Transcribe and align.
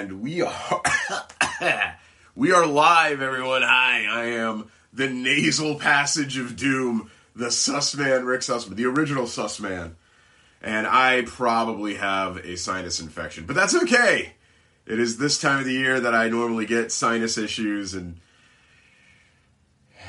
and 0.00 0.22
we 0.22 0.40
are 0.40 0.82
we 2.34 2.52
are 2.52 2.66
live, 2.66 3.20
everyone. 3.20 3.60
Hi, 3.60 4.06
I 4.06 4.24
am 4.28 4.70
the 4.94 5.10
nasal 5.10 5.74
passage 5.74 6.38
of 6.38 6.56
doom, 6.56 7.10
the 7.36 7.48
Sussman 7.48 8.24
Rick 8.24 8.40
Sussman, 8.40 8.76
the 8.76 8.86
original 8.86 9.24
Sussman, 9.24 9.92
and 10.62 10.86
I 10.86 11.24
probably 11.26 11.96
have 11.96 12.38
a 12.38 12.56
sinus 12.56 12.98
infection, 12.98 13.44
but 13.44 13.54
that's 13.54 13.74
okay. 13.74 14.32
It 14.86 14.98
is 14.98 15.18
this 15.18 15.38
time 15.38 15.58
of 15.58 15.66
the 15.66 15.74
year 15.74 16.00
that 16.00 16.14
I 16.14 16.30
normally 16.30 16.64
get 16.64 16.90
sinus 16.90 17.38
issues 17.38 17.94
and. 17.94 18.20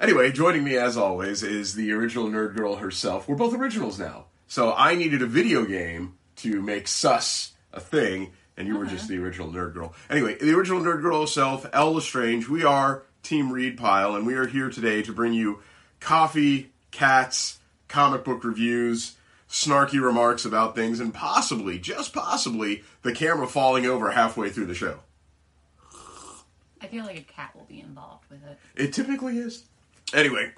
Anyway, 0.00 0.30
joining 0.30 0.62
me 0.62 0.76
as 0.76 0.96
always 0.96 1.42
is 1.42 1.74
the 1.74 1.90
original 1.90 2.28
nerd 2.28 2.54
girl 2.54 2.76
herself. 2.76 3.26
We're 3.26 3.34
both 3.34 3.52
originals 3.52 3.98
now. 3.98 4.26
So 4.46 4.72
I 4.72 4.94
needed 4.94 5.22
a 5.22 5.26
video 5.26 5.64
game 5.64 6.14
to 6.36 6.62
make 6.62 6.86
sus 6.86 7.54
a 7.72 7.80
thing, 7.80 8.30
and 8.58 8.66
you 8.66 8.76
were 8.76 8.84
just 8.84 9.04
uh-huh. 9.04 9.14
the 9.14 9.24
original 9.24 9.48
nerd 9.50 9.72
girl. 9.72 9.94
Anyway, 10.10 10.34
the 10.34 10.52
original 10.52 10.80
nerd 10.80 11.00
girl 11.00 11.22
herself, 11.22 11.64
Elle 11.72 11.94
Lestrange. 11.94 12.48
We 12.48 12.64
are 12.64 13.04
Team 13.22 13.52
Read 13.52 13.78
Pile, 13.78 14.16
and 14.16 14.26
we 14.26 14.34
are 14.34 14.46
here 14.46 14.68
today 14.68 15.00
to 15.02 15.12
bring 15.12 15.32
you 15.32 15.60
coffee, 16.00 16.72
cats, 16.90 17.60
comic 17.86 18.24
book 18.24 18.42
reviews, 18.44 19.16
snarky 19.48 20.02
remarks 20.02 20.44
about 20.44 20.74
things, 20.74 20.98
and 20.98 21.14
possibly, 21.14 21.78
just 21.78 22.12
possibly, 22.12 22.82
the 23.02 23.12
camera 23.12 23.46
falling 23.46 23.86
over 23.86 24.10
halfway 24.10 24.50
through 24.50 24.66
the 24.66 24.74
show. 24.74 24.98
I 26.80 26.88
feel 26.88 27.04
like 27.04 27.18
a 27.18 27.22
cat 27.22 27.54
will 27.54 27.64
be 27.64 27.80
involved 27.80 28.24
with 28.28 28.44
it. 28.44 28.58
It 28.74 28.92
typically 28.92 29.38
is. 29.38 29.64
Anyway, 30.12 30.52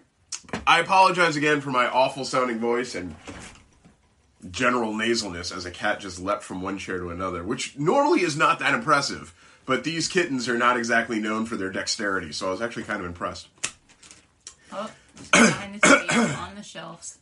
I 0.67 0.81
apologize 0.81 1.37
again 1.37 1.61
for 1.61 1.71
my 1.71 1.87
awful 1.87 2.25
sounding 2.25 2.61
voice 2.61 2.95
and 2.95 3.15
general 4.51 4.93
nasalness 4.93 5.55
as 5.55 5.67
a 5.67 5.71
cat 5.71 6.01
just 6.01 6.21
leapt 6.21 6.43
from 6.43 6.63
one 6.63 6.79
chair 6.79 6.99
to 6.99 7.11
another, 7.11 7.43
which 7.43 7.79
normally 7.79 8.23
is 8.23 8.37
not 8.37 8.59
that 8.61 8.75
impressive. 8.75 9.35
But 9.67 9.85
these 9.85 10.09
kittens 10.09 10.49
are 10.49 10.57
not 10.59 10.77
exactly 10.77 11.21
known 11.21 11.47
for 11.47 11.57
their 11.57 11.71
dexterity, 11.71 12.33
so 12.33 12.49
I 12.49 12.51
was 12.51 12.63
actually 12.63 12.85
kind 12.85 13.01
of 13.01 13.07
impressed. 13.07 13.49
Oh, 14.73 14.91
behind 15.33 15.81
the 15.81 15.89
scenes 15.89 16.37
on 16.39 16.55
the 16.57 16.63
shelves. 16.63 17.19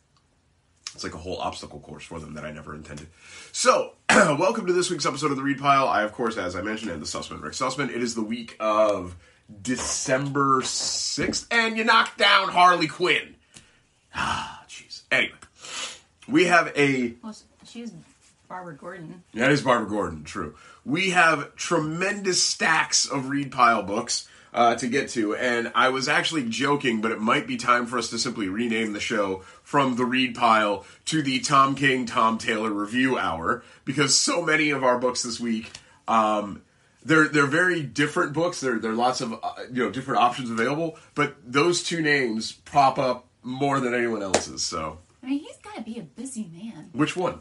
It's 0.95 1.03
like 1.03 1.13
a 1.13 1.17
whole 1.17 1.37
obstacle 1.37 1.79
course 1.79 2.03
for 2.03 2.19
them 2.19 2.33
that 2.33 2.43
I 2.43 2.51
never 2.51 2.73
intended. 2.73 3.07
So, 3.51 3.93
welcome 4.09 4.65
to 4.65 4.73
this 4.73 4.89
week's 4.89 5.05
episode 5.05 5.31
of 5.31 5.37
the 5.37 5.43
Read 5.43 5.59
Pile. 5.59 5.87
I, 5.87 6.03
of 6.03 6.13
course, 6.13 6.37
as 6.37 6.55
I 6.55 6.61
mentioned, 6.61 6.91
am 6.91 6.99
the 6.99 7.05
Sussman, 7.05 7.41
Rick 7.41 7.53
Sussman. 7.53 7.89
It 7.89 8.01
is 8.01 8.15
the 8.15 8.23
week 8.23 8.55
of 8.59 9.15
December 9.61 10.61
6th, 10.61 11.47
and 11.51 11.77
you 11.77 11.83
knocked 11.83 12.17
down 12.17 12.49
Harley 12.49 12.87
Quinn. 12.87 13.35
Ah, 14.15 14.63
jeez. 14.67 15.03
Anyway, 15.11 15.35
we 16.29 16.45
have 16.45 16.71
a 16.75 17.13
Well, 17.23 17.35
she's 17.65 17.91
Barbara 18.47 18.75
Gordon. 18.75 19.23
That 19.33 19.51
is 19.51 19.61
Barbara 19.61 19.89
Gordon, 19.89 20.23
true. 20.23 20.55
We 20.85 21.11
have 21.11 21.55
tremendous 21.55 22.41
stacks 22.41 23.05
of 23.05 23.29
read 23.29 23.51
pile 23.51 23.83
books 23.83 24.27
uh, 24.53 24.75
to 24.75 24.87
get 24.87 25.09
to, 25.09 25.35
and 25.35 25.71
I 25.75 25.89
was 25.89 26.07
actually 26.07 26.49
joking, 26.49 27.01
but 27.01 27.11
it 27.11 27.19
might 27.19 27.45
be 27.45 27.57
time 27.57 27.85
for 27.85 27.99
us 27.99 28.09
to 28.09 28.17
simply 28.17 28.49
rename 28.49 28.93
the 28.93 28.99
show 28.99 29.43
from 29.61 29.95
the 29.95 30.05
read 30.05 30.35
pile 30.35 30.85
to 31.05 31.21
the 31.21 31.39
Tom 31.39 31.75
King, 31.75 32.07
Tom 32.07 32.39
Taylor 32.39 32.71
review 32.71 33.17
hour 33.17 33.63
because 33.85 34.17
so 34.17 34.41
many 34.41 34.71
of 34.71 34.83
our 34.83 34.97
books 34.97 35.23
this 35.23 35.39
week. 35.39 35.71
Um, 36.07 36.63
they're 37.03 37.27
they're 37.27 37.45
very 37.45 37.81
different 37.81 38.33
books. 38.33 38.59
There 38.59 38.79
there 38.79 38.91
are 38.91 38.95
lots 38.95 39.21
of 39.21 39.33
uh, 39.33 39.53
you 39.71 39.83
know 39.83 39.89
different 39.89 40.21
options 40.21 40.49
available, 40.49 40.97
but 41.15 41.35
those 41.45 41.83
two 41.83 42.01
names 42.01 42.51
prop 42.51 42.97
up 42.97 43.27
more 43.43 43.79
than 43.79 43.93
anyone 43.93 44.21
else's. 44.21 44.63
So 44.63 44.97
I 45.23 45.27
mean, 45.27 45.39
he's 45.39 45.57
got 45.57 45.75
to 45.75 45.81
be 45.81 45.99
a 45.99 46.03
busy 46.03 46.49
man. 46.51 46.89
which 46.93 47.15
one? 47.15 47.39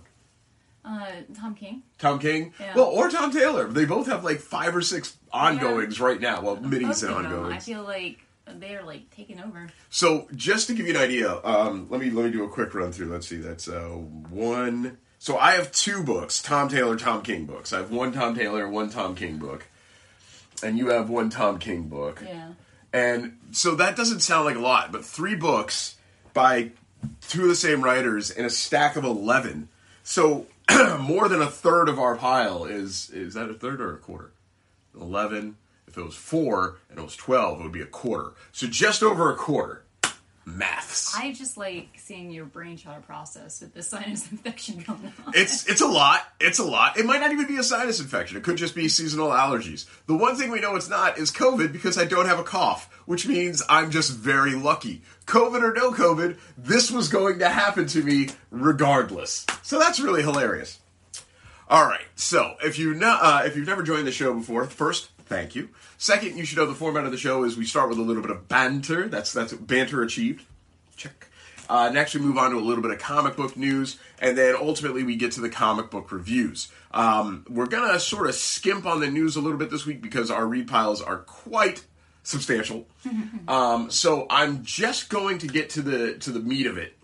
Uh, 0.84 1.06
Tom 1.38 1.54
King. 1.54 1.82
Tom 1.98 2.18
King, 2.18 2.54
Yeah. 2.58 2.74
well, 2.74 2.86
or 2.86 3.10
Tom 3.10 3.30
Taylor. 3.30 3.66
They 3.68 3.84
both 3.84 4.06
have 4.06 4.24
like 4.24 4.38
five 4.40 4.74
or 4.74 4.80
six 4.80 5.16
ongoings 5.32 6.00
right 6.00 6.20
now. 6.20 6.40
Well, 6.40 6.56
minis 6.56 7.06
and 7.06 7.26
them, 7.30 7.44
I 7.46 7.58
feel 7.58 7.82
like 7.82 8.20
they're 8.46 8.82
like 8.82 9.10
taking 9.10 9.40
over. 9.40 9.68
So, 9.90 10.28
just 10.34 10.66
to 10.68 10.74
give 10.74 10.86
you 10.86 10.94
an 10.94 11.00
idea, 11.00 11.40
um, 11.44 11.88
let 11.90 12.00
me 12.00 12.10
let 12.10 12.24
me 12.24 12.30
do 12.30 12.44
a 12.44 12.48
quick 12.48 12.74
run 12.74 12.92
through. 12.92 13.08
Let's 13.12 13.26
see. 13.28 13.36
That's 13.36 13.68
uh, 13.68 13.88
one. 13.88 14.96
So 15.18 15.36
I 15.36 15.52
have 15.52 15.72
two 15.72 16.02
books: 16.04 16.40
Tom 16.40 16.68
Taylor, 16.68 16.96
Tom 16.96 17.20
King 17.22 17.44
books. 17.44 17.72
I 17.72 17.78
have 17.78 17.90
one 17.90 18.12
Tom 18.12 18.34
Taylor, 18.34 18.66
one 18.68 18.88
Tom 18.88 19.14
King 19.14 19.36
book, 19.36 19.66
and 20.62 20.78
you 20.78 20.88
have 20.90 21.10
one 21.10 21.28
Tom 21.28 21.58
King 21.58 21.88
book. 21.88 22.22
Yeah. 22.24 22.52
And 22.92 23.36
so 23.50 23.74
that 23.74 23.96
doesn't 23.96 24.20
sound 24.20 24.46
like 24.46 24.56
a 24.56 24.60
lot, 24.60 24.90
but 24.92 25.04
three 25.04 25.34
books 25.34 25.96
by 26.32 26.70
two 27.28 27.42
of 27.42 27.48
the 27.48 27.54
same 27.54 27.82
writers 27.82 28.30
in 28.30 28.44
a 28.44 28.50
stack 28.50 28.96
of 28.96 29.04
11. 29.04 29.68
So 30.02 30.46
more 31.00 31.28
than 31.28 31.42
a 31.42 31.50
third 31.50 31.88
of 31.88 31.98
our 31.98 32.16
pile 32.16 32.64
is 32.64 33.10
is 33.10 33.34
that 33.34 33.50
a 33.50 33.54
third 33.54 33.80
or 33.80 33.94
a 33.94 33.98
quarter? 33.98 34.32
11. 34.98 35.56
If 35.86 35.96
it 35.96 36.04
was 36.04 36.14
4 36.14 36.78
and 36.90 36.98
it 36.98 37.02
was 37.02 37.16
12, 37.16 37.60
it 37.60 37.62
would 37.62 37.72
be 37.72 37.80
a 37.80 37.86
quarter. 37.86 38.32
So 38.52 38.66
just 38.66 39.02
over 39.02 39.32
a 39.32 39.36
quarter. 39.36 39.84
Maths. 40.56 41.14
I 41.16 41.32
just 41.32 41.56
like 41.56 41.88
seeing 41.96 42.30
your 42.30 42.46
brainchild 42.46 43.04
process 43.04 43.60
with 43.60 43.74
the 43.74 43.82
sinus 43.82 44.30
infection 44.30 44.82
going 44.86 45.12
on. 45.26 45.32
It's 45.34 45.68
it's 45.68 45.80
a 45.80 45.86
lot. 45.86 46.22
It's 46.40 46.58
a 46.58 46.64
lot. 46.64 46.98
It 46.98 47.06
might 47.06 47.20
not 47.20 47.32
even 47.32 47.46
be 47.46 47.56
a 47.56 47.62
sinus 47.62 48.00
infection. 48.00 48.36
It 48.36 48.44
could 48.44 48.56
just 48.56 48.74
be 48.74 48.88
seasonal 48.88 49.28
allergies. 49.28 49.86
The 50.06 50.16
one 50.16 50.36
thing 50.36 50.50
we 50.50 50.60
know 50.60 50.76
it's 50.76 50.88
not 50.88 51.18
is 51.18 51.30
COVID 51.30 51.72
because 51.72 51.98
I 51.98 52.04
don't 52.04 52.26
have 52.26 52.38
a 52.38 52.44
cough, 52.44 52.88
which 53.06 53.26
means 53.26 53.62
I'm 53.68 53.90
just 53.90 54.12
very 54.12 54.54
lucky. 54.54 55.02
COVID 55.26 55.62
or 55.62 55.74
no 55.74 55.92
COVID, 55.92 56.38
this 56.56 56.90
was 56.90 57.08
going 57.08 57.40
to 57.40 57.48
happen 57.48 57.86
to 57.88 58.02
me 58.02 58.28
regardless. 58.50 59.44
So 59.62 59.78
that's 59.78 60.00
really 60.00 60.22
hilarious. 60.22 60.78
All 61.70 61.84
right. 61.84 62.06
So 62.14 62.56
if 62.64 62.78
you 62.78 62.94
know, 62.94 63.18
uh, 63.20 63.42
if 63.44 63.56
you've 63.56 63.66
never 63.66 63.82
joined 63.82 64.06
the 64.06 64.12
show 64.12 64.32
before, 64.32 64.64
first, 64.64 65.10
thank 65.28 65.54
you. 65.54 65.68
Second, 65.98 66.36
you 66.36 66.44
should 66.44 66.58
know 66.58 66.66
the 66.66 66.74
format 66.74 67.04
of 67.04 67.12
the 67.12 67.18
show 67.18 67.44
is 67.44 67.56
we 67.56 67.64
start 67.64 67.88
with 67.88 67.98
a 67.98 68.02
little 68.02 68.22
bit 68.22 68.30
of 68.30 68.48
banter. 68.48 69.08
That's 69.08 69.32
that's 69.32 69.52
banter 69.52 70.02
achieved. 70.02 70.44
Check. 70.96 71.28
Uh, 71.68 71.90
next, 71.90 72.14
we 72.14 72.20
move 72.20 72.38
on 72.38 72.50
to 72.50 72.56
a 72.56 72.60
little 72.60 72.82
bit 72.82 72.92
of 72.92 72.98
comic 72.98 73.36
book 73.36 73.56
news, 73.56 73.98
and 74.18 74.38
then 74.38 74.56
ultimately 74.56 75.02
we 75.02 75.16
get 75.16 75.32
to 75.32 75.40
the 75.40 75.50
comic 75.50 75.90
book 75.90 76.10
reviews. 76.10 76.68
Um, 76.92 77.44
we're 77.48 77.66
gonna 77.66 78.00
sort 78.00 78.28
of 78.28 78.34
skimp 78.34 78.86
on 78.86 79.00
the 79.00 79.10
news 79.10 79.36
a 79.36 79.40
little 79.40 79.58
bit 79.58 79.70
this 79.70 79.84
week 79.84 80.00
because 80.00 80.30
our 80.30 80.46
read 80.46 80.66
piles 80.66 81.02
are 81.02 81.18
quite 81.18 81.84
substantial. 82.22 82.86
um, 83.48 83.90
so 83.90 84.26
I'm 84.30 84.64
just 84.64 85.08
going 85.10 85.38
to 85.38 85.46
get 85.46 85.70
to 85.70 85.82
the 85.82 86.14
to 86.14 86.30
the 86.30 86.40
meat 86.40 86.66
of 86.66 86.78
it 86.78 86.96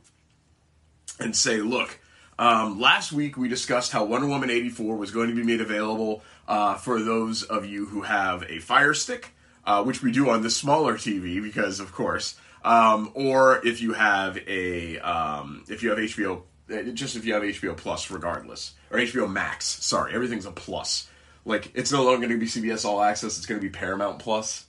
and 1.21 1.35
say, 1.37 1.59
look, 1.59 2.01
um, 2.39 2.81
last 2.81 3.13
week 3.13 3.37
we 3.37 3.49
discussed 3.49 3.93
how 3.93 4.05
Wonder 4.05 4.27
Woman 4.27 4.51
84 4.51 4.97
was 4.97 5.11
going 5.11 5.29
to 5.29 5.35
be 5.35 5.43
made 5.43 5.61
available 5.61 6.23
uh, 6.49 6.75
for 6.75 7.03
those 7.03 7.43
of 7.43 7.67
you 7.67 7.87
who 7.87 8.03
have 8.03 8.45
a 8.49 8.59
Fire 8.59 8.95
Stick, 8.95 9.35
uh, 9.65 9.83
which 9.83 10.03
we 10.03 10.13
do 10.13 10.29
on 10.31 10.43
the 10.43 10.51
smaller 10.51 10.95
TV 10.95 11.43
because, 11.43 11.81
of 11.81 11.93
course, 11.93 12.37
um, 12.65 13.11
or 13.15 13.65
if 13.67 13.81
you 13.81 13.93
have 13.93 14.39
a 14.47 14.99
um, 14.99 15.65
if 15.69 15.83
you 15.83 15.91
have 15.91 15.99
HBO, 15.99 16.43
uh, 16.73 16.83
just 16.93 17.17
if 17.17 17.25
you 17.25 17.35
have 17.35 17.43
HBO 17.43 17.77
Plus, 17.77 18.11
regardless, 18.11 18.75
or 18.91 18.99
HBO 18.99 19.31
Max. 19.31 19.67
Sorry, 19.67 20.15
everything's 20.15 20.47
a 20.47 20.51
plus. 20.51 21.09
Like 21.45 21.71
it's 21.75 21.93
no 21.93 22.05
longer 22.05 22.27
going 22.27 22.39
to 22.39 22.45
be 22.45 22.47
CBS 22.47 22.85
All 22.85 23.03
Access; 23.03 23.37
it's 23.37 23.47
going 23.47 23.61
to 23.61 23.67
be 23.67 23.71
Paramount 23.71 24.19
Plus 24.19 24.67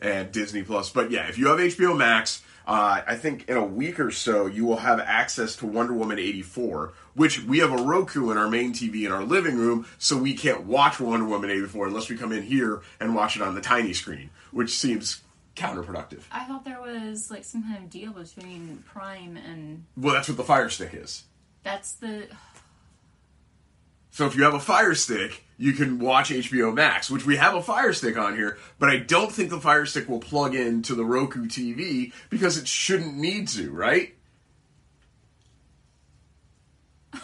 and 0.00 0.32
Disney 0.32 0.62
Plus. 0.62 0.90
But 0.90 1.10
yeah, 1.10 1.28
if 1.28 1.38
you 1.38 1.48
have 1.48 1.58
HBO 1.58 1.96
Max, 1.96 2.42
uh, 2.66 3.02
I 3.06 3.16
think 3.16 3.48
in 3.48 3.56
a 3.56 3.64
week 3.64 4.00
or 4.00 4.10
so 4.10 4.46
you 4.46 4.64
will 4.64 4.78
have 4.78 4.98
access 5.00 5.56
to 5.56 5.66
Wonder 5.66 5.92
Woman 5.92 6.18
84, 6.18 6.92
which 7.14 7.42
we 7.44 7.58
have 7.58 7.72
a 7.72 7.82
Roku 7.82 8.30
in 8.30 8.38
our 8.38 8.48
main 8.48 8.72
TV 8.72 9.04
in 9.04 9.12
our 9.12 9.22
living 9.24 9.56
room, 9.56 9.86
so 9.98 10.16
we 10.16 10.34
can't 10.34 10.64
watch 10.64 10.98
Wonder 11.00 11.26
Woman 11.26 11.50
84 11.50 11.88
unless 11.88 12.08
we 12.08 12.16
come 12.16 12.32
in 12.32 12.42
here 12.42 12.80
and 13.00 13.14
watch 13.14 13.36
it 13.36 13.42
on 13.42 13.54
the 13.54 13.60
tiny 13.60 13.92
screen, 13.92 14.30
which 14.50 14.76
seems 14.76 15.20
counterproductive. 15.56 16.22
I 16.32 16.44
thought 16.46 16.64
there 16.64 16.80
was 16.80 17.30
like 17.30 17.44
some 17.44 17.62
kind 17.62 17.84
of 17.84 17.90
deal 17.90 18.12
between 18.12 18.82
Prime 18.86 19.36
and 19.36 19.84
Well, 19.96 20.14
that's 20.14 20.28
what 20.28 20.36
the 20.36 20.44
Fire 20.44 20.68
Stick 20.68 20.90
is. 20.94 21.24
that's 21.62 21.92
the 21.92 22.26
So 24.14 24.26
if 24.26 24.36
you 24.36 24.44
have 24.44 24.54
a 24.54 24.60
Fire 24.60 24.94
Stick, 24.94 25.42
you 25.58 25.72
can 25.72 25.98
watch 25.98 26.30
HBO 26.30 26.72
Max, 26.72 27.10
which 27.10 27.26
we 27.26 27.34
have 27.34 27.56
a 27.56 27.60
Fire 27.60 27.92
Stick 27.92 28.16
on 28.16 28.36
here, 28.36 28.58
but 28.78 28.88
I 28.88 28.98
don't 28.98 29.32
think 29.32 29.50
the 29.50 29.58
Fire 29.58 29.86
Stick 29.86 30.08
will 30.08 30.20
plug 30.20 30.54
into 30.54 30.94
the 30.94 31.04
Roku 31.04 31.46
TV 31.46 32.12
because 32.30 32.56
it 32.56 32.68
shouldn't 32.68 33.16
need 33.16 33.48
to, 33.48 33.72
right? 33.72 34.14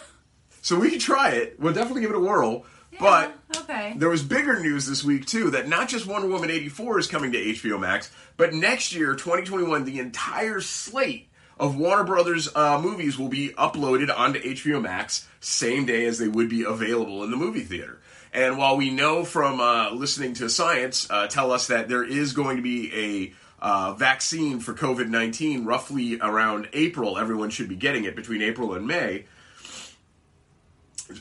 So 0.63 0.77
we 0.77 0.91
can 0.91 0.99
try 0.99 1.31
it. 1.31 1.59
We'll 1.59 1.73
definitely 1.73 2.01
give 2.01 2.11
it 2.11 2.17
a 2.17 2.19
whirl. 2.19 2.65
But 2.99 3.35
okay. 3.57 3.95
there 3.97 4.09
was 4.09 4.21
bigger 4.21 4.59
news 4.59 4.85
this 4.85 5.03
week 5.03 5.25
too 5.25 5.49
that 5.51 5.67
not 5.67 5.89
just 5.89 6.05
Wonder 6.05 6.27
Woman 6.27 6.51
84 6.51 6.99
is 6.99 7.07
coming 7.07 7.31
to 7.31 7.39
HBO 7.39 7.79
Max, 7.79 8.11
but 8.37 8.53
next 8.53 8.93
year, 8.93 9.15
2021, 9.15 9.85
the 9.85 9.97
entire 9.97 10.61
slate 10.61 11.30
of 11.61 11.77
Warner 11.77 12.03
Brothers 12.03 12.53
uh, 12.53 12.81
movies 12.81 13.17
will 13.17 13.29
be 13.29 13.49
uploaded 13.49 14.13
onto 14.15 14.41
HBO 14.41 14.81
Max 14.81 15.27
same 15.39 15.85
day 15.85 16.05
as 16.05 16.17
they 16.17 16.27
would 16.27 16.49
be 16.49 16.63
available 16.63 17.23
in 17.23 17.31
the 17.31 17.37
movie 17.37 17.61
theater. 17.61 18.01
And 18.33 18.57
while 18.57 18.75
we 18.77 18.89
know 18.89 19.23
from 19.23 19.61
uh, 19.61 19.91
listening 19.91 20.33
to 20.35 20.49
science 20.49 21.09
uh, 21.09 21.27
tell 21.27 21.51
us 21.51 21.67
that 21.67 21.87
there 21.87 22.03
is 22.03 22.33
going 22.33 22.57
to 22.57 22.63
be 22.63 22.91
a 22.93 23.33
uh, 23.63 23.93
vaccine 23.93 24.59
for 24.59 24.73
COVID 24.73 25.07
19 25.07 25.63
roughly 25.65 26.19
around 26.19 26.67
April, 26.73 27.17
everyone 27.17 27.51
should 27.51 27.69
be 27.69 27.75
getting 27.75 28.05
it 28.05 28.15
between 28.15 28.41
April 28.41 28.73
and 28.73 28.87
May 28.87 29.25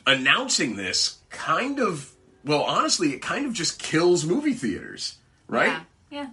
announcing 0.07 0.77
this 0.77 1.19
kind 1.29 1.79
of 1.79 2.13
well, 2.45 2.63
honestly, 2.63 3.13
it 3.13 3.21
kind 3.21 3.45
of 3.45 3.53
just 3.53 3.79
kills 3.79 4.25
movie 4.25 4.55
theaters, 4.55 5.17
right? 5.47 5.67
Yeah. 5.67 5.83
Yeah. 6.11 6.27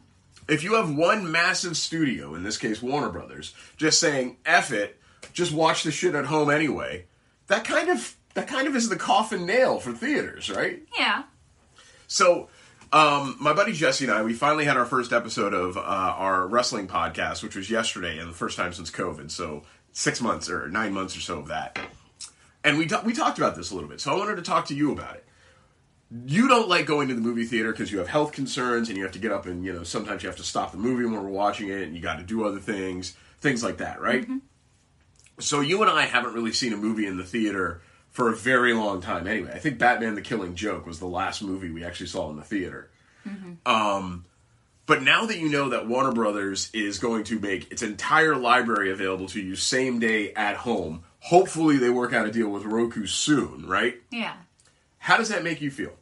If 0.48 0.64
you 0.64 0.76
have 0.76 0.94
one 0.94 1.32
massive 1.32 1.76
studio, 1.76 2.34
in 2.36 2.44
this 2.44 2.58
case 2.58 2.82
Warner 2.82 3.10
Brothers, 3.10 3.54
just 3.76 4.00
saying 4.00 4.38
"F 4.46 4.72
it," 4.72 5.00
just 5.34 5.52
watch 5.52 5.84
the 5.84 5.92
shit 5.92 6.16
at 6.16 6.26
home 6.26 6.50
anyway, 6.50 7.06
that 7.48 7.64
kind 7.66 7.90
of 7.90 8.16
that 8.34 8.48
kind 8.48 8.68
of 8.68 8.76
is 8.76 8.88
the 8.88 8.96
coffin 8.96 9.46
nail 9.46 9.80
for 9.80 9.94
theaters, 9.94 10.50
right? 10.50 10.84
Yeah. 10.98 11.24
So, 12.08 12.48
um, 12.94 13.36
my 13.40 13.52
buddy 13.54 13.74
Jesse 13.74 14.06
and 14.06 14.14
I, 14.14 14.24
we 14.24 14.34
finally 14.34 14.64
had 14.64 14.78
our 14.78 14.86
first 14.86 15.12
episode 15.12 15.54
of 15.54 15.76
uh, 15.76 15.82
our 15.82 16.48
wrestling 16.48 16.88
podcast, 16.88 17.44
which 17.44 17.56
was 17.56 17.70
yesterday, 17.70 18.18
and 18.18 18.30
the 18.30 18.36
first 18.36 18.56
time 18.56 18.72
since 18.74 18.90
COVID. 18.90 19.30
So, 19.32 19.64
six 19.92 20.22
months 20.22 20.50
or 20.50 20.70
nine 20.70 20.94
months 20.94 21.18
or 21.18 21.20
so 21.20 21.40
of 21.40 21.48
that. 21.48 21.78
And 22.64 22.78
we 22.78 22.88
we 23.04 23.14
talked 23.14 23.38
about 23.38 23.56
this 23.56 23.72
a 23.72 23.74
little 23.74 23.90
bit. 23.90 24.00
So, 24.00 24.14
I 24.14 24.18
wanted 24.18 24.38
to 24.38 24.44
talk 24.44 24.68
to 24.68 24.76
you 24.76 24.94
about 24.94 25.16
it. 25.16 25.27
You 26.10 26.48
don't 26.48 26.70
like 26.70 26.86
going 26.86 27.10
to 27.10 27.14
the 27.14 27.22
movie 27.22 27.44
theater 27.44 27.72
because 27.72 27.92
you 27.92 27.98
have 27.98 28.08
health 28.08 28.32
concerns, 28.32 28.88
and 28.88 28.98
you 28.98 29.04
have 29.04 29.12
to 29.14 29.20
get 29.20 29.32
up 29.32 29.46
and 29.46 29.66
you 29.66 29.74
know 29.74 29.84
sometimes 29.84 30.24
you 30.24 30.30
have 30.30 30.38
to 30.38 30.44
stop 30.44 30.72
the 30.72 30.78
movie 30.78 31.04
when 31.04 31.22
we're 31.22 31.30
watching 31.30 31.70
it, 31.70 31.84
and 31.84 31.96
you 31.96 32.02
got 32.02 32.18
to 32.18 32.24
do 32.24 32.46
other 32.46 32.60
things, 32.60 33.14
things 33.42 33.64
like 33.64 33.78
that, 33.78 34.00
right? 34.00 34.26
So, 35.40 35.60
you 35.60 35.82
and 35.82 35.92
I 35.92 36.04
haven't 36.06 36.34
really 36.34 36.54
seen 36.54 36.74
a 36.74 36.78
movie 36.78 37.06
in 37.06 37.18
the 37.18 37.24
theater 37.24 37.82
for 38.10 38.30
a 38.32 38.36
very 38.36 38.74
long 38.74 39.02
time 39.02 39.28
anyway. 39.28 39.52
I 39.54 39.60
think 39.60 39.78
Batman 39.78 40.16
the 40.16 40.22
Killing 40.22 40.56
Joke 40.56 40.88
was 40.88 40.98
the 41.00 41.06
last 41.06 41.44
movie 41.44 41.70
we 41.70 41.84
actually 41.84 42.08
saw 42.08 42.30
in 42.32 42.38
the 42.38 42.44
theater. 42.44 42.90
Um, 43.66 44.26
but 44.88 45.04
now 45.04 45.26
that 45.26 45.38
you 45.38 45.50
know 45.50 45.70
that 45.70 45.88
Warner 45.88 46.14
Brothers 46.14 46.72
is 46.74 46.98
going 46.98 47.26
to 47.26 47.40
make 47.40 47.72
its 47.72 47.84
entire 47.84 48.36
library 48.36 48.90
available 48.90 49.28
to 49.28 49.42
you 49.42 49.56
same 49.56 50.00
day 50.00 50.34
at 50.34 50.56
home, 50.56 51.04
hopefully 51.20 51.78
they 51.78 51.90
work 51.90 52.14
out 52.14 52.26
a 52.26 52.32
deal 52.32 52.50
with 52.50 52.64
Roku 52.64 53.06
soon, 53.06 53.68
right? 53.68 53.98
Yeah. 54.10 54.34
How 55.00 55.18
does 55.18 55.30
that 55.30 55.44
make 55.44 55.62
you 55.62 55.72
feel? 55.72 55.94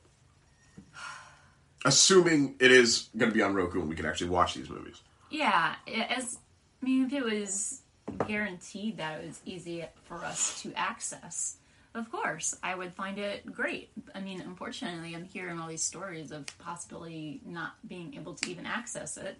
Assuming 1.85 2.55
it 2.59 2.71
is 2.71 3.09
going 3.15 3.29
to 3.31 3.35
be 3.35 3.43
on 3.43 3.53
Roku 3.53 3.79
and 3.79 3.89
we 3.89 3.95
can 3.95 4.05
actually 4.05 4.29
watch 4.29 4.55
these 4.55 4.69
movies. 4.69 5.01
Yeah. 5.29 5.75
As 6.09 6.39
I 6.81 6.85
mean, 6.85 7.05
if 7.05 7.13
it 7.13 7.23
was 7.23 7.81
guaranteed 8.27 8.97
that 8.97 9.21
it 9.21 9.27
was 9.27 9.39
easy 9.45 9.85
for 10.05 10.23
us 10.23 10.61
to 10.63 10.73
access, 10.75 11.57
of 11.95 12.11
course, 12.11 12.57
I 12.61 12.75
would 12.75 12.93
find 12.93 13.17
it 13.17 13.45
great. 13.51 13.89
I 14.13 14.19
mean, 14.19 14.41
unfortunately, 14.41 15.15
I'm 15.15 15.23
hearing 15.23 15.59
all 15.59 15.67
these 15.67 15.83
stories 15.83 16.31
of 16.31 16.45
possibly 16.59 17.39
not 17.45 17.75
being 17.87 18.15
able 18.15 18.33
to 18.33 18.49
even 18.49 18.65
access 18.65 19.15
it. 19.17 19.37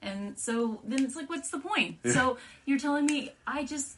And 0.00 0.38
so 0.38 0.80
then 0.84 1.04
it's 1.04 1.16
like, 1.16 1.28
what's 1.28 1.50
the 1.50 1.58
point? 1.58 1.98
So 2.06 2.38
you're 2.64 2.78
telling 2.78 3.06
me 3.06 3.32
I 3.46 3.64
just. 3.64 3.96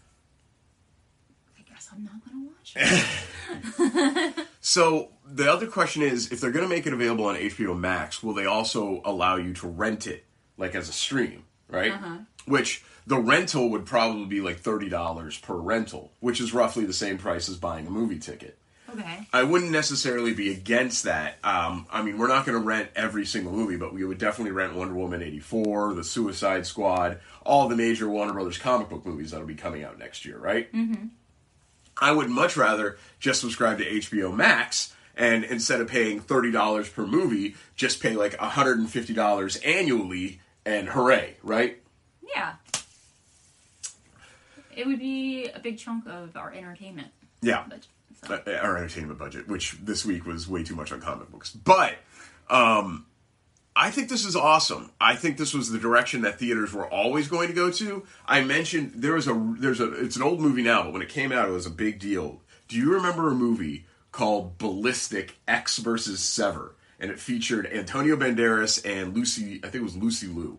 I 1.58 1.62
guess 1.70 1.88
I'm 1.92 2.04
not 2.04 2.14
going 2.24 2.46
to 2.46 2.50
watch 2.50 4.36
it. 4.36 4.46
So 4.60 5.10
the 5.26 5.50
other 5.50 5.66
question 5.66 6.02
is, 6.02 6.32
if 6.32 6.40
they're 6.40 6.50
going 6.50 6.68
to 6.68 6.74
make 6.74 6.86
it 6.86 6.92
available 6.92 7.24
on 7.26 7.36
HBO 7.36 7.78
Max, 7.78 8.22
will 8.22 8.34
they 8.34 8.46
also 8.46 9.00
allow 9.04 9.36
you 9.36 9.54
to 9.54 9.66
rent 9.68 10.06
it, 10.06 10.24
like 10.58 10.74
as 10.74 10.88
a 10.88 10.92
stream, 10.92 11.44
right? 11.68 11.92
Which 12.46 12.84
the 13.06 13.18
rental 13.18 13.70
would 13.70 13.86
probably 13.86 14.26
be 14.26 14.40
like 14.40 14.58
thirty 14.58 14.88
dollars 14.88 15.38
per 15.38 15.54
rental, 15.54 16.12
which 16.20 16.40
is 16.40 16.52
roughly 16.52 16.84
the 16.84 16.92
same 16.92 17.18
price 17.18 17.48
as 17.48 17.56
buying 17.56 17.86
a 17.86 17.90
movie 17.90 18.18
ticket. 18.18 18.58
Okay. 18.92 19.26
I 19.32 19.44
wouldn't 19.44 19.70
necessarily 19.70 20.34
be 20.34 20.50
against 20.50 21.04
that. 21.04 21.38
Um, 21.44 21.86
I 21.92 22.02
mean, 22.02 22.18
we're 22.18 22.26
not 22.26 22.44
going 22.44 22.58
to 22.58 22.64
rent 22.64 22.90
every 22.96 23.24
single 23.24 23.52
movie, 23.52 23.76
but 23.76 23.94
we 23.94 24.04
would 24.04 24.18
definitely 24.18 24.50
rent 24.50 24.74
Wonder 24.74 24.94
Woman 24.94 25.22
eighty 25.22 25.38
four, 25.38 25.94
The 25.94 26.04
Suicide 26.04 26.66
Squad, 26.66 27.20
all 27.46 27.68
the 27.68 27.76
major 27.76 28.08
Warner 28.08 28.32
Brothers 28.32 28.58
comic 28.58 28.88
book 28.88 29.06
movies 29.06 29.30
that'll 29.30 29.46
be 29.46 29.54
coming 29.54 29.84
out 29.84 29.98
next 29.98 30.24
year, 30.24 30.38
right? 30.38 30.72
Mm-hmm. 30.72 31.06
I 32.00 32.12
would 32.12 32.28
much 32.30 32.56
rather 32.56 32.96
just 33.18 33.40
subscribe 33.40 33.78
to 33.78 33.84
HBO 33.84 34.34
Max 34.34 34.94
and 35.16 35.44
instead 35.44 35.80
of 35.80 35.88
paying 35.88 36.20
thirty 36.20 36.50
dollars 36.50 36.88
per 36.88 37.06
movie, 37.06 37.54
just 37.76 38.00
pay 38.00 38.14
like 38.14 38.36
hundred 38.36 38.78
and 38.78 38.88
fifty 38.90 39.12
dollars 39.12 39.56
annually, 39.56 40.40
and 40.64 40.88
hooray, 40.88 41.36
right? 41.42 41.78
Yeah. 42.34 42.54
It 44.74 44.86
would 44.86 44.98
be 44.98 45.48
a 45.48 45.58
big 45.58 45.78
chunk 45.78 46.06
of 46.06 46.36
our 46.36 46.52
entertainment 46.52 47.08
Yeah. 47.42 47.64
budget. 47.68 47.86
So. 48.26 48.40
uh, 48.46 48.50
our 48.62 48.76
entertainment 48.76 49.18
budget, 49.18 49.48
which 49.48 49.72
this 49.82 50.04
week 50.04 50.26
was 50.26 50.46
way 50.48 50.62
too 50.62 50.74
much 50.76 50.92
on 50.92 51.00
comic 51.00 51.30
books. 51.30 51.50
But 51.50 51.96
um, 52.48 53.06
I 53.74 53.90
think 53.90 54.08
this 54.08 54.24
is 54.24 54.34
awesome. 54.36 54.90
I 55.00 55.14
think 55.14 55.36
this 55.36 55.54
was 55.54 55.70
the 55.70 55.78
direction 55.78 56.22
that 56.22 56.38
theaters 56.38 56.72
were 56.72 56.88
always 56.88 57.28
going 57.28 57.48
to 57.48 57.54
go 57.54 57.70
to. 57.70 58.04
I 58.26 58.42
mentioned 58.42 58.92
there 58.96 59.14
was 59.14 59.28
a 59.28 59.54
there's 59.58 59.80
a 59.80 59.92
it's 59.92 60.16
an 60.16 60.22
old 60.22 60.40
movie 60.40 60.62
now, 60.62 60.82
but 60.82 60.92
when 60.92 61.02
it 61.02 61.08
came 61.08 61.32
out, 61.32 61.48
it 61.48 61.52
was 61.52 61.66
a 61.66 61.70
big 61.70 61.98
deal. 61.98 62.42
Do 62.68 62.76
you 62.76 62.92
remember 62.92 63.28
a 63.28 63.34
movie 63.34 63.86
called 64.12 64.58
Ballistic 64.58 65.36
Ecks 65.46 65.78
versus 65.78 66.20
Sever? 66.20 66.74
And 66.98 67.10
it 67.10 67.18
featured 67.18 67.66
Antonio 67.66 68.14
Banderas 68.14 68.84
and 68.84 69.14
Lucy. 69.14 69.58
I 69.64 69.68
think 69.68 69.76
it 69.76 69.82
was 69.82 69.96
Lucy 69.96 70.26
Liu. 70.26 70.58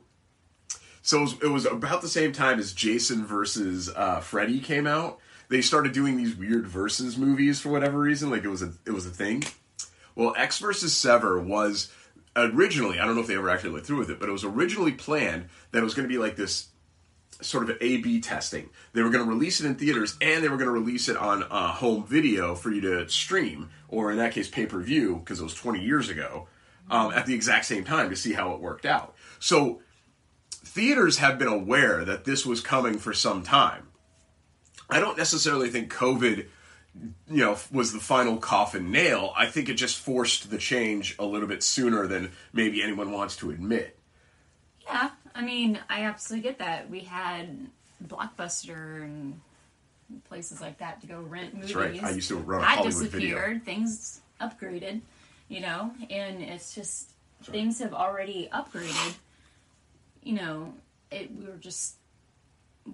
So 1.04 1.20
it 1.20 1.22
was, 1.22 1.34
it 1.34 1.48
was 1.48 1.66
about 1.66 2.02
the 2.02 2.08
same 2.08 2.32
time 2.32 2.60
as 2.60 2.74
Jason 2.74 3.26
versus 3.26 3.90
uh, 3.96 4.22
Freddy 4.22 4.60
came 4.60 4.88
out. 4.88 5.20
They 5.50 5.62
started 5.62 5.94
doing 5.94 6.18
these 6.18 6.36
weird 6.36 6.66
versus 6.66 7.18
movies 7.18 7.60
for 7.60 7.70
whatever 7.70 8.00
reason, 8.00 8.30
like 8.32 8.44
it 8.44 8.50
was 8.50 8.62
a 8.62 8.74
it 8.86 8.92
was 8.92 9.06
a 9.06 9.12
thing. 9.12 9.44
Well, 10.16 10.34
Ecks 10.38 10.60
versus 10.60 10.96
Sever 10.96 11.40
was 11.40 11.92
originally 12.36 13.00
I 13.00 13.06
don't 13.06 13.16
know 13.16 13.22
if 13.22 13.28
they 13.28 13.36
ever 13.36 13.50
actually 13.50 13.72
went 13.72 13.86
through 13.86 14.00
with 14.00 14.10
it, 14.10 14.20
but 14.20 14.30
it 14.30 14.32
was 14.32 14.44
originally 14.44 14.92
planned 14.92 15.46
that 15.72 15.80
it 15.80 15.84
was 15.84 15.94
going 15.94 16.08
to 16.08 16.14
be 16.14 16.20
like 16.20 16.36
this 16.36 16.68
sort 17.42 17.70
of 17.70 17.78
A/B 17.82 18.22
testing. 18.22 18.70
They 18.94 19.02
were 19.02 19.10
going 19.10 19.24
to 19.24 19.30
release 19.30 19.60
it 19.60 19.66
in 19.66 19.76
theaters 19.76 20.18
and 20.22 20.44
they 20.44 20.50
were 20.50 20.58
going 20.58 20.68
to 20.68 20.74
release 20.74 21.10
it 21.10 21.18
on 21.18 21.44
uh, 21.44 21.74
home 21.74 22.06
video 22.06 22.56
for 22.56 22.72
you 22.72 22.82
to 22.82 23.10
stream, 23.10 23.70
or 23.88 24.12
in 24.12 24.18
that 24.18 24.34
case, 24.34 24.48
pay 24.48 24.66
per 24.66 24.80
view 24.80 25.18
because 25.18 25.40
it 25.40 25.44
was 25.44 25.56
20 25.56 25.84
years 25.84 26.10
ago, 26.10 26.48
um, 26.90 27.12
at 27.14 27.26
the 27.26 27.34
exact 27.34 27.66
same 27.66 27.84
time 27.84 28.10
to 28.10 28.16
see 28.16 28.34
how 28.34 28.54
it 28.54 28.62
worked 28.62 28.86
out. 28.86 29.16
So 29.40 29.82
theaters 30.52 31.18
have 31.18 31.40
been 31.40 31.48
aware 31.48 32.06
that 32.06 32.26
this 32.26 32.46
was 32.46 32.62
coming 32.62 32.98
for 32.98 33.14
some 33.14 33.44
time. 33.44 33.88
I 34.90 35.00
don't 35.00 35.18
necessarily 35.18 35.70
think 35.70 35.92
COVID, 35.92 36.48
you 36.96 37.38
know, 37.38 37.58
was 37.72 37.94
the 37.94 38.00
final 38.00 38.38
coffin 38.38 38.92
nail. 38.92 39.34
I 39.36 39.46
think 39.48 39.70
it 39.70 39.76
just 39.76 39.98
forced 39.98 40.50
the 40.50 40.58
change 40.58 41.16
a 41.18 41.26
little 41.26 41.48
bit 41.48 41.64
sooner 41.64 42.08
than 42.08 42.32
maybe 42.54 42.84
anyone 42.84 43.12
wants 43.12 43.36
to 43.38 43.52
admit. 43.52 43.98
Yeah, 44.84 45.12
I 45.34 45.42
mean, 45.42 45.80
I 45.90 46.04
absolutely 46.04 46.50
get 46.50 46.60
that. 46.60 46.90
We 46.90 47.02
had 47.02 47.68
Blockbuster 48.06 49.04
and 49.04 49.40
places 50.28 50.60
like 50.60 50.80
that 50.80 51.00
to 51.02 51.08
go 51.08 51.22
rent 51.22 51.54
movies. 51.56 51.76
right. 51.76 52.04
I 52.04 52.10
used 52.12 52.28
to 52.30 52.36
run 52.36 52.60
a 52.60 52.64
That 52.64 52.78
Hollywood 52.80 53.08
video. 53.10 53.30
disappeared. 53.38 53.64
Things 53.66 54.22
upgraded, 54.42 55.02
you 55.48 55.62
know, 55.62 55.94
and 56.10 56.42
it's 56.42 56.76
just 56.76 57.12
things 57.44 57.80
have 57.80 57.94
already 57.94 58.50
upgraded. 58.52 59.14
You 60.24 60.34
know, 60.34 60.74
it 61.10 61.32
we 61.34 61.46
were 61.46 61.56
just 61.58 61.96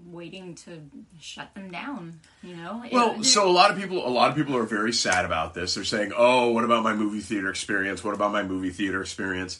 waiting 0.06 0.56
to 0.56 0.82
shut 1.20 1.54
them 1.54 1.72
down. 1.72 2.20
You 2.44 2.56
know, 2.56 2.84
Well, 2.92 3.24
so 3.24 3.50
a 3.50 3.52
lot 3.52 3.72
of 3.72 3.78
people, 3.78 4.06
a 4.06 4.10
lot 4.10 4.30
of 4.30 4.36
people 4.36 4.56
are 4.56 4.64
very 4.64 4.94
sad 4.94 5.26
about 5.26 5.54
this. 5.54 5.76
They're 5.76 5.84
saying, 5.84 6.12
"Oh, 6.16 6.50
what 6.52 6.64
about 6.64 6.84
my 6.84 6.94
movie 6.94 7.22
theater 7.22 7.50
experience? 7.50 8.04
What 8.04 8.14
about 8.14 8.32
my 8.32 8.44
movie 8.44 8.70
theater 8.70 9.02
experience?" 9.02 9.60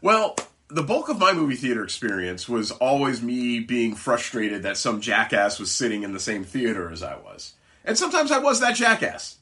Well, 0.00 0.36
the 0.68 0.82
bulk 0.82 1.08
of 1.08 1.18
my 1.18 1.32
movie 1.32 1.56
theater 1.56 1.84
experience 1.84 2.48
was 2.48 2.70
always 2.72 3.22
me 3.22 3.60
being 3.60 3.94
frustrated 3.94 4.62
that 4.62 4.76
some 4.76 5.00
jackass 5.00 5.58
was 5.58 5.70
sitting 5.70 6.02
in 6.02 6.12
the 6.12 6.20
same 6.20 6.44
theater 6.44 6.90
as 6.90 7.02
I 7.02 7.16
was, 7.16 7.54
and 7.84 7.96
sometimes 7.96 8.30
I 8.30 8.38
was 8.38 8.60
that 8.60 8.76
jackass. 8.76 9.36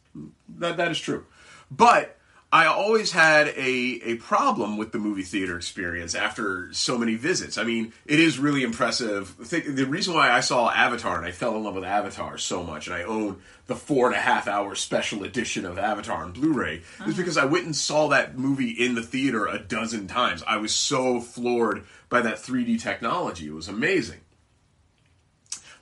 That 0.59 0.77
that 0.77 0.91
is 0.91 0.99
true, 0.99 1.27
but 1.71 2.17
I 2.53 2.67
always 2.67 3.13
had 3.13 3.49
a 3.49 4.01
a 4.03 4.17
problem 4.17 4.77
with 4.77 4.91
the 4.91 4.99
movie 4.99 5.23
theater 5.23 5.57
experience 5.57 6.17
after 6.17 6.73
so 6.73 6.99
many 6.99 7.15
visits. 7.15 7.57
I 7.57 7.63
mean, 7.63 7.93
it 8.07 8.19
is 8.19 8.41
really 8.41 8.65
impressive. 8.65 9.37
The 9.39 9.85
reason 9.85 10.15
why 10.15 10.33
I 10.33 10.41
saw 10.41 10.69
Avatar 10.69 11.17
and 11.17 11.25
I 11.25 11.31
fell 11.31 11.55
in 11.55 11.63
love 11.63 11.77
with 11.77 11.85
Avatar 11.85 12.39
so 12.39 12.65
much, 12.65 12.89
and 12.89 12.97
I 12.97 13.05
own 13.05 13.41
the 13.69 13.77
four 13.77 14.09
and 14.09 14.17
a 14.17 14.21
half 14.21 14.49
hour 14.49 14.75
special 14.75 15.23
edition 15.23 15.65
of 15.65 15.79
Avatar 15.79 16.25
on 16.25 16.33
Blu-ray, 16.33 16.83
is 17.07 17.17
because 17.17 17.37
I 17.37 17.45
went 17.45 17.67
and 17.67 17.77
saw 17.77 18.09
that 18.09 18.37
movie 18.37 18.71
in 18.71 18.97
the 18.97 19.03
theater 19.03 19.47
a 19.47 19.61
dozen 19.61 20.09
times. 20.09 20.43
I 20.45 20.57
was 20.57 20.75
so 20.75 21.21
floored 21.21 21.85
by 22.09 22.21
that 22.23 22.39
3D 22.39 22.83
technology. 22.83 23.47
It 23.47 23.55
was 23.55 23.69
amazing. 23.69 24.19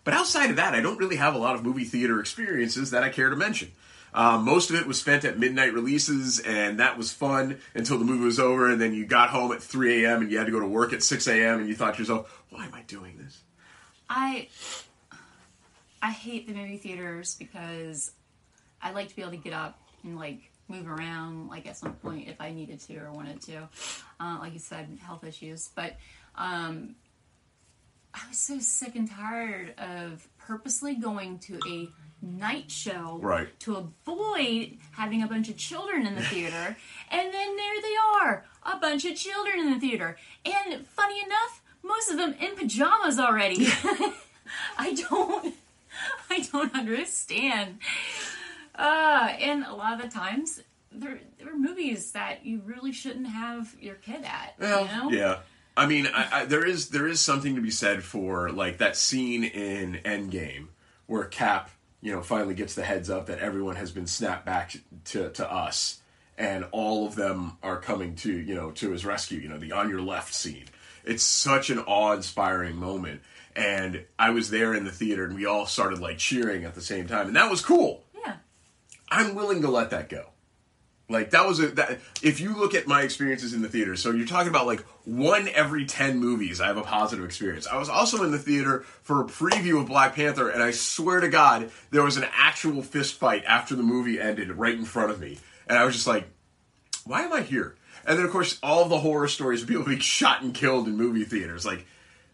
But 0.05 0.13
outside 0.13 0.51
of 0.51 0.57
that, 0.57 0.75
I 0.75 0.81
don't 0.81 0.99
really 0.99 1.17
have 1.17 1.35
a 1.35 1.39
lot 1.39 1.55
of 1.55 1.65
movie 1.65 1.85
theater 1.85 2.21
experiences 2.21 2.91
that 2.91 3.03
I 3.05 3.09
care 3.09 3.31
to 3.31 3.37
mention. 3.37 3.73
Uh, 4.15 4.38
most 4.38 4.71
of 4.71 4.77
it 4.77 4.87
was 4.87 4.99
spent 4.99 5.25
at 5.25 5.38
midnight 5.38 5.73
releases, 5.75 6.38
and 6.41 6.81
that 6.81 6.97
was 6.97 7.12
fun 7.12 7.59
until 7.75 7.99
the 7.99 8.05
movie 8.05 8.25
was 8.25 8.41
over, 8.41 8.71
and 8.71 8.81
then 8.81 8.95
you 8.95 9.07
got 9.07 9.31
home 9.31 9.53
at 9.53 9.62
3 9.62 10.05
a.m. 10.05 10.23
and 10.23 10.31
you 10.31 10.38
had 10.38 10.47
to 10.47 10.53
go 10.53 10.61
to 10.61 10.67
work 10.67 10.93
at 10.93 11.03
6 11.03 11.27
a.m. 11.29 11.61
and 11.61 11.69
you 11.69 11.75
thought 11.75 11.95
to 11.95 12.00
yourself, 12.00 12.43
why 12.50 12.67
am 12.67 12.75
I 12.75 12.83
doing 12.83 13.19
this? 13.19 13.43
I 14.09 14.49
I 16.00 16.11
hate 16.11 16.47
the 16.47 16.55
movie 16.55 16.79
theaters 16.79 17.35
because 17.38 18.12
I 18.81 18.93
like 18.93 19.09
to 19.09 19.17
be 19.17 19.23
able 19.23 19.33
to 19.33 19.38
get 19.38 19.53
up 19.53 19.79
and 20.05 20.17
like 20.17 20.50
move 20.69 20.88
around 20.88 21.49
like 21.49 21.67
at 21.67 21.77
some 21.77 21.95
point 21.95 22.29
if 22.29 22.41
I 22.41 22.53
needed 22.53 22.81
to 22.81 22.97
or 22.99 23.12
wanted 23.12 23.41
to. 23.43 23.69
Uh, 24.21 24.38
like 24.41 24.53
you 24.53 24.59
said, 24.59 24.99
health 25.03 25.25
issues. 25.25 25.71
But 25.75 25.97
um, 26.37 26.95
I 28.15 28.21
was 28.29 28.38
so 28.38 28.59
sick 28.59 28.95
and 28.97 29.11
tired 29.11 29.75
of 29.79 30.27
purposely 30.38 30.95
going 30.95 31.38
to 31.41 31.61
a 31.69 31.88
night 32.23 32.71
show 32.71 33.19
Right. 33.23 33.49
to 33.61 33.77
avoid 33.77 34.79
having 34.93 35.23
a 35.23 35.27
bunch 35.27 35.49
of 35.49 35.57
children 35.57 36.07
in 36.07 36.15
the 36.15 36.23
theater. 36.35 36.77
and 37.11 37.33
then 37.35 37.57
there 37.57 37.83
they 37.83 37.97
are, 38.21 38.45
a 38.65 38.77
bunch 38.79 39.05
of 39.05 39.17
children 39.17 39.61
in 39.61 39.73
the 39.73 39.81
theater. 39.81 40.17
And 40.45 40.87
funny 40.87 41.21
enough, 41.23 41.63
most 41.83 42.11
of 42.11 42.17
them 42.17 42.35
in 42.41 42.57
pajamas 42.57 43.19
already. 43.19 43.67
I 44.79 44.95
don't 44.95 45.55
I 46.31 46.41
don't 46.53 46.75
understand. 46.75 47.79
Uh, 48.75 49.33
and 49.41 49.65
a 49.65 49.75
lot 49.75 49.95
of 49.95 50.03
the 50.03 50.09
times 50.17 50.63
there 50.93 51.19
there 51.39 51.53
are 51.53 51.57
movies 51.57 52.13
that 52.13 52.45
you 52.47 52.63
really 52.65 52.93
shouldn't 52.93 53.27
have 53.29 53.75
your 53.81 53.97
kid 53.97 54.25
at. 54.25 54.55
you 54.61 54.67
know? 54.69 55.11
Yeah. 55.11 55.39
I 55.77 55.87
mean, 55.87 56.09
I, 56.13 56.41
I, 56.41 56.45
there 56.45 56.65
is 56.67 56.89
there 56.91 57.07
is 57.07 57.21
something 57.21 57.55
to 57.55 57.61
be 57.61 57.71
said 57.71 58.03
for 58.03 58.51
like 58.51 58.79
that 58.79 58.97
scene 58.97 59.45
in 59.45 60.01
Endgame 60.05 60.69
where 61.07 61.25
Cap, 61.25 61.71
you 62.00 62.12
know, 62.12 62.23
finally 62.23 62.55
gets 62.55 62.75
the 62.75 62.85
heads 62.85 63.11
up 63.11 63.26
that 63.26 63.38
everyone 63.40 63.76
has 63.76 63.90
been 63.90 64.07
snapped 64.07 64.47
back 64.47 64.76
to 65.07 65.31
to 65.31 65.50
us, 65.50 66.00
and 66.37 66.64
all 66.71 67.07
of 67.07 67.14
them 67.14 67.59
are 67.62 67.81
coming 67.81 68.14
to 68.17 68.33
you 68.33 68.55
know 68.55 68.71
to 68.73 68.90
his 68.90 69.05
rescue. 69.05 69.40
You 69.40 69.49
know, 69.49 69.59
the 69.59 69.73
on 69.73 69.88
your 69.88 70.02
left 70.02 70.35
scene. 70.35 70.67
It's 71.05 71.23
such 71.23 71.71
an 71.71 71.78
awe-inspiring 71.78 72.76
moment, 72.76 73.23
and 73.57 74.05
I 74.19 74.31
was 74.31 74.50
there 74.50 74.75
in 74.75 74.85
the 74.85 74.93
theater, 74.93 75.25
and 75.25 75.35
we 75.35 75.47
all 75.47 75.64
started 75.67 76.00
like 76.00 76.19
cheering 76.19 76.64
at 76.64 76.75
the 76.75 76.83
same 76.83 77.07
time, 77.07 77.28
and 77.28 77.37
that 77.37 77.50
was 77.50 77.62
cool. 77.62 78.05
Yeah. 78.14 78.37
I'm 79.09 79.35
willing 79.35 79.62
to 79.62 79.71
let 79.71 79.90
that 79.90 80.09
go. 80.09 80.26
Like 81.11 81.31
that 81.31 81.47
was 81.47 81.59
a 81.59 81.69
that 81.69 82.00
if 82.23 82.38
you 82.38 82.55
look 82.55 82.75
at 82.75 82.87
my 82.87 83.00
experiences 83.00 83.55
in 83.55 83.62
the 83.62 83.69
theater, 83.69 83.97
so 83.97 84.11
you're 84.11 84.27
talking 84.27 84.50
about 84.50 84.67
like 84.67 84.81
one 85.05 85.49
every 85.49 85.87
ten 85.87 86.19
movies 86.19 86.61
I 86.61 86.67
have 86.67 86.77
a 86.77 86.83
positive 86.83 87.25
experience. 87.25 87.67
I 87.67 87.79
was 87.79 87.88
also 87.88 88.25
in 88.25 88.31
the 88.31 88.38
theater 88.38 88.81
for 89.03 89.23
a 89.23 89.25
preview 89.25 89.81
of 89.81 89.87
Black 89.87 90.15
Panther, 90.15 90.50
and 90.50 90.62
I 90.62 90.71
swear 90.71 91.21
to 91.21 91.29
God, 91.29 91.71
there 91.91 92.03
was 92.03 92.19
an 92.19 92.27
actual 92.37 92.83
fist 92.83 93.15
fight 93.15 93.43
after 93.47 93.75
the 93.75 93.83
movie 93.83 94.21
ended 94.21 94.53
right 94.53 94.75
in 94.75 94.85
front 94.85 95.11
of 95.11 95.19
me, 95.19 95.38
and 95.67 95.79
I 95.79 95.85
was 95.85 95.95
just 95.95 96.07
like, 96.07 96.29
why 97.05 97.23
am 97.23 97.33
I 97.33 97.41
here? 97.41 97.75
And 98.07 98.19
then 98.19 98.27
of 98.27 98.31
course 98.31 98.59
all 98.62 98.83
of 98.83 98.91
the 98.91 98.99
horror 98.99 99.29
stories 99.29 99.62
of 99.62 99.69
people 99.69 99.85
being 99.85 99.99
shot 100.00 100.43
and 100.43 100.53
killed 100.53 100.87
in 100.88 100.97
movie 100.99 101.25
theaters. 101.25 101.65
Like 101.65 101.87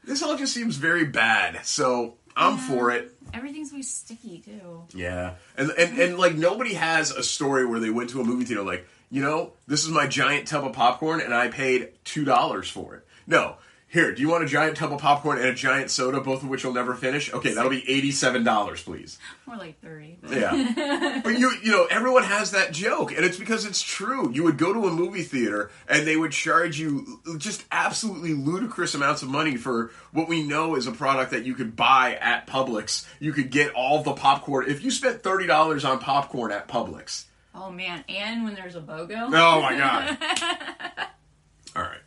this 0.02 0.20
all 0.20 0.36
just 0.36 0.52
seems 0.52 0.76
very 0.76 1.04
bad. 1.04 1.64
So 1.64 2.14
I'm 2.36 2.58
for 2.58 2.90
it. 2.90 3.12
Everything's 3.32 3.70
very 3.70 3.82
sticky 3.82 4.38
too. 4.38 4.84
Yeah, 4.94 5.34
and, 5.56 5.70
and 5.70 5.98
and 5.98 6.18
like 6.18 6.34
nobody 6.34 6.74
has 6.74 7.10
a 7.10 7.22
story 7.22 7.64
where 7.66 7.80
they 7.80 7.90
went 7.90 8.10
to 8.10 8.20
a 8.20 8.24
movie 8.24 8.44
theater 8.44 8.62
like, 8.62 8.86
you 9.10 9.22
know, 9.22 9.52
this 9.66 9.84
is 9.84 9.90
my 9.90 10.06
giant 10.06 10.48
tub 10.48 10.64
of 10.64 10.72
popcorn 10.72 11.20
and 11.20 11.34
I 11.34 11.48
paid 11.48 11.90
two 12.04 12.24
dollars 12.24 12.68
for 12.68 12.96
it. 12.96 13.06
No, 13.26 13.56
here, 13.94 14.12
do 14.12 14.20
you 14.20 14.28
want 14.28 14.42
a 14.42 14.46
giant 14.46 14.76
tub 14.76 14.92
of 14.92 15.00
popcorn 15.00 15.38
and 15.38 15.46
a 15.46 15.54
giant 15.54 15.88
soda, 15.88 16.20
both 16.20 16.42
of 16.42 16.48
which 16.48 16.64
you'll 16.64 16.72
never 16.72 16.94
finish? 16.94 17.32
Okay, 17.32 17.54
that'll 17.54 17.70
be 17.70 17.88
eighty-seven 17.88 18.42
dollars, 18.42 18.82
please. 18.82 19.20
More 19.46 19.56
like 19.56 19.80
thirty. 19.80 20.18
But 20.20 20.32
Yeah, 20.32 21.20
but 21.24 21.38
you 21.38 21.52
you 21.62 21.70
know 21.70 21.86
everyone 21.86 22.24
has 22.24 22.50
that 22.50 22.72
joke, 22.72 23.12
and 23.12 23.24
it's 23.24 23.38
because 23.38 23.64
it's 23.64 23.80
true. 23.80 24.32
You 24.32 24.42
would 24.42 24.58
go 24.58 24.72
to 24.72 24.88
a 24.88 24.90
movie 24.90 25.22
theater 25.22 25.70
and 25.88 26.04
they 26.06 26.16
would 26.16 26.32
charge 26.32 26.76
you 26.78 27.20
just 27.38 27.64
absolutely 27.70 28.34
ludicrous 28.34 28.96
amounts 28.96 29.22
of 29.22 29.28
money 29.28 29.56
for 29.56 29.92
what 30.12 30.28
we 30.28 30.42
know 30.42 30.74
is 30.74 30.88
a 30.88 30.92
product 30.92 31.30
that 31.30 31.44
you 31.44 31.54
could 31.54 31.76
buy 31.76 32.18
at 32.20 32.48
Publix. 32.48 33.06
You 33.20 33.32
could 33.32 33.50
get 33.50 33.72
all 33.74 34.02
the 34.02 34.14
popcorn 34.14 34.68
if 34.68 34.82
you 34.82 34.90
spent 34.90 35.22
thirty 35.22 35.46
dollars 35.46 35.84
on 35.84 36.00
popcorn 36.00 36.50
at 36.50 36.66
Publix. 36.66 37.26
Oh 37.54 37.70
man, 37.70 38.02
and 38.08 38.42
when 38.42 38.56
there's 38.56 38.74
a 38.74 38.80
BOGO. 38.80 39.30
Oh 39.32 39.62
my 39.62 39.78
god! 39.78 40.18
all 41.76 41.82
right, 41.82 42.00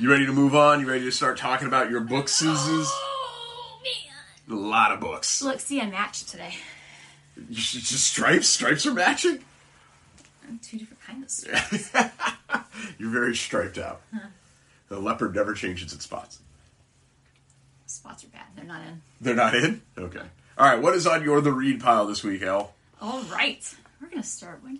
you 0.00 0.10
ready 0.10 0.26
to 0.26 0.32
move 0.32 0.54
on? 0.54 0.80
You 0.80 0.88
ready 0.88 1.04
to 1.04 1.12
start 1.12 1.38
talking 1.38 1.66
about 1.66 1.90
your 1.90 2.00
books? 2.00 2.42
Oh 2.44 3.80
man. 3.82 4.58
A 4.58 4.60
lot 4.60 4.92
of 4.92 5.00
books. 5.00 5.42
Look, 5.42 5.60
see, 5.60 5.80
I 5.80 5.90
matched 5.90 6.28
today. 6.28 6.54
You 7.48 7.56
should 7.56 7.82
just 7.82 8.06
stripes. 8.06 8.48
Stripes 8.48 8.86
are 8.86 8.94
matching. 8.94 9.40
Two 10.62 10.78
different 10.78 11.02
kinds 11.02 11.44
of 11.44 11.80
stuff. 11.80 12.68
You're 12.98 13.10
very 13.10 13.36
striped 13.36 13.78
out. 13.78 14.00
The 14.88 14.98
leopard 14.98 15.34
never 15.34 15.52
changes 15.52 15.92
its 15.92 16.04
spots. 16.04 16.40
Spots 17.86 18.24
are 18.24 18.28
bad. 18.28 18.46
They're 18.56 18.64
not 18.64 18.80
in. 18.82 19.02
They're 19.20 19.34
not 19.34 19.54
in? 19.54 19.82
Okay. 19.96 20.22
All 20.56 20.66
right, 20.66 20.80
what 20.80 20.94
is 20.94 21.06
on 21.06 21.22
your 21.22 21.40
The 21.40 21.52
Read 21.52 21.80
pile 21.80 22.06
this 22.06 22.24
week, 22.24 22.42
El? 22.42 22.72
All 23.00 23.20
right. 23.24 23.62
We're 24.00 24.08
going 24.08 24.22
to 24.22 24.28
start 24.28 24.62
with. 24.62 24.78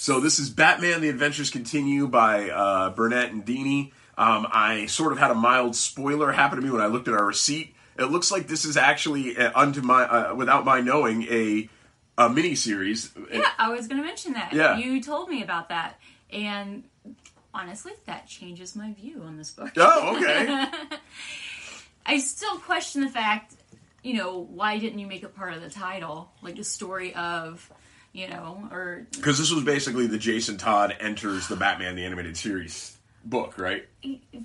So 0.00 0.18
this 0.18 0.38
is 0.38 0.48
Batman: 0.48 1.02
The 1.02 1.10
Adventures 1.10 1.50
Continue 1.50 2.08
by 2.08 2.48
uh, 2.48 2.88
Burnett 2.88 3.32
and 3.32 3.44
Dini. 3.44 3.92
Um, 4.16 4.46
I 4.50 4.86
sort 4.86 5.12
of 5.12 5.18
had 5.18 5.30
a 5.30 5.34
mild 5.34 5.76
spoiler 5.76 6.32
happen 6.32 6.58
to 6.58 6.64
me 6.64 6.70
when 6.70 6.80
I 6.80 6.86
looked 6.86 7.06
at 7.06 7.12
our 7.12 7.26
receipt. 7.26 7.74
It 7.98 8.06
looks 8.06 8.30
like 8.30 8.48
this 8.48 8.64
is 8.64 8.78
actually, 8.78 9.36
uh, 9.36 9.52
unto 9.54 9.82
my, 9.82 10.04
uh, 10.04 10.34
without 10.34 10.64
my 10.64 10.80
knowing, 10.80 11.24
a 11.24 11.68
a 12.16 12.30
mini 12.30 12.54
series. 12.54 13.10
Yeah, 13.30 13.46
I 13.58 13.72
was 13.72 13.88
going 13.88 14.00
to 14.00 14.06
mention 14.06 14.32
that. 14.32 14.54
Yeah. 14.54 14.78
You 14.78 15.02
told 15.02 15.28
me 15.28 15.42
about 15.42 15.68
that. 15.68 16.00
And 16.32 16.84
honestly, 17.52 17.92
that 18.06 18.26
changes 18.26 18.74
my 18.74 18.94
view 18.94 19.22
on 19.26 19.36
this 19.36 19.50
book. 19.50 19.72
Oh, 19.76 20.16
okay. 20.16 20.64
I 22.06 22.20
still 22.20 22.56
question 22.56 23.02
the 23.02 23.10
fact, 23.10 23.54
you 24.02 24.14
know, 24.14 24.38
why 24.38 24.78
didn't 24.78 24.98
you 24.98 25.06
make 25.06 25.24
it 25.24 25.36
part 25.36 25.52
of 25.52 25.60
the 25.60 25.68
title? 25.68 26.32
Like 26.40 26.56
the 26.56 26.64
story 26.64 27.14
of, 27.14 27.70
you 28.12 28.28
know, 28.28 28.68
or 28.70 29.06
Because 29.12 29.38
this 29.38 29.50
was 29.50 29.64
basically 29.64 30.06
the 30.06 30.18
Jason 30.18 30.56
Todd 30.56 30.96
enters 31.00 31.48
the 31.48 31.56
Batman 31.56 31.96
the 31.96 32.04
Animated 32.04 32.36
Series 32.36 32.96
book, 33.24 33.58
right? 33.58 33.86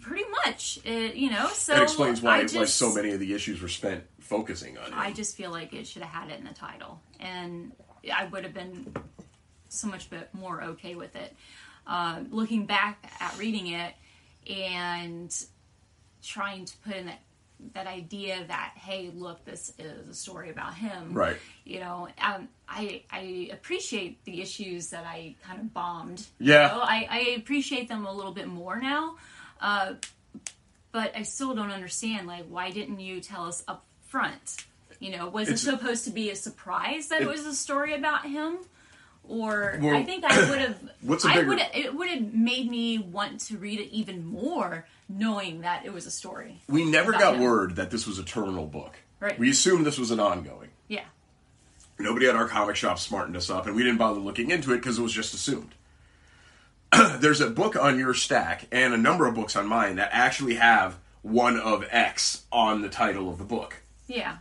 pretty 0.02 0.26
much, 0.46 0.80
it, 0.84 1.16
you 1.16 1.30
know, 1.30 1.48
so. 1.54 1.76
It 1.76 1.84
explains 1.84 2.22
why, 2.22 2.40
I 2.40 2.46
why 2.46 2.66
so 2.66 2.94
many 2.94 3.12
of 3.12 3.20
the 3.20 3.34
issues 3.34 3.62
were 3.62 3.68
spent 3.68 4.04
focusing 4.20 4.78
on 4.78 4.88
it. 4.88 4.94
I 4.94 5.12
just 5.12 5.36
feel 5.36 5.52
like 5.52 5.74
it 5.74 5.88
should 5.88 6.02
have 6.02 6.12
had 6.12 6.32
it 6.32 6.40
in 6.40 6.46
the 6.46 6.54
title. 6.54 7.00
And 7.20 7.72
I 8.14 8.26
would 8.26 8.44
have 8.44 8.54
been 8.54 8.94
so 9.70 9.88
much 9.88 10.10
bit 10.10 10.30
more 10.34 10.62
okay 10.64 10.96
with 10.96 11.16
it. 11.16 11.36
Uh, 11.88 12.22
looking 12.32 12.66
back 12.66 13.12
at 13.20 13.38
reading 13.38 13.68
it 13.68 13.94
and 14.52 15.34
trying 16.24 16.66
to 16.66 16.78
put 16.80 16.96
in 16.96 17.06
that 17.06 17.20
that 17.74 17.88
idea 17.88 18.44
that 18.48 18.74
hey 18.76 19.12
look 19.16 19.44
this 19.46 19.74
is 19.80 20.08
a 20.10 20.14
story 20.14 20.50
about 20.50 20.74
him 20.76 21.14
Right. 21.14 21.38
you 21.64 21.80
know 21.80 22.08
um, 22.22 22.48
I, 22.68 23.04
I 23.12 23.50
appreciate 23.52 24.24
the 24.26 24.42
issues 24.42 24.90
that 24.90 25.06
i 25.06 25.36
kind 25.44 25.60
of 25.60 25.74
bombed 25.74 26.26
Yeah. 26.40 26.72
you 26.72 26.78
know? 26.78 26.84
I, 26.84 27.08
I 27.10 27.20
appreciate 27.38 27.88
them 27.88 28.06
a 28.06 28.14
little 28.14 28.34
bit 28.34 28.48
more 28.48 28.78
now 28.80 29.16
uh, 29.62 29.94
but 30.92 31.16
i 31.16 31.24
still 31.24 31.56
don't 31.56 31.72
understand 31.72 32.28
like 32.28 32.46
why 32.50 32.72
didn't 32.72 33.00
you 33.00 33.22
tell 33.22 33.46
us 33.46 33.64
up 33.68 33.84
front 34.08 34.58
you 35.00 35.12
know 35.16 35.28
was 35.28 35.48
It's- 35.50 35.64
it 35.64 35.72
supposed 35.72 36.04
to 36.06 36.12
be 36.12 36.30
a 36.30 36.36
surprise 36.36 37.08
that 37.10 37.22
it, 37.22 37.28
It- 37.28 37.32
was 37.32 37.46
a 37.46 37.56
story 37.56 37.94
about 37.94 38.26
him 38.26 38.58
or 39.28 39.80
Well, 39.82 39.96
i 39.96 40.04
think 40.04 40.24
i 40.24 40.50
would 40.50 40.60
have 40.60 40.78
what's 41.02 41.26
a 41.26 41.30
i 41.30 41.36
bigger- 41.36 41.48
would 41.48 41.62
it 41.74 41.96
would 41.96 42.10
have 42.10 42.34
made 42.34 42.70
me 42.70 43.00
want 43.00 43.40
to 43.42 43.58
read 43.58 43.80
it 43.80 43.90
even 43.92 44.26
more 44.26 44.86
knowing 45.08 45.62
that 45.62 45.86
it 45.86 45.94
was 45.94 46.06
a 46.06 46.12
story 46.12 46.62
we 46.68 46.84
never 46.86 47.12
got 47.12 47.36
him. 47.36 47.42
word 47.42 47.76
that 47.76 47.92
this 47.92 48.08
was 48.08 48.18
a 48.20 48.24
terminal 48.24 48.66
book. 48.66 48.96
Right. 49.20 49.38
We 49.40 49.50
assumed 49.50 49.86
this 49.86 49.98
was 50.00 50.12
an 50.12 50.20
ongoing. 50.20 50.70
yeah 50.88 51.06
Nobody 51.98 52.28
at 52.28 52.36
our 52.36 52.48
comic 52.48 52.76
shop 52.76 53.00
smartened 53.00 53.38
us 53.38 53.50
up, 53.50 53.68
and 53.68 53.76
we 53.76 53.84
didn't 53.84 54.00
bother 54.00 54.20
looking 54.20 54.52
into 54.52 54.74
it 54.74 54.78
because 54.78 55.00
it 55.00 55.02
was 55.02 55.14
just 55.14 55.34
assumed. 55.34 55.74
There's 57.20 57.40
a 57.42 57.50
book 57.50 57.76
on 57.76 57.98
your 57.98 58.14
stack 58.14 58.68
and 58.72 58.94
a 58.94 58.98
number 58.98 59.26
of 59.26 59.36
books 59.36 59.56
on 59.56 59.68
mine 59.68 59.96
that 59.96 60.10
actually 60.12 60.56
have 60.56 60.98
one 61.22 61.58
of 61.58 61.86
X 61.90 62.44
on 62.52 62.82
the 62.82 62.90
title 62.90 63.30
of 63.30 63.38
the 63.38 63.44
book. 63.46 63.82
yeah 64.08 64.38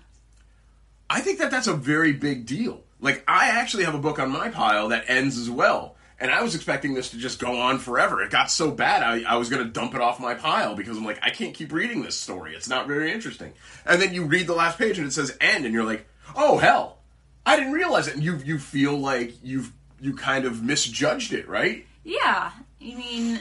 I 1.08 1.20
think 1.20 1.38
that 1.38 1.50
that's 1.50 1.66
a 1.66 1.74
very 1.74 2.12
big 2.12 2.46
deal. 2.46 2.82
Like, 3.00 3.22
I 3.28 3.48
actually 3.50 3.84
have 3.84 3.94
a 3.94 3.98
book 3.98 4.18
on 4.18 4.30
my 4.30 4.48
pile 4.48 4.88
that 4.88 5.04
ends 5.06 5.38
as 5.38 5.50
well. 5.50 5.96
And 6.24 6.32
I 6.32 6.42
was 6.42 6.54
expecting 6.54 6.94
this 6.94 7.10
to 7.10 7.18
just 7.18 7.38
go 7.38 7.60
on 7.60 7.78
forever. 7.78 8.22
It 8.22 8.30
got 8.30 8.50
so 8.50 8.70
bad, 8.70 9.02
I, 9.02 9.30
I 9.30 9.36
was 9.36 9.50
going 9.50 9.62
to 9.62 9.68
dump 9.70 9.94
it 9.94 10.00
off 10.00 10.18
my 10.18 10.32
pile 10.32 10.74
because 10.74 10.96
I'm 10.96 11.04
like, 11.04 11.18
I 11.22 11.28
can't 11.28 11.52
keep 11.52 11.70
reading 11.70 12.02
this 12.02 12.16
story. 12.16 12.54
It's 12.54 12.66
not 12.66 12.86
very 12.86 13.12
interesting. 13.12 13.52
And 13.84 14.00
then 14.00 14.14
you 14.14 14.24
read 14.24 14.46
the 14.46 14.54
last 14.54 14.78
page 14.78 14.96
and 14.96 15.06
it 15.06 15.10
says 15.10 15.36
end, 15.38 15.66
and 15.66 15.74
you're 15.74 15.84
like, 15.84 16.06
oh, 16.34 16.56
hell. 16.56 16.96
I 17.44 17.56
didn't 17.56 17.74
realize 17.74 18.08
it. 18.08 18.14
And 18.14 18.24
you, 18.24 18.38
you 18.38 18.58
feel 18.58 18.96
like 18.96 19.34
you've 19.42 19.70
you 20.00 20.16
kind 20.16 20.46
of 20.46 20.62
misjudged 20.62 21.34
it, 21.34 21.46
right? 21.46 21.84
Yeah, 22.04 22.52
I 22.80 22.84
mean, 22.84 23.40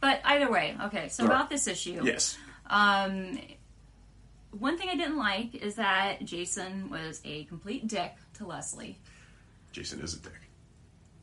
but 0.00 0.20
either 0.24 0.48
way, 0.52 0.76
okay. 0.84 1.08
So 1.08 1.24
Right. 1.24 1.34
about 1.34 1.50
this 1.50 1.66
issue, 1.66 2.00
Yes. 2.04 2.38
um, 2.70 3.40
one 4.52 4.78
thing 4.78 4.88
I 4.88 4.94
didn't 4.94 5.18
like 5.18 5.56
is 5.56 5.74
that 5.74 6.24
Jason 6.24 6.90
was 6.90 7.20
a 7.24 7.42
complete 7.46 7.88
dick 7.88 8.14
to 8.34 8.46
Leslie. 8.46 8.98
Jason 9.78 10.00
is 10.00 10.14
a 10.14 10.18
dick. 10.18 10.32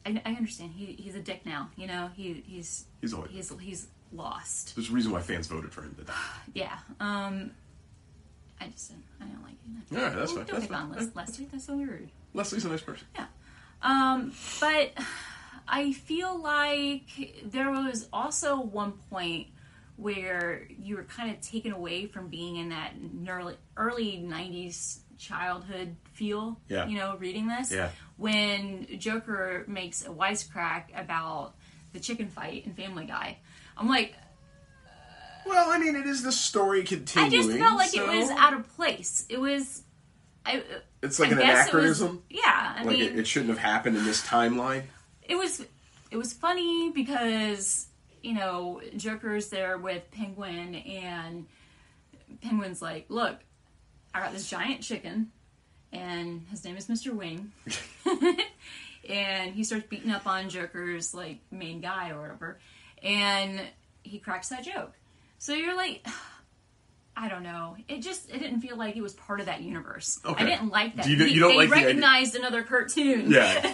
I, 0.06 0.22
I 0.26 0.34
understand 0.36 0.72
he 0.78 0.86
he's 0.98 1.14
a 1.16 1.20
dick 1.20 1.46
now. 1.46 1.70
You 1.76 1.88
know 1.88 2.10
he 2.16 2.42
he's 2.48 2.86
He's 3.02 3.14
always 3.14 3.32
he's 3.32 3.52
he's 3.60 3.88
lost. 4.14 4.76
There's 4.76 4.90
a 4.90 4.94
reason 4.94 5.12
why 5.12 5.20
fans 5.20 5.48
voted 5.48 5.74
for 5.74 5.82
him 5.82 5.94
to 6.00 6.06
die. 6.06 6.14
Yeah. 6.54 6.78
Um, 7.02 7.52
I 8.62 8.68
just 8.68 8.90
didn't, 8.90 9.04
I 9.20 9.26
don't 9.26 9.44
like 9.44 9.52
it. 9.54 9.94
Yeah, 9.94 10.10
that's 10.18 10.32
fine, 10.32 10.46
Don't 10.46 10.54
that's 10.54 10.68
pick 10.68 10.76
on. 10.78 10.92
Les- 10.94 11.14
Leslie. 11.16 11.50
That's 11.52 11.66
so 11.66 11.76
rude. 11.76 12.10
Leslie's 12.34 12.64
a 12.64 12.70
nice 12.70 12.80
person. 12.80 13.06
Yeah. 13.14 13.26
Um, 13.82 14.32
but 14.62 14.94
I 15.68 15.92
feel 15.92 16.42
like 16.42 17.42
there 17.44 17.72
was 17.72 18.08
also 18.14 18.62
one 18.62 18.94
point 19.10 19.48
where 19.98 20.66
you 20.82 20.96
were 20.96 21.04
kind 21.04 21.30
of 21.30 21.42
taken 21.42 21.74
away 21.74 22.06
from 22.06 22.30
being 22.30 22.56
in 22.56 22.70
that 22.70 22.94
early, 23.28 23.56
early 23.76 24.26
90s 24.26 25.00
childhood 25.18 25.96
feel. 26.14 26.58
Yeah. 26.70 26.88
You 26.88 26.98
know, 26.98 27.18
reading 27.18 27.48
this. 27.48 27.72
Yeah. 27.74 27.90
When 28.18 28.88
Joker 29.00 29.66
makes 29.68 30.06
a 30.06 30.10
wisecrack 30.10 30.86
about 30.96 31.54
the 31.94 32.00
chicken 32.00 32.28
fight 32.30 32.66
in 32.66 32.74
Family 32.74 33.06
Guy, 33.06 33.38
I'm 33.78 33.90
like, 33.90 34.16
Well, 35.46 35.70
I 35.70 35.78
mean, 35.80 35.96
it 35.96 36.06
is 36.06 36.24
the 36.24 36.32
story 36.32 36.84
continuing. 36.84 37.34
I 37.34 37.36
just 37.44 37.58
felt 37.58 37.78
like 37.78 37.96
it 37.96 38.08
was 38.08 38.30
out 38.32 38.54
of 38.54 38.68
place. 38.76 39.26
It 39.30 39.40
was. 39.40 39.84
I, 40.46 40.64
It's 41.02 41.20
like 41.20 41.30
I 41.30 41.32
an 41.34 41.40
it 41.40 41.42
was- 41.44 41.50
anachronism. 41.54 42.24
yeah, 42.30 42.76
I 42.78 42.84
like 42.84 42.98
mean, 42.98 43.02
it, 43.14 43.20
it 43.20 43.28
shouldn't 43.28 43.50
have 43.50 43.60
happened 43.60 43.98
in 43.98 44.06
this 44.06 44.26
timeline. 44.26 44.84
it 45.24 45.36
was 45.36 45.66
it 46.12 46.18
was 46.18 46.32
funny 46.34 46.92
because 46.92 47.88
you 48.22 48.34
know 48.36 48.80
Joker's 48.96 49.50
there 49.50 49.78
with 49.78 50.10
Penguin 50.12 50.76
and 50.76 51.48
Penguin's 52.42 52.82
like, 52.82 53.08
look, 53.10 53.38
I 54.14 54.20
got 54.22 54.34
this 54.34 54.48
giant 54.50 54.82
chicken 54.82 55.32
and 55.96 56.46
his 56.52 56.64
name 56.64 56.78
is 56.78 56.88
Mr. 56.88 57.14
Wing. 57.14 57.52
and 59.10 59.54
he 59.54 59.64
starts 59.64 59.86
beating 59.88 60.12
up 60.12 60.28
on 60.28 60.50
Joker's 60.50 61.14
like 61.14 61.40
main 61.52 61.82
guy 61.82 62.10
or 62.10 62.22
whatever. 62.22 62.58
And 63.02 63.62
he 64.04 64.20
cracks 64.20 64.50
that 64.50 64.64
joke. 64.64 64.94
So 65.38 65.54
you're 65.54 65.76
like 65.76 66.06
I 67.18 67.30
don't 67.30 67.44
know. 67.44 67.78
It 67.88 68.02
just 68.02 68.30
it 68.30 68.40
didn't 68.40 68.60
feel 68.60 68.76
like 68.78 68.98
it 68.98 69.02
was 69.02 69.14
part 69.14 69.40
of 69.40 69.46
that 69.46 69.62
universe. 69.62 70.20
Okay. 70.26 70.44
I 70.44 70.48
didn't 70.48 70.70
like 70.70 70.98
that. 70.98 71.06
Do 71.06 71.12
you- 71.12 71.24
you 71.26 71.40
don't 71.40 71.52
they 71.52 71.58
like 71.60 71.70
the 71.70 71.76
idea- 71.76 71.86
recognized 71.88 72.36
another 72.36 72.62
cartoon. 72.64 73.32
Yeah, 73.32 73.66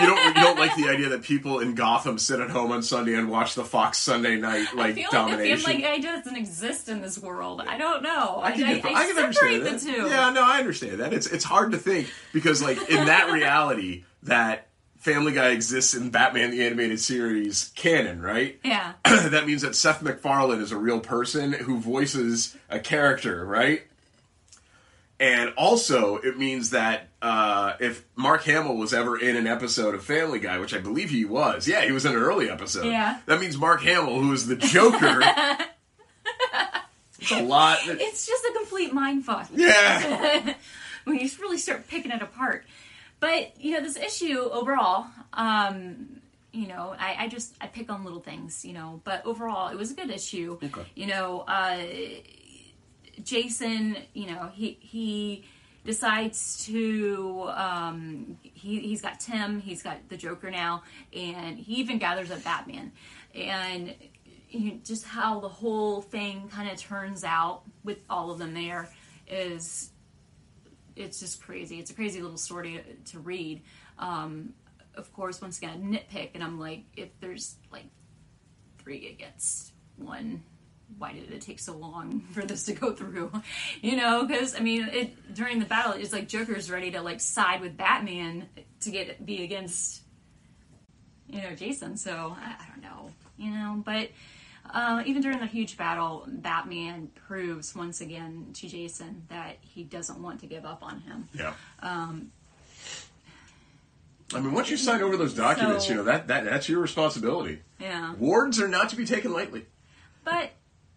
you 0.00 0.06
don't 0.06 0.26
you 0.26 0.34
don't 0.34 0.58
like 0.58 0.74
the 0.76 0.88
idea 0.90 1.10
that 1.10 1.22
people 1.22 1.60
in 1.60 1.76
Gotham 1.76 2.18
sit 2.18 2.40
at 2.40 2.50
home 2.50 2.72
on 2.72 2.82
Sunday 2.82 3.14
and 3.14 3.30
watch 3.30 3.54
the 3.54 3.64
Fox 3.64 3.98
Sunday 3.98 4.36
night 4.36 4.74
like 4.74 4.90
I 4.90 4.92
feel 4.94 5.10
domination. 5.12 5.64
like 5.64 5.76
the 5.76 5.82
Family 5.82 5.82
Guy 5.82 5.98
doesn't 6.16 6.36
exist 6.36 6.88
in 6.88 7.00
this 7.00 7.16
world. 7.18 7.62
I 7.64 7.78
don't 7.78 8.02
know. 8.02 8.40
I 8.42 8.52
can, 8.52 8.64
I, 8.64 8.74
get- 8.80 8.84
I, 8.86 8.88
I 9.04 9.06
can 9.06 9.18
understand 9.18 9.66
the 9.66 9.70
that. 9.70 9.80
two. 9.80 10.08
Yeah, 10.08 10.30
no, 10.30 10.42
I 10.44 10.58
understand 10.58 10.98
that. 10.98 11.12
It's 11.12 11.26
it's 11.28 11.44
hard 11.44 11.70
to 11.72 11.78
think 11.78 12.08
because 12.32 12.60
like 12.60 12.76
in 12.90 13.06
that 13.06 13.30
reality 13.30 14.02
that 14.24 14.66
Family 15.00 15.32
Guy 15.32 15.48
exists 15.48 15.94
in 15.94 16.10
Batman 16.10 16.50
the 16.50 16.64
animated 16.64 17.00
series 17.00 17.72
canon, 17.74 18.20
right? 18.22 18.58
Yeah. 18.62 18.92
that 19.04 19.46
means 19.46 19.62
that 19.62 19.74
Seth 19.74 20.02
MacFarlane 20.02 20.60
is 20.60 20.72
a 20.72 20.76
real 20.76 21.00
person 21.00 21.52
who 21.52 21.78
voices 21.78 22.56
a 22.68 22.78
character, 22.78 23.44
right? 23.44 23.82
And 25.18 25.52
also, 25.56 26.16
it 26.16 26.38
means 26.38 26.70
that 26.70 27.08
uh, 27.20 27.74
if 27.80 28.04
Mark 28.16 28.42
Hamill 28.44 28.76
was 28.76 28.94
ever 28.94 29.18
in 29.18 29.36
an 29.36 29.46
episode 29.46 29.94
of 29.94 30.02
Family 30.04 30.38
Guy, 30.38 30.58
which 30.58 30.74
I 30.74 30.78
believe 30.78 31.10
he 31.10 31.24
was, 31.26 31.66
yeah, 31.68 31.82
he 31.84 31.92
was 31.92 32.04
in 32.06 32.12
an 32.12 32.18
early 32.18 32.48
episode. 32.50 32.86
Yeah. 32.86 33.18
That 33.26 33.40
means 33.40 33.56
Mark 33.58 33.82
Hamill, 33.82 34.20
who 34.20 34.32
is 34.32 34.46
the 34.46 34.56
Joker. 34.56 35.20
it's 37.20 37.32
a 37.32 37.42
lot. 37.42 37.78
that- 37.86 38.00
It's 38.00 38.26
just 38.26 38.44
a 38.44 38.52
complete 38.54 38.92
mind 38.94 39.24
fuck. 39.24 39.48
yeah. 39.54 40.54
when 41.04 41.18
you 41.18 41.28
really 41.40 41.58
start 41.58 41.86
picking 41.88 42.10
it 42.10 42.22
apart. 42.22 42.64
But 43.20 43.60
you 43.60 43.72
know, 43.72 43.82
this 43.82 43.96
issue 43.96 44.38
overall, 44.38 45.06
um, 45.34 46.20
you 46.52 46.66
know, 46.66 46.94
I, 46.98 47.16
I 47.20 47.28
just 47.28 47.54
I 47.60 47.66
pick 47.66 47.90
on 47.90 48.04
little 48.04 48.20
things, 48.20 48.64
you 48.64 48.72
know. 48.72 49.00
But 49.04 49.24
overall, 49.24 49.68
it 49.68 49.76
was 49.76 49.90
a 49.90 49.94
good 49.94 50.10
issue. 50.10 50.58
Okay. 50.62 50.82
You 50.94 51.06
know, 51.06 51.40
uh, 51.40 51.78
Jason, 53.22 53.96
you 54.14 54.26
know, 54.26 54.50
he 54.52 54.78
he 54.80 55.44
decides 55.84 56.64
to 56.66 57.50
um, 57.54 58.38
he 58.42 58.80
he's 58.80 59.02
got 59.02 59.20
Tim, 59.20 59.60
he's 59.60 59.82
got 59.82 60.08
the 60.08 60.16
Joker 60.16 60.50
now, 60.50 60.82
and 61.14 61.58
he 61.58 61.74
even 61.74 61.98
gathers 61.98 62.30
up 62.30 62.42
Batman, 62.42 62.92
and 63.34 63.94
you 64.48 64.72
know, 64.72 64.78
just 64.84 65.04
how 65.04 65.40
the 65.40 65.48
whole 65.48 66.02
thing 66.02 66.48
kind 66.48 66.68
of 66.70 66.78
turns 66.78 67.22
out 67.22 67.62
with 67.84 67.98
all 68.08 68.30
of 68.30 68.38
them 68.38 68.54
there 68.54 68.90
is 69.28 69.90
it's 71.00 71.20
just 71.20 71.42
crazy. 71.42 71.78
It's 71.78 71.90
a 71.90 71.94
crazy 71.94 72.20
little 72.20 72.38
story 72.38 72.82
to, 73.04 73.12
to 73.12 73.18
read. 73.18 73.62
Um, 73.98 74.54
of 74.94 75.12
course, 75.12 75.40
once 75.40 75.58
again, 75.58 75.92
nitpick, 75.92 76.30
and 76.34 76.42
I'm 76.42 76.58
like, 76.58 76.84
if 76.96 77.08
there's 77.20 77.56
like 77.72 77.86
three 78.78 79.08
against 79.08 79.72
one, 79.96 80.42
why 80.98 81.12
did 81.12 81.30
it 81.30 81.40
take 81.40 81.58
so 81.58 81.76
long 81.76 82.20
for 82.32 82.42
this 82.42 82.64
to 82.66 82.72
go 82.72 82.92
through? 82.92 83.32
You 83.82 83.96
know, 83.96 84.26
because 84.26 84.54
I 84.54 84.60
mean, 84.60 84.88
it 84.92 85.34
during 85.34 85.58
the 85.58 85.64
battle, 85.64 85.92
it's 85.92 86.12
like 86.12 86.28
Joker's 86.28 86.70
ready 86.70 86.90
to 86.90 87.00
like 87.00 87.20
side 87.20 87.60
with 87.60 87.76
Batman 87.76 88.48
to 88.80 88.90
get 88.90 89.24
be 89.24 89.42
against 89.42 90.02
you 91.28 91.40
know 91.40 91.54
Jason. 91.54 91.96
So 91.96 92.36
I, 92.38 92.56
I 92.60 92.68
don't 92.68 92.82
know, 92.82 93.10
you 93.36 93.50
know, 93.50 93.82
but. 93.84 94.10
Uh, 94.72 95.02
even 95.06 95.22
during 95.22 95.38
the 95.40 95.46
huge 95.46 95.76
battle, 95.76 96.24
Batman 96.28 97.08
proves 97.26 97.74
once 97.74 98.00
again 98.00 98.48
to 98.54 98.68
Jason 98.68 99.24
that 99.28 99.56
he 99.60 99.82
doesn't 99.84 100.20
want 100.22 100.40
to 100.40 100.46
give 100.46 100.64
up 100.64 100.82
on 100.82 101.00
him. 101.00 101.28
Yeah. 101.34 101.54
I 104.32 104.38
mean, 104.38 104.52
once 104.52 104.70
you 104.70 104.76
sign 104.76 105.02
over 105.02 105.16
those 105.16 105.34
documents, 105.34 105.84
So- 105.86 105.90
you 105.90 105.96
know 105.96 106.04
that, 106.04 106.28
that 106.28 106.44
that's 106.44 106.68
your 106.68 106.80
responsibility. 106.80 107.62
Yeah. 107.80 108.14
Wards 108.14 108.60
are 108.60 108.68
not 108.68 108.88
to 108.90 108.96
be 108.96 109.04
taken 109.04 109.32
lightly. 109.32 109.66
But 110.22 110.52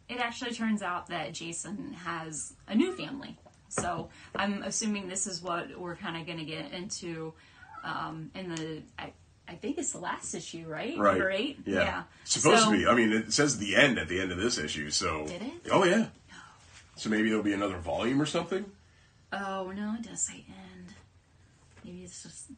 it 0.09 0.19
actually 0.19 0.51
turns 0.53 0.81
out 0.83 1.07
that 1.07 1.33
Jason 1.33 1.93
has 1.93 2.53
a 2.67 2.75
new 2.75 2.93
family. 2.95 3.38
So 3.69 4.09
I'm 4.36 4.62
assuming 4.62 5.07
this 5.07 5.25
is 5.25 5.41
what 5.41 5.79
we're 5.79 5.95
kind 5.95 6.15
of 6.17 6.27
going 6.27 6.38
to 6.38 6.45
get 6.45 6.71
into 6.73 7.33
um, 7.83 8.29
in 8.36 8.53
the. 8.53 8.83
I, 9.53 9.57
think 9.57 9.77
it's 9.77 9.91
the 9.91 9.99
last 9.99 10.33
issue, 10.33 10.65
right? 10.67 10.97
Right. 10.97 11.11
Number 11.11 11.31
eight. 11.31 11.59
Yeah. 11.65 12.03
Supposed 12.23 12.63
So- 12.63 12.71
to 12.71 12.77
be. 12.77 12.87
I 12.87 12.93
mean, 12.95 13.11
it 13.11 13.31
says 13.33 13.57
the 13.57 13.75
end 13.75 13.97
at 13.99 14.07
the 14.07 14.19
end 14.19 14.31
of 14.31 14.37
this 14.37 14.57
issue, 14.57 14.89
so. 14.89 15.25
Did 15.27 15.41
it? 15.41 15.53
Oh, 15.71 15.83
yeah. 15.83 16.07
So 16.95 17.09
maybe 17.09 17.29
there'll 17.29 17.43
be 17.43 17.53
another 17.53 17.77
volume 17.77 18.21
or 18.21 18.25
something? 18.25 18.65
Oh 19.31 19.71
no, 19.75 19.95
it 19.97 20.03
does 20.07 20.21
say 20.21 20.45
end. 20.47 20.93
Maybe 21.83 22.03
it's 22.03 22.21
just. 22.23 22.51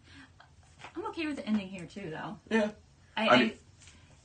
I'm 0.96 1.06
okay 1.08 1.26
with 1.26 1.38
the 1.38 1.48
ending 1.48 1.68
here 1.70 1.86
too, 1.86 2.10
though. 2.10 2.38
Yeah. 2.50 2.72
I. 3.16 3.28
I 3.30 3.40
mean- 3.40 3.54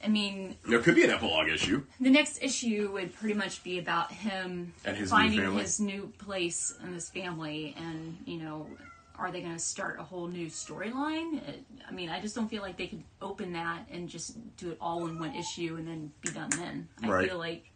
I 0.02 0.08
mean, 0.08 0.56
There 0.66 0.78
could 0.78 0.94
be 0.94 1.04
an 1.04 1.10
epilogue 1.10 1.48
issue. 1.48 1.84
the 2.00 2.08
next 2.08 2.42
issue 2.42 2.88
would 2.94 3.14
pretty 3.14 3.34
much 3.34 3.62
be 3.62 3.78
about 3.78 4.10
him 4.10 4.72
And 4.86 4.96
his 4.96 5.10
finding 5.10 5.40
family. 5.40 5.60
his 5.60 5.78
new 5.78 6.10
place 6.16 6.72
in 6.82 6.94
this 6.94 7.10
family 7.10 7.76
and 7.78 8.16
you 8.24 8.38
know 8.38 8.66
are 9.20 9.30
they 9.30 9.40
going 9.42 9.52
to 9.52 9.58
start 9.60 10.00
a 10.00 10.02
whole 10.02 10.26
new 10.26 10.46
storyline 10.46 11.40
i 11.88 11.92
mean 11.92 12.08
i 12.08 12.20
just 12.20 12.34
don't 12.34 12.48
feel 12.48 12.62
like 12.62 12.76
they 12.76 12.86
could 12.88 13.02
open 13.20 13.52
that 13.52 13.86
and 13.92 14.08
just 14.08 14.36
do 14.56 14.70
it 14.70 14.78
all 14.80 15.06
in 15.06 15.18
one 15.18 15.34
issue 15.34 15.76
and 15.78 15.86
then 15.86 16.10
be 16.22 16.30
done 16.32 16.50
then 16.56 16.88
i 17.02 17.08
Right. 17.08 17.28
feel 17.28 17.38
like 17.38 17.70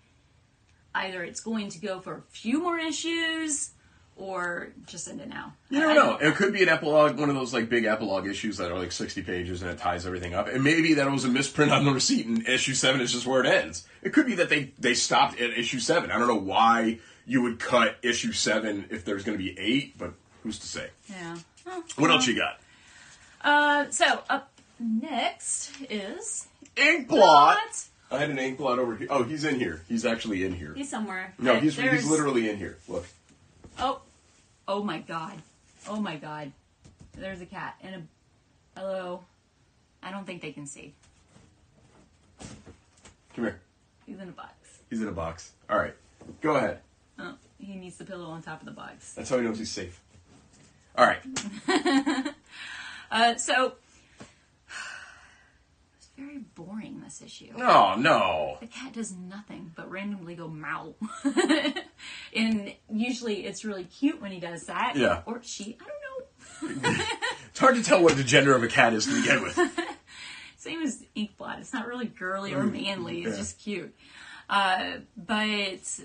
either 0.95 1.23
it's 1.23 1.41
going 1.41 1.69
to 1.71 1.79
go 1.79 2.01
for 2.01 2.15
a 2.15 2.23
few 2.31 2.63
more 2.63 2.79
issues 2.79 3.71
or 4.17 4.73
just 4.87 5.09
end 5.09 5.21
it 5.21 5.29
now 5.29 5.53
You 5.71 5.89
I 5.89 5.93
know. 5.95 6.17
It 6.19 6.37
could 6.37 6.53
be 6.53 6.63
an 6.63 6.69
epilogue, 6.69 7.19
one 7.19 7.29
of 7.31 7.35
those 7.35 7.53
like 7.53 7.69
big 7.69 7.85
epilogue 7.85 8.29
issues 8.29 8.59
that 8.59 8.71
are 8.71 8.79
like 8.79 8.93
60 8.93 9.23
pages 9.23 9.61
and 9.61 9.71
it 9.73 9.79
ties 9.79 10.07
everything 10.07 10.35
up. 10.35 10.47
And 10.47 10.63
maybe 10.63 10.95
that 10.95 11.11
was 11.11 11.25
a 11.25 11.29
misprint 11.29 11.73
on 11.73 11.85
the 11.85 11.91
receipt 11.91 12.25
and 12.27 12.47
issue 12.49 12.75
7 12.75 13.01
is 13.01 13.11
just 13.13 13.27
where 13.27 13.41
it 13.43 13.47
ends. 13.49 13.89
It 14.03 14.13
could 14.13 14.27
be 14.27 14.37
that 14.37 14.49
they, 14.51 14.73
they 14.79 14.95
stopped 14.95 15.41
at 15.41 15.51
issue 15.51 15.81
7. 15.81 16.13
I 16.13 16.19
don't 16.19 16.29
know 16.29 16.37
why 16.37 17.01
you 17.27 17.43
would 17.43 17.59
cut 17.59 17.97
issue 18.03 18.31
7 18.31 18.87
if 18.91 19.05
there's 19.05 19.25
going 19.25 19.37
to 19.37 19.43
be 19.43 19.59
8, 19.59 19.99
but 19.99 20.15
who's 20.45 20.59
to 20.61 20.67
say? 20.69 20.91
yeah 21.11 21.37
Well, 21.67 21.83
What 21.97 22.11
else 22.13 22.27
you 22.29 22.37
got? 22.37 22.61
uh 23.43 23.91
so 23.91 24.21
up 24.31 24.51
next 24.79 25.73
is 25.91 26.47
Ink 26.77 27.09
blot! 27.09 27.59
I 28.11 28.19
had 28.19 28.31
an 28.31 28.39
ink 28.39 28.59
blot 28.59 28.79
over 28.79 28.95
here. 28.95 29.09
Oh, 29.11 29.25
he's 29.25 29.43
in 29.45 29.59
here. 29.59 29.83
He's 29.89 30.05
actually 30.07 30.45
in 30.45 30.53
here. 30.55 30.73
he's 30.75 30.89
somewhere 30.91 31.35
No, 31.39 31.59
he's, 31.59 31.75
there's- 31.77 32.03
he's 32.03 32.11
literally 32.11 32.49
in 32.49 32.57
here. 32.59 32.77
Look. 32.89 33.07
Oh, 33.79 34.01
oh 34.69 34.83
my 34.85 34.99
god, 35.01 35.33
oh 35.89 35.99
my 36.01 36.17
god. 36.17 36.53
There's 37.17 37.41
a 37.41 37.47
cat 37.47 37.77
and 37.83 37.95
a 38.77 38.81
hello. 38.81 39.25
I 40.03 40.11
don't 40.11 40.27
think 40.27 40.43
they 40.43 40.53
can 40.53 40.67
see. 40.67 40.93
Come 43.35 43.45
here. 43.45 43.61
He's 44.07 44.19
in 44.21 44.29
a 44.29 44.33
box. 44.33 44.53
He's 44.91 45.01
in 45.01 45.09
a 45.09 45.13
box. 45.13 45.53
All 45.71 45.79
right. 45.79 45.95
Go 46.41 46.57
ahead. 46.57 46.81
Oh, 47.19 47.35
he 47.59 47.75
needs 47.77 47.97
the 47.97 48.05
pillow 48.05 48.27
on 48.27 48.43
top 48.43 48.61
of 48.61 48.67
the 48.67 48.73
box. 48.73 49.15
That's 49.15 49.31
how 49.31 49.39
he 49.39 49.45
knows 49.45 49.59
he's 49.59 49.71
safe. 49.71 50.01
All 50.97 51.07
right. 51.07 51.23
Uh, 53.15 53.37
so 53.37 53.75
it's 55.97 56.09
very 56.19 56.39
boring. 56.39 57.01
This 57.05 57.23
issue. 57.23 57.53
Oh, 57.57 57.95
no. 57.97 58.57
The 58.61 58.67
cat 58.67 58.93
does 58.93 59.15
nothing 59.15 59.71
but 59.77 59.89
randomly 59.89 60.35
go 60.35 60.49
meow. 60.49 60.95
and 62.35 62.75
usually 62.93 63.47
it's 63.47 63.65
really 63.65 63.85
cute 63.85 64.21
when 64.21 64.33
he 64.33 64.41
does 64.41 64.65
that. 64.65 64.97
Yeah. 64.97 65.23
Or 65.27 65.41
she. 65.45 65.79
I 65.81 65.85
don't 65.85 66.89
know. 66.89 67.05
It's 67.51 67.61
hard 67.61 67.77
to 67.77 67.85
tell 67.85 68.03
what 68.03 68.17
the 68.17 68.25
gender 68.25 68.53
of 68.57 68.65
a 68.65 68.67
cat 68.67 68.95
is 68.95 69.07
to 69.07 69.15
begin 69.15 69.45
with. 69.45 69.57
Same 70.57 70.83
as 70.83 71.05
Inkblot. 71.17 71.61
It's 71.61 71.73
not 71.73 71.87
really 71.87 72.07
girly 72.07 72.53
or 72.53 72.65
manly. 72.65 73.23
It's 73.23 73.31
yeah. 73.31 73.37
just 73.37 73.61
cute. 73.61 73.95
Uh, 74.51 74.95
but 75.17 76.01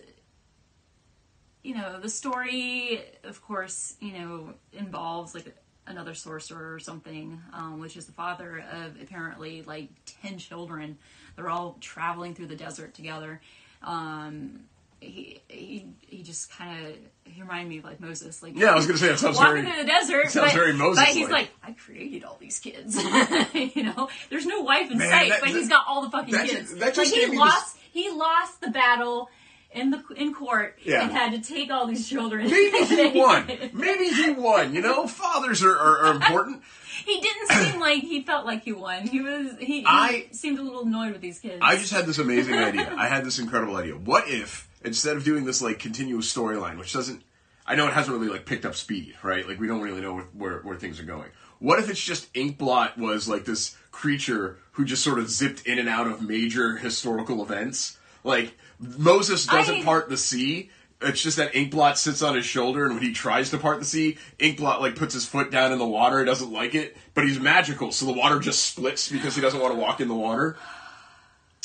you 1.69 1.75
know, 1.75 1.99
the 1.99 2.09
story, 2.09 2.99
of 3.23 3.43
course, 3.43 3.95
you 3.99 4.13
know, 4.13 4.53
involves 4.73 5.35
like 5.35 5.55
another 5.85 6.15
sorcerer 6.15 6.73
or 6.73 6.79
something, 6.79 7.39
um, 7.53 7.79
which 7.79 7.95
is 7.95 8.07
the 8.07 8.11
father 8.11 8.63
of 8.73 8.99
apparently 8.99 9.61
like 9.61 9.89
ten 10.23 10.39
children. 10.39 10.97
They're 11.35 11.47
all 11.49 11.77
traveling 11.79 12.33
through 12.33 12.47
the 12.47 12.55
desert 12.55 12.95
together. 12.95 13.39
Um, 13.83 14.61
he 14.99 15.41
he, 15.47 15.85
he 16.07 16.23
just 16.23 16.51
kind 16.51 16.87
of 16.87 16.95
he 17.23 17.39
reminded 17.41 17.69
me 17.69 17.77
of 17.77 17.83
like 17.83 17.99
Moses, 17.99 18.41
like 18.41 18.57
Yeah, 18.57 18.71
I 18.71 18.75
was 18.75 18.87
gonna 18.87 18.97
say 18.97 19.09
that 19.09 19.19
sounds 19.19 19.37
walking 19.37 19.61
very. 19.63 19.71
through 19.71 19.83
the 19.83 19.87
desert. 19.87 20.31
sounds 20.31 20.51
but, 20.51 20.53
very 20.57 20.73
Moses-like. 20.73 21.07
But 21.07 21.15
he's 21.15 21.29
like, 21.29 21.49
I 21.63 21.71
created 21.73 22.23
all 22.23 22.37
these 22.41 22.57
kids. 22.59 22.95
you 23.75 23.83
know, 23.83 24.09
there's 24.31 24.47
no 24.47 24.61
wife 24.61 24.89
in 24.89 24.97
Man, 24.97 25.07
sight, 25.09 25.29
that- 25.29 25.39
but 25.41 25.49
that- 25.51 25.55
he's 25.55 25.69
got 25.69 25.85
all 25.87 26.01
the 26.01 26.09
fucking 26.09 26.33
kids. 26.33 26.71
ju- 26.73 26.79
that 26.79 26.95
just 26.95 27.13
like 27.15 27.29
he 27.29 27.37
lost, 27.37 27.77
he 27.91 28.09
lost 28.09 28.59
the 28.59 28.69
battle 28.71 29.29
in 29.71 29.91
the 29.91 30.03
in 30.15 30.33
court 30.33 30.79
Yeah. 30.83 31.03
and 31.03 31.11
had 31.11 31.31
to 31.31 31.39
take 31.53 31.69
all 31.71 31.85
these 31.85 32.07
children. 32.09 32.49
Maybe 32.49 32.85
he 32.85 33.11
won. 33.19 33.47
Maybe 33.73 34.09
he 34.09 34.31
won. 34.31 34.73
You 34.73 34.81
know, 34.81 35.07
fathers 35.07 35.63
are, 35.63 35.77
are, 35.77 35.97
are 36.07 36.13
important. 36.15 36.63
he 37.05 37.19
didn't 37.21 37.47
seem 37.49 37.79
like 37.79 38.01
he 38.01 38.21
felt 38.23 38.45
like 38.45 38.63
he 38.63 38.73
won. 38.73 39.07
He 39.07 39.21
was 39.21 39.51
he, 39.59 39.65
he 39.81 39.85
I- 39.87 40.27
seemed 40.31 40.59
a 40.59 40.63
little 40.63 40.81
annoyed 40.83 41.11
with 41.13 41.21
these 41.21 41.39
kids. 41.39 41.59
I 41.61 41.75
just 41.75 41.93
had 41.93 42.05
this 42.05 42.17
amazing 42.17 42.55
idea. 42.55 42.93
I 42.97 43.07
had 43.07 43.23
this 43.25 43.37
incredible 43.39 43.75
idea. 43.77 43.93
What 43.95 44.27
if 44.27 44.67
instead 44.83 45.17
of 45.17 45.23
doing 45.23 45.45
this 45.45 45.61
like 45.61 45.77
continuous 45.79 46.33
storyline, 46.33 46.77
which 46.79 46.91
doesn't, 46.93 47.21
I 47.67 47.75
know 47.75 47.85
it 47.87 47.93
hasn't 47.93 48.17
really 48.17 48.31
like 48.31 48.45
picked 48.47 48.65
up 48.65 48.75
speed, 48.75 49.15
right? 49.21 49.47
Like 49.47 49.59
we 49.59 49.67
don't 49.67 49.81
really 49.81 50.01
know 50.01 50.15
where 50.15 50.23
where, 50.33 50.59
where 50.61 50.77
things 50.77 50.99
are 50.99 51.03
going. 51.05 51.29
What 51.59 51.77
if 51.77 51.89
it's 51.89 52.03
just 52.03 52.33
Inkblot 52.33 52.97
was 52.97 53.27
like 53.27 53.45
this 53.45 53.75
creature 53.91 54.57
who 54.71 54.85
just 54.85 55.03
sort 55.03 55.19
of 55.19 55.29
zipped 55.29 55.67
in 55.67 55.77
and 55.77 55.89
out 55.89 56.07
of 56.07 56.21
major 56.21 56.77
historical 56.77 57.43
events? 57.43 57.97
Like 58.23 58.57
Moses 58.79 59.45
doesn't 59.45 59.75
I- 59.75 59.83
part 59.83 60.09
the 60.09 60.17
sea. 60.17 60.69
It's 61.01 61.21
just 61.21 61.37
that 61.37 61.53
Inkblot 61.53 61.95
sits 61.95 62.21
on 62.21 62.35
his 62.35 62.45
shoulder, 62.45 62.83
and 62.85 62.95
when 62.95 63.01
he 63.03 63.13
tries 63.13 63.51
to 63.51 63.57
part 63.57 63.79
the 63.79 63.85
sea, 63.85 64.17
Inkblot 64.37 64.81
like 64.81 64.97
puts 64.97 65.13
his 65.13 65.25
foot 65.25 65.49
down 65.49 65.71
in 65.71 65.79
the 65.79 65.87
water. 65.87 66.19
He 66.19 66.25
doesn't 66.25 66.51
like 66.51 66.75
it, 66.75 66.97
but 67.13 67.23
he's 67.23 67.39
magical, 67.39 67.93
so 67.93 68.05
the 68.05 68.11
water 68.11 68.37
just 68.39 68.65
splits 68.65 69.09
because 69.09 69.33
he 69.33 69.41
doesn't 69.41 69.61
want 69.61 69.73
to 69.73 69.79
walk 69.79 70.01
in 70.01 70.09
the 70.09 70.13
water. 70.15 70.57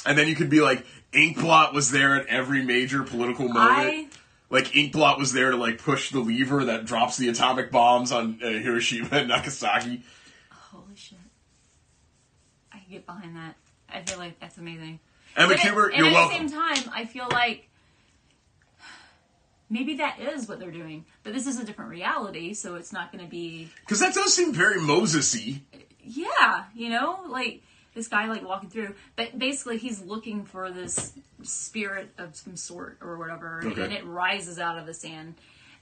And 0.07 0.17
then 0.17 0.29
you 0.29 0.37
could 0.37 0.51
be 0.51 0.61
like, 0.61 0.87
Inkblot 1.13 1.73
was 1.73 1.91
there 1.91 2.15
at 2.15 2.27
every 2.29 2.63
major 2.63 3.03
political 3.03 3.49
moment. 3.49 3.89
I- 3.89 4.07
Like 4.51 4.67
Inkblot 4.67 5.19
was 5.19 5.33
there 5.33 5.51
to 5.51 5.57
like 5.57 5.79
push 5.79 6.11
the 6.11 6.21
lever 6.21 6.67
that 6.67 6.85
drops 6.85 7.17
the 7.17 7.29
atomic 7.29 7.73
bombs 7.73 8.13
on 8.13 8.39
uh, 8.41 8.47
Hiroshima 8.51 9.09
and 9.11 9.29
Nagasaki. 9.29 10.03
Holy 10.53 10.95
shit! 10.95 11.19
I 12.73 12.79
can 12.79 12.87
get 12.89 13.05
behind 13.07 13.35
that. 13.35 13.57
I 13.89 14.03
feel 14.03 14.19
like 14.19 14.39
that's 14.39 14.59
amazing. 14.59 15.01
Emma 15.37 15.55
at- 15.55 15.61
Kubert, 15.61 15.89
and 15.91 15.99
you're 15.99 16.07
at 16.09 16.13
welcome. 16.13 16.47
the 16.47 16.49
same 16.53 16.59
time, 16.85 16.93
I 16.95 17.05
feel 17.05 17.27
like 17.31 17.69
maybe 19.71 19.97
that 19.97 20.19
is 20.21 20.49
what 20.49 20.61
they're 20.61 20.71
doing, 20.71 21.05
but 21.23 21.33
this 21.33 21.47
is 21.47 21.59
a 21.59 21.65
different 21.65 21.91
reality, 21.91 22.55
so 22.55 22.75
it's 22.77 22.93
not 22.93 23.13
going 23.13 23.25
to 23.25 23.31
be. 23.31 23.71
Because 23.81 24.01
that 24.01 24.15
does 24.15 24.35
seem 24.35 24.53
very 24.53 24.81
Moses-y. 24.81 25.61
Yeah, 26.03 26.65
you 26.75 26.91
know, 26.91 27.21
like 27.29 27.63
this 27.95 28.09
guy 28.09 28.27
like 28.27 28.45
walking 28.47 28.69
through, 28.71 28.95
but 29.17 29.39
basically 29.39 29.79
he's 29.79 30.01
looking 30.03 30.45
for 30.45 30.71
this 30.71 31.13
spirit 31.43 32.11
of 32.19 32.37
some 32.37 32.57
sort 32.57 32.99
or 33.01 33.17
whatever, 33.17 33.63
Okay. 33.65 33.83
and 33.83 33.93
it 33.93 34.05
rises 34.05 34.59
out 34.59 34.79
of 34.79 34.87
the 34.87 34.95
sand. 34.95 35.35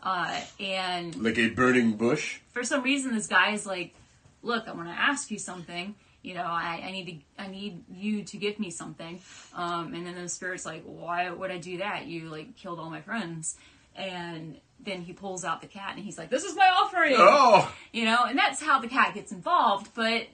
Uh, 0.02 0.40
and 0.58 1.14
Like 1.22 1.38
a 1.38 1.50
burning 1.50 1.92
bush. 1.92 2.38
for 2.52 2.64
some 2.64 2.82
reason 2.82 3.14
this 3.14 3.28
guy 3.28 3.52
is 3.52 3.64
like 3.64 3.94
look 4.42 4.66
i 4.66 4.72
want 4.72 4.88
to 4.88 4.92
ask 4.94 5.30
you 5.30 5.38
something 5.38 5.94
you 6.22 6.34
know 6.34 6.42
I, 6.42 6.82
I 6.84 6.90
need 6.92 7.06
to 7.06 7.42
i 7.42 7.46
need 7.48 7.84
you 7.90 8.24
to 8.24 8.36
give 8.36 8.58
me 8.58 8.70
something. 8.70 9.20
Um, 9.54 9.94
and 9.94 10.06
then 10.06 10.14
the 10.14 10.28
spirit's 10.28 10.64
like 10.64 10.82
why 10.84 11.30
would 11.30 11.50
i 11.50 11.58
do 11.58 11.78
that? 11.78 12.06
You 12.06 12.28
like 12.28 12.56
killed 12.56 12.78
all 12.78 12.90
my 12.90 13.00
friends. 13.00 13.56
And 13.94 14.58
then 14.80 15.02
he 15.02 15.12
pulls 15.12 15.44
out 15.44 15.60
the 15.60 15.66
cat 15.66 15.94
and 15.96 16.04
he's 16.04 16.16
like 16.16 16.30
this 16.30 16.44
is 16.44 16.56
my 16.56 16.68
offering. 16.68 17.14
Oh! 17.18 17.72
you 17.92 18.04
know 18.04 18.24
and 18.26 18.38
that's 18.38 18.62
how 18.62 18.80
the 18.80 18.88
cat 18.88 19.14
gets 19.14 19.32
involved 19.32 19.90
but 19.94 20.26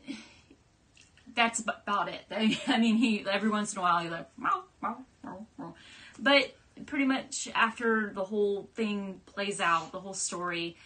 that's 1.35 1.61
ab- 1.61 1.77
about 1.83 2.09
it. 2.09 2.20
I 2.68 2.79
mean 2.79 2.96
he 2.96 3.24
every 3.31 3.51
once 3.51 3.72
in 3.72 3.79
a 3.79 3.83
while 3.83 3.98
he's 3.98 4.11
like 4.11 4.29
meow, 4.38 4.64
meow, 4.83 4.98
meow, 5.24 5.46
meow. 5.59 5.74
but 6.18 6.55
pretty 6.87 7.05
much 7.05 7.48
after 7.55 8.12
the 8.14 8.24
whole 8.24 8.68
thing 8.74 9.20
plays 9.27 9.61
out 9.61 9.92
the 9.92 10.01
whole 10.01 10.14
story 10.14 10.77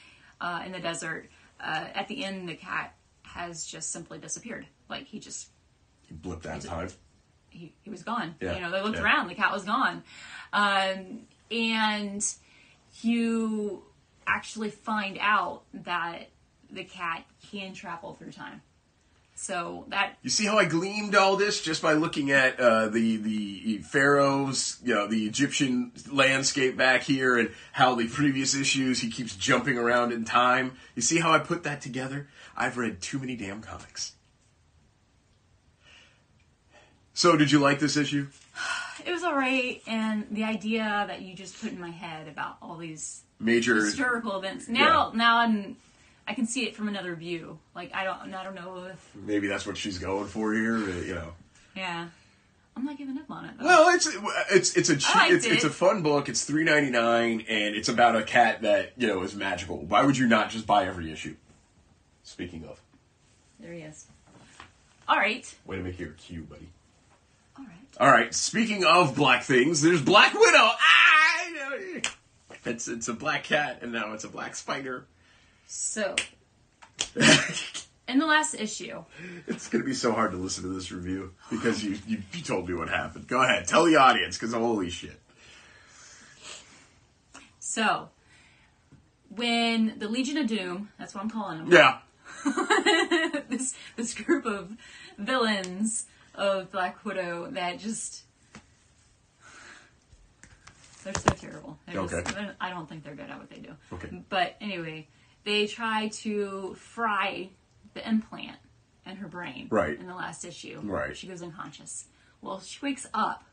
uh, 0.41 0.63
in 0.65 0.73
the 0.73 0.81
desert 0.81 1.29
uh, 1.61 1.87
at 1.95 2.09
the 2.09 2.25
end 2.25 2.49
the 2.49 2.55
cat 2.55 2.95
has 3.23 3.65
just 3.65 3.91
simply 3.91 4.19
disappeared 4.19 4.67
like 4.89 5.07
he 5.07 5.19
just 5.21 5.49
He 6.07 6.15
blipped 6.15 6.43
that 6.43 6.61
time. 6.63 6.89
he, 7.51 7.73
he 7.83 7.91
was 7.91 8.03
gone. 8.03 8.35
Yeah, 8.41 8.55
You 8.57 8.61
know, 8.63 8.71
they 8.71 8.83
looked 8.83 8.97
yeah. 8.97 9.05
around, 9.05 9.29
the 9.29 9.35
cat 9.35 9.53
was 9.53 9.65
gone. 9.65 10.03
Um, 10.53 11.21
and 11.51 12.25
you 13.03 13.83
actually 14.27 14.71
find 14.71 15.19
out 15.21 15.63
that 15.75 16.29
the 16.71 16.85
cat 16.85 17.25
can 17.51 17.75
travel 17.75 18.15
through 18.15 18.33
time. 18.33 18.63
So 19.35 19.87
that 19.89 20.19
You 20.23 20.31
see 20.31 20.45
how 20.47 20.57
I 20.59 20.67
gleamed 20.67 21.17
all 21.17 21.37
this 21.37 21.63
just 21.63 21.83
by 21.83 21.95
looking 21.95 22.31
at 22.31 22.61
uh, 22.61 22.89
the 22.89 23.17
the 23.17 23.79
pharaohs, 23.79 24.79
you 24.85 24.95
know, 24.95 25.09
the 25.09 25.25
Egyptian 25.27 25.91
landscape 26.13 26.77
back 26.77 27.03
here, 27.03 27.37
and 27.39 27.51
how 27.73 27.95
the 27.97 28.07
previous 28.07 28.55
issues 28.55 29.01
he 29.01 29.11
keeps 29.11 29.35
jumping 29.35 29.77
around 29.79 30.13
in 30.13 30.25
time. 30.25 30.77
You 30.95 31.03
see 31.03 31.19
how 31.19 31.33
I 31.33 31.39
put 31.41 31.65
that 31.65 31.81
together? 31.81 32.29
I've 32.57 32.77
read 32.77 33.01
too 33.01 33.19
many 33.19 33.35
damn 33.35 33.63
comics. 33.63 34.13
So, 37.15 37.37
did 37.37 37.51
you 37.51 37.59
like 37.59 37.79
this 37.79 37.97
issue? 37.97 38.29
it 39.05 39.11
was 39.11 39.23
alright, 39.23 39.83
and 39.87 40.27
the 40.31 40.45
idea 40.45 41.05
that 41.09 41.23
you 41.23 41.35
just 41.35 41.61
put 41.61 41.73
in 41.73 41.81
my 41.81 41.91
head 41.91 42.29
about 42.29 42.57
all 42.63 42.77
these 42.77 43.23
Major. 43.39 43.77
historical 43.77 44.39
events. 44.39 44.69
Now, 44.69 45.13
now 45.15 45.39
I'm, 45.39 45.77
I 46.27 46.35
can 46.35 46.47
see 46.47 46.65
it 46.67 46.75
from 46.75 46.89
another 46.89 47.15
view. 47.15 47.59
Like 47.75 47.95
I 47.95 48.05
don't, 48.05 48.33
I 48.33 48.45
don't 48.45 48.55
know 48.55 48.85
if, 48.91 49.11
Maybe 49.15 49.47
that's 49.49 49.67
what 49.67 49.77
she's 49.77 49.99
going 49.99 50.27
for 50.27 50.55
here. 50.55 50.79
But, 50.79 51.05
You 51.05 51.15
know. 51.17 51.33
yeah, 51.77 52.09
I'm 52.77 52.85
not 52.85 52.97
giving 52.97 53.19
up 53.19 53.31
on 53.31 53.45
it. 53.47 53.59
Though. 53.59 53.67
Well, 53.67 53.95
it's 53.95 54.09
it's 54.51 54.77
it's 54.77 54.89
a 54.89 54.97
cheap, 54.97 55.31
it's, 55.33 55.45
it's 55.47 55.65
a 55.65 55.71
fun 55.71 56.03
book. 56.03 56.29
It's 56.29 56.45
three 56.45 56.65
ninety 56.65 56.91
nine, 56.91 57.45
and 57.49 57.75
it's 57.75 57.89
about 57.89 58.17
a 58.17 58.23
cat 58.23 58.63
that 58.63 58.93
you 58.97 59.07
know 59.09 59.23
is 59.23 59.35
magical. 59.35 59.79
Why 59.79 60.05
would 60.05 60.17
you 60.17 60.27
not 60.27 60.51
just 60.51 60.67
buy 60.67 60.87
every 60.87 61.11
issue? 61.13 61.37
Speaking 62.23 62.65
of, 62.65 62.81
there 63.59 63.73
he 63.73 63.81
is. 63.81 64.07
All 65.09 65.17
right, 65.17 65.53
way 65.67 65.77
to 65.77 65.83
make 65.83 65.99
your 65.99 66.11
cue, 66.11 66.43
buddy. 66.43 66.69
All 68.01 68.11
right. 68.11 68.35
Speaking 68.35 68.85
of 68.85 69.15
black 69.15 69.43
things, 69.43 69.83
there's 69.83 70.03
Black 70.03 70.33
Widow. 70.35 70.59
Ah, 70.59 70.79
I 70.79 72.03
it's 72.65 72.89
it's 72.89 73.09
a 73.09 73.13
black 73.13 73.45
cat, 73.45 73.79
and 73.83 73.93
now 73.93 74.13
it's 74.13 74.25
a 74.25 74.29
black 74.29 74.55
spider. 74.55 75.07
So, 75.67 76.15
in 78.09 78.19
the 78.19 78.27
last 78.27 78.55
issue, 78.55 79.05
It's 79.47 79.69
gonna 79.69 79.85
be 79.85 79.95
so 79.95 80.13
hard 80.13 80.33
to 80.33 80.37
listen 80.37 80.65
to 80.65 80.71
this 80.71 80.93
review 80.93 81.33
because 81.51 81.83
you 81.85 81.99
you, 82.07 82.23
you 82.33 82.43
told 82.43 82.69
me 82.69 82.75
what 82.75 82.89
happened. 82.89 83.27
Go 83.27 83.43
ahead, 83.43 83.67
tell 83.67 83.85
the 83.85 83.97
audience 83.97 84.39
because 84.39 84.55
holy 84.55 84.91
shit. 84.91 85.21
so 87.59 88.11
when 89.29 89.99
the 89.99 90.09
Legion 90.09 90.37
of 90.39 90.47
Doom, 90.47 90.91
that's 90.99 91.15
what 91.15 91.23
I'm 91.25 91.31
calling 91.31 91.59
them. 91.59 91.73
Yeah. 91.73 91.99
this 93.49 93.75
this 93.97 94.15
group 94.15 94.47
of 94.47 94.77
villains 95.19 96.07
of 96.35 96.71
Black 96.73 97.05
Widow 97.05 97.49
that 97.53 97.79
just 97.79 98.23
they're 101.05 101.15
so 101.15 101.35
terrible. 101.35 101.79
They're 101.87 102.01
Okay. 102.01 102.23
they're- 102.23 102.57
I 102.61 102.71
don't 102.71 102.89
think 102.89 103.03
they're 103.05 103.15
good 103.15 103.29
at 103.31 103.39
what 103.39 103.51
they 103.51 103.59
do. 103.59 103.75
Okay. 103.93 104.23
But 104.29 104.57
anyway, 104.61 105.09
they 105.45 105.67
try 105.67 106.09
to 106.09 106.75
fry 106.75 107.51
the 107.95 108.09
implant 108.09 108.59
in 109.05 109.17
her 109.17 109.27
brain. 109.29 109.67
Right. 109.71 109.99
In 109.99 110.07
the 110.07 110.15
last 110.15 110.45
issue. 110.45 110.81
Right. 110.85 111.17
She 111.17 111.27
goes 111.27 111.43
unconscious. 111.43 112.07
Well, 112.41 112.61
she 112.61 112.79
wakes 112.81 113.07
up 113.13 113.45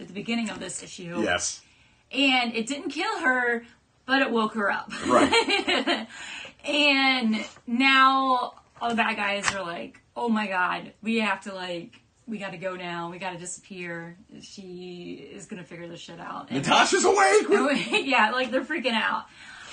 at 0.00 0.08
the 0.08 0.12
beginning 0.12 0.50
of 0.50 0.58
this 0.58 0.82
issue. 0.82 1.20
Yes. 1.22 1.62
And 2.10 2.54
it 2.54 2.66
didn't 2.66 2.90
kill 2.90 3.20
her, 3.20 3.64
but 4.06 4.22
it 4.22 4.30
woke 4.30 4.54
her 4.54 4.70
up. 4.70 4.90
Right. 5.06 6.06
And 6.64 7.46
now 7.66 8.54
all 8.80 8.90
the 8.90 8.96
bad 8.96 9.16
guys 9.16 9.54
are 9.54 9.62
like, 9.62 10.00
oh 10.16 10.28
my 10.28 10.46
god, 10.46 10.92
we 11.02 11.20
have 11.20 11.42
to 11.42 11.54
like, 11.54 12.00
we 12.26 12.38
gotta 12.38 12.58
go 12.58 12.76
now. 12.76 13.10
We 13.10 13.18
gotta 13.18 13.38
disappear. 13.38 14.16
She 14.42 15.28
is 15.32 15.46
gonna 15.46 15.64
figure 15.64 15.88
this 15.88 16.00
shit 16.00 16.20
out. 16.20 16.48
And- 16.50 16.58
Natasha's 16.58 17.04
awake. 17.04 17.46
yeah, 18.06 18.30
like 18.30 18.50
they're 18.50 18.64
freaking 18.64 18.92
out. 18.92 19.24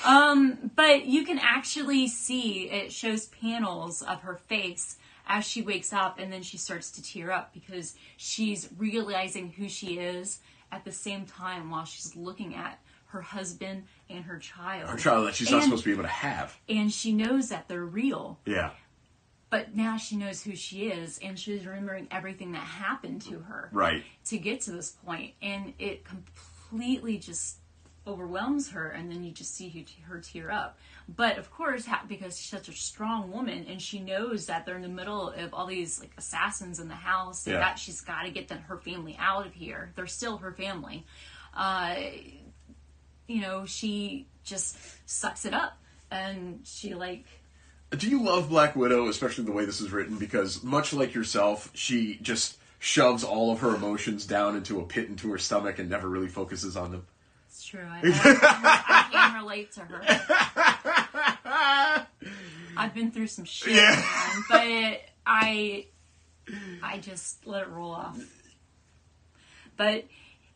Um, 0.05 0.71
but 0.75 1.05
you 1.05 1.25
can 1.25 1.39
actually 1.39 2.07
see 2.07 2.69
it 2.69 2.91
shows 2.91 3.25
panels 3.27 4.01
of 4.01 4.21
her 4.21 4.35
face 4.35 4.97
as 5.27 5.43
she 5.45 5.61
wakes 5.63 5.91
up 5.91 6.19
and 6.19 6.31
then 6.31 6.43
she 6.43 6.57
starts 6.57 6.91
to 6.91 7.01
tear 7.03 7.31
up 7.31 7.53
because 7.53 7.95
she's 8.17 8.69
realizing 8.77 9.49
who 9.51 9.67
she 9.67 9.97
is 9.99 10.39
at 10.71 10.85
the 10.85 10.91
same 10.91 11.25
time 11.25 11.71
while 11.71 11.85
she's 11.85 12.15
looking 12.15 12.53
at 12.55 12.79
her 13.07 13.21
husband 13.21 13.85
and 14.09 14.25
her 14.25 14.37
child. 14.37 14.89
Her 14.89 14.97
child 14.97 15.27
that 15.27 15.35
she's 15.35 15.49
not 15.49 15.63
supposed 15.63 15.83
to 15.83 15.89
be 15.89 15.93
able 15.93 16.03
to 16.03 16.09
have. 16.09 16.55
And 16.69 16.91
she 16.91 17.13
knows 17.13 17.49
that 17.49 17.67
they're 17.67 17.85
real. 17.85 18.39
Yeah. 18.45 18.71
But 19.49 19.75
now 19.75 19.97
she 19.97 20.15
knows 20.17 20.41
who 20.43 20.55
she 20.55 20.88
is 20.89 21.19
and 21.21 21.38
she's 21.39 21.65
remembering 21.65 22.08
everything 22.12 22.51
that 22.53 22.60
happened 22.63 23.21
to 23.23 23.39
her 23.39 23.69
Right. 23.71 24.03
to 24.25 24.38
get 24.38 24.62
to 24.62 24.71
this 24.71 24.91
point 24.91 25.34
and 25.41 25.73
it 25.79 26.03
completely 26.03 27.17
just 27.17 27.58
overwhelms 28.08 28.69
her 28.71 28.89
and 28.89 29.10
then 29.10 29.23
you 29.23 29.31
just 29.31 29.55
see 29.55 29.67
her- 29.69 30.13
her 30.13 30.19
tear 30.21 30.51
up 30.51 30.77
but 31.10 31.39
of 31.39 31.49
course 31.51 31.88
because 32.08 32.38
she's 32.38 32.49
such 32.51 32.69
a 32.69 32.71
strong 32.73 33.31
woman 33.31 33.65
and 33.67 33.81
she 33.81 33.99
knows 33.99 34.45
that 34.45 34.63
they're 34.63 34.75
in 34.75 34.84
the 34.84 34.88
middle 34.88 35.29
of 35.29 35.53
all 35.55 35.65
these 35.65 35.99
like 35.99 36.12
assassins 36.17 36.79
in 36.79 36.88
the 36.88 36.93
house 36.93 37.47
and 37.47 37.53
Yeah. 37.55 37.60
that 37.62 37.79
she's 37.79 38.01
got 38.01 38.21
to 38.23 38.29
get 38.29 38.47
them, 38.47 38.60
her 38.67 38.77
family 38.77 39.15
out 39.19 39.47
of 39.47 39.53
here 39.55 39.91
they're 39.95 40.05
still 40.05 40.38
her 40.38 40.51
family 40.51 41.03
uh, 41.55 41.95
you 43.27 43.41
know, 43.41 43.65
she 43.65 44.27
just 44.43 44.77
sucks 45.10 45.45
it 45.45 45.53
up 45.53 45.77
and 46.12 46.60
she 46.63 46.93
like 46.93 47.25
Do 47.97 48.10
you 48.10 48.21
love 48.23 48.49
Black 48.49 48.75
Widow, 48.75 49.08
especially 49.08 49.43
the 49.45 49.51
way 49.51 49.65
this 49.65 49.81
is 49.81 49.91
written? 49.91 50.17
Because 50.17 50.63
much 50.63 50.93
like 50.93 51.13
yourself, 51.13 51.69
she 51.73 52.17
just 52.21 52.58
shoves 52.79 53.23
all 53.23 53.51
of 53.51 53.60
her 53.62 53.75
emotions 53.75 54.25
down 54.25 54.55
into 54.55 54.79
a 54.79 54.84
pit 54.86 55.08
into 55.10 55.31
her 55.31 55.38
stomach 55.38 55.79
and 55.79 55.89
never 55.89 56.08
really 56.10 56.27
focuses 56.27 56.75
on 56.77 56.91
them. 56.91 57.05
it's 57.47 57.65
true. 57.65 57.86
I, 57.88 58.01
I, 58.03 59.05
I 59.10 59.12
can 59.12 59.41
relate 59.41 59.71
to 59.73 59.81
her. 59.81 60.01
I've 62.77 62.93
been 62.93 63.12
through 63.12 63.27
some 63.27 63.45
shit, 63.45 63.75
Yeah. 63.75 63.95
man, 63.95 64.43
but 64.49 65.01
I 65.25 65.86
I 66.84 66.97
just 66.99 67.47
let 67.47 67.63
it 67.63 67.69
roll 67.69 67.91
off. 67.91 68.19
But 69.77 70.05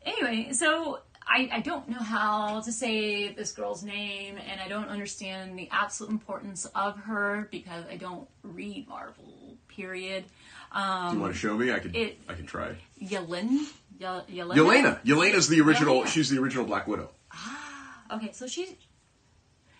anyway, 0.05 0.51
so 0.53 0.99
I, 1.31 1.47
I 1.53 1.59
don't 1.59 1.87
know 1.87 1.99
how 1.99 2.59
to 2.61 2.71
say 2.71 3.31
this 3.33 3.51
girl's 3.51 3.83
name, 3.83 4.37
and 4.49 4.59
I 4.59 4.67
don't 4.67 4.89
understand 4.89 5.57
the 5.59 5.69
absolute 5.71 6.11
importance 6.11 6.65
of 6.73 6.97
her 7.01 7.47
because 7.51 7.85
I 7.91 7.97
don't 7.97 8.27
read 8.43 8.87
Marvel. 8.87 9.57
Period. 9.67 10.25
Do 10.73 10.79
you 10.79 11.19
want 11.21 11.31
to 11.33 11.39
show 11.39 11.55
me? 11.55 11.71
I 11.71 11.79
can. 11.79 11.95
it- 11.95 12.17
I 12.27 12.33
can 12.33 12.45
try. 12.45 12.75
Yelena. 13.01 13.65
Yel- 13.99 14.25
Yelena. 14.29 14.53
Yelena. 14.55 15.03
Yelena's 15.03 15.47
the 15.47 15.61
original. 15.61 16.01
Yelena. 16.01 16.07
She's 16.07 16.29
the 16.29 16.39
original 16.39 16.65
Black 16.65 16.87
Widow. 16.87 17.09
Ah. 17.31 18.03
Okay, 18.15 18.31
so 18.33 18.47
she 18.47 18.75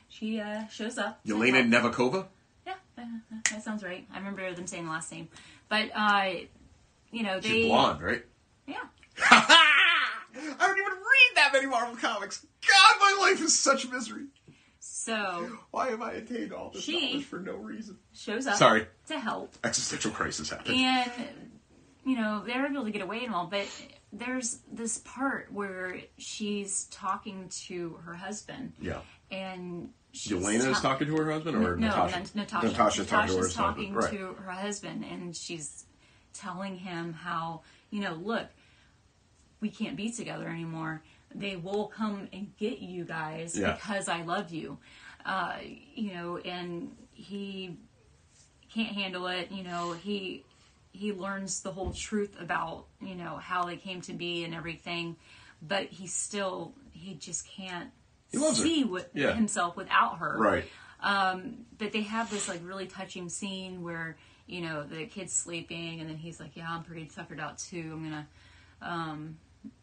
she 0.08 0.40
uh, 0.40 0.68
shows 0.68 0.98
up. 0.98 1.20
Yelena. 1.26 1.68
Nevakova. 1.68 2.28
Yeah, 2.66 2.76
that 3.52 3.64
sounds 3.64 3.84
right. 3.84 4.06
I 4.14 4.18
remember 4.20 4.54
them 4.54 4.68
saying 4.68 4.86
the 4.86 4.92
last 4.92 5.12
name, 5.12 5.28
but 5.68 5.90
uh, 5.96 6.30
you 7.12 7.24
know 7.24 7.40
they. 7.40 7.50
She's 7.50 7.66
blonde, 7.68 8.02
right? 8.02 8.24
Yeah. 8.68 8.76
I 10.36 10.68
don't 10.68 10.78
even 10.78 10.92
read 10.92 11.36
that 11.36 11.50
many 11.54 11.65
Marvel 11.68 11.96
comics. 11.96 12.46
God, 12.68 12.96
my 13.00 13.18
life 13.30 13.42
is 13.42 13.58
such 13.58 13.89
misery. 13.89 14.26
So 14.80 15.50
Why 15.72 15.89
have 15.89 16.02
I 16.02 16.13
attained 16.13 16.54
all 16.54 16.70
this 16.72 16.84
She- 16.84 17.12
knowledge 17.12 17.26
for 17.26 17.39
no 17.39 17.56
reason? 17.56 17.98
shows 18.13 18.48
up. 18.48 18.56
Sorry. 18.58 18.88
To 19.08 19.20
help, 19.20 19.54
Existential 19.63 20.12
crisis 20.12 20.50
happened. 20.50 20.76
and 20.76 21.12
you 22.06 22.15
know 22.15 22.44
they're 22.46 22.65
able 22.65 22.86
to 22.86 22.92
get 22.92 23.02
away 23.02 23.24
and 23.26 23.34
all, 23.34 23.48
but 23.48 23.68
there's 24.13 24.60
this 24.72 25.00
part 25.00 25.52
where 25.52 26.00
she's 26.18 26.86
talking 26.86 27.50
to 27.68 28.00
her 28.06 28.13
husband, 28.15 28.74
yeah. 28.82 29.02
and 29.32 29.89
she's 30.13 30.32
Yelena 30.34 30.72
is 30.72 30.80
talking 30.82 31.08
to 31.08 31.15
her 31.18 31.32
husband, 31.32 31.58
or 31.58 31.76
no, 31.76 31.88
Natasha? 31.88 32.18
Nat- 32.20 32.36
Natasha. 32.36 32.68
Natasha's 32.68 33.08
talking 33.08 33.28
to 33.28 33.34
her 33.36 33.42
Natasha's 33.42 33.56
husband. 33.56 33.88
talking 33.88 33.94
Right. 33.94 34.12
to 34.12 34.34
her 34.42 34.52
husband, 34.52 35.04
and 35.06 35.36
she's 35.36 35.86
telling 36.34 36.78
him 36.78 37.13
how 37.13 37.62
you 37.92 38.02
know, 38.02 38.13
look, 38.13 38.48
we 39.62 39.69
can't 39.69 39.95
be 39.95 40.12
together 40.12 40.48
anymore. 40.48 41.02
They 41.34 41.56
will 41.56 41.88
come 41.88 42.28
and 42.34 42.52
get 42.58 42.80
you 42.80 43.04
guys 43.06 43.58
Yeah. 43.58 43.74
because 43.74 44.08
I 44.08 44.24
love 44.24 44.52
you. 44.52 44.78
Uh, 45.26 45.58
you 45.95 46.13
know, 46.13 46.38
and 46.38 46.95
he 47.12 47.78
can't 48.74 48.93
handle 48.95 49.28
it. 49.28 49.52
You 49.52 49.63
know, 49.63 49.93
he 49.93 50.43
he 50.91 51.13
learns 51.13 51.62
the 51.62 51.72
whole 51.72 51.91
truth 51.93 52.36
about 52.39 52.86
you 53.02 53.15
know 53.15 53.38
how 53.38 53.63
they 53.65 53.78
came 53.78 54.02
to 54.02 54.13
be 54.13 54.43
and 54.43 54.56
everything, 54.56 55.15
but 55.62 55.86
he 55.86 56.08
still 56.08 56.74
he 56.91 57.13
just 57.15 57.48
can't 57.48 57.89
He 58.32 58.38
see 58.54 58.84
what, 58.84 59.10
Yeah. 59.13 59.34
himself 59.34 59.76
without 59.78 60.17
her 60.19 60.38
Right. 60.38 60.65
but 61.78 61.91
they 61.91 62.02
have 62.02 62.30
this 62.30 62.48
like 62.50 62.60
really 62.63 62.88
touching 62.88 63.30
scene 63.30 63.82
where 63.84 64.17
you 64.48 64.62
know 64.62 64.84
the 64.84 65.06
kid's 65.06 65.32
sleeping 65.34 66.00
and 66.02 66.10
then 66.10 66.17
he's 66.17 66.39
like 66.39 66.56
yeah 66.56 66.67
i'm 66.69 66.84
pretty 66.84 67.06
tuckered 67.06 67.39
out 67.39 67.58
too 67.58 67.91
i'm 67.93 68.04
gonna 68.04 68.28
um, 68.82 69.38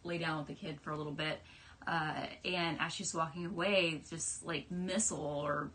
lay 0.05 0.19
down 0.19 0.39
with 0.39 0.47
the 0.47 0.55
kid 0.55 0.81
for 0.81 0.91
a 0.91 0.97
little 0.97 1.12
bit 1.12 1.41
uh, 1.87 2.27
and 2.45 2.79
as 2.81 2.93
she's 2.93 3.15
walking 3.15 3.47
away 3.47 4.01
just 4.11 4.45
like 4.45 4.71
missile 4.71 5.19
or 5.21 5.71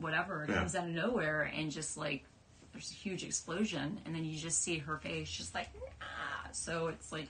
whatever 0.00 0.46
Yeah. 0.48 0.56
comes 0.56 0.74
out 0.74 0.84
of 0.88 0.90
nowhere 0.94 1.42
and 1.56 1.70
just 1.70 1.96
like 1.96 2.24
there's 2.72 2.90
a 2.90 2.94
huge 2.94 3.24
explosion 3.24 4.00
and 4.04 4.14
then 4.14 4.24
you 4.24 4.38
just 4.38 4.62
see 4.62 4.78
her 4.78 4.98
face 4.98 5.30
just 5.30 5.54
like 5.54 5.68
nah. 6.00 6.50
so 6.52 6.88
it's 6.88 7.10
like 7.12 7.28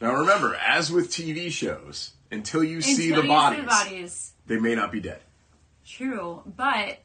Now 0.00 0.14
remember, 0.14 0.54
as 0.56 0.90
with 0.90 1.10
TV 1.10 1.50
shows, 1.50 2.12
until 2.30 2.64
you 2.64 2.80
see 2.80 3.10
the 3.12 3.22
you 3.22 3.28
bodies, 3.28 3.58
see 3.58 3.62
the 3.62 3.68
bodies 3.68 4.32
they 4.46 4.58
may 4.58 4.74
not 4.74 4.90
be 4.92 5.00
dead. 5.00 5.20
True, 5.84 6.42
but 6.56 6.98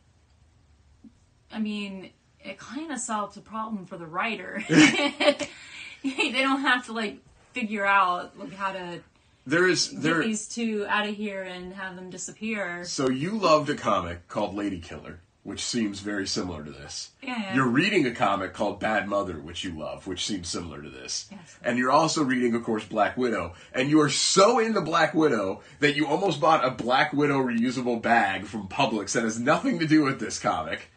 I 1.52 1.60
mean, 1.60 2.12
it 2.40 2.58
kind 2.58 2.92
of 2.92 3.00
solves 3.00 3.36
a 3.38 3.42
problem 3.42 3.86
for 3.86 3.98
the 3.98 4.06
writer. 4.06 4.64
they 4.70 6.32
don't 6.32 6.62
have 6.62 6.86
to 6.86 6.94
like 6.94 7.18
figure 7.56 7.86
out 7.86 8.38
like 8.38 8.54
how 8.54 8.74
to 8.74 9.00
There 9.48 9.68
is 9.68 9.88
get 9.88 10.22
these 10.22 10.48
two 10.48 10.86
out 10.90 11.08
of 11.08 11.16
here 11.16 11.44
and 11.44 11.74
have 11.74 11.96
them 11.96 12.10
disappear. 12.10 12.84
So 12.84 13.10
you 13.10 13.32
loved 13.38 13.70
a 13.70 13.76
comic 13.76 14.28
called 14.28 14.56
Lady 14.56 14.80
Killer, 14.80 15.22
which 15.44 15.64
seems 15.64 16.02
very 16.02 16.28
similar 16.28 16.64
to 16.66 16.72
this. 16.72 17.12
Yeah, 17.24 17.40
yeah. 17.40 17.56
You're 17.56 17.68
reading 17.68 18.06
a 18.08 18.12
comic 18.12 18.54
called 18.54 18.80
Bad 18.82 19.08
Mother, 19.08 19.36
which 19.40 19.64
you 19.64 19.72
love, 19.72 20.06
which 20.06 20.26
seems 20.26 20.50
similar 20.50 20.82
to 20.82 20.90
this. 20.90 21.28
Yes. 21.32 21.58
And 21.64 21.78
you're 21.78 21.92
also 21.92 22.24
reading, 22.24 22.56
of 22.56 22.64
course, 22.64 22.84
Black 22.84 23.16
Widow. 23.16 23.54
And 23.72 23.90
you 23.90 24.02
are 24.02 24.10
so 24.10 24.60
into 24.60 24.82
Black 24.82 25.14
Widow 25.14 25.62
that 25.80 25.96
you 25.96 26.08
almost 26.08 26.42
bought 26.42 26.66
a 26.66 26.72
Black 26.72 27.14
Widow 27.14 27.40
reusable 27.40 28.02
bag 28.02 28.48
from 28.48 28.68
Publix 28.68 29.14
that 29.14 29.24
has 29.24 29.40
nothing 29.40 29.80
to 29.80 29.88
do 29.88 30.04
with 30.04 30.20
this 30.20 30.40
comic. 30.40 30.90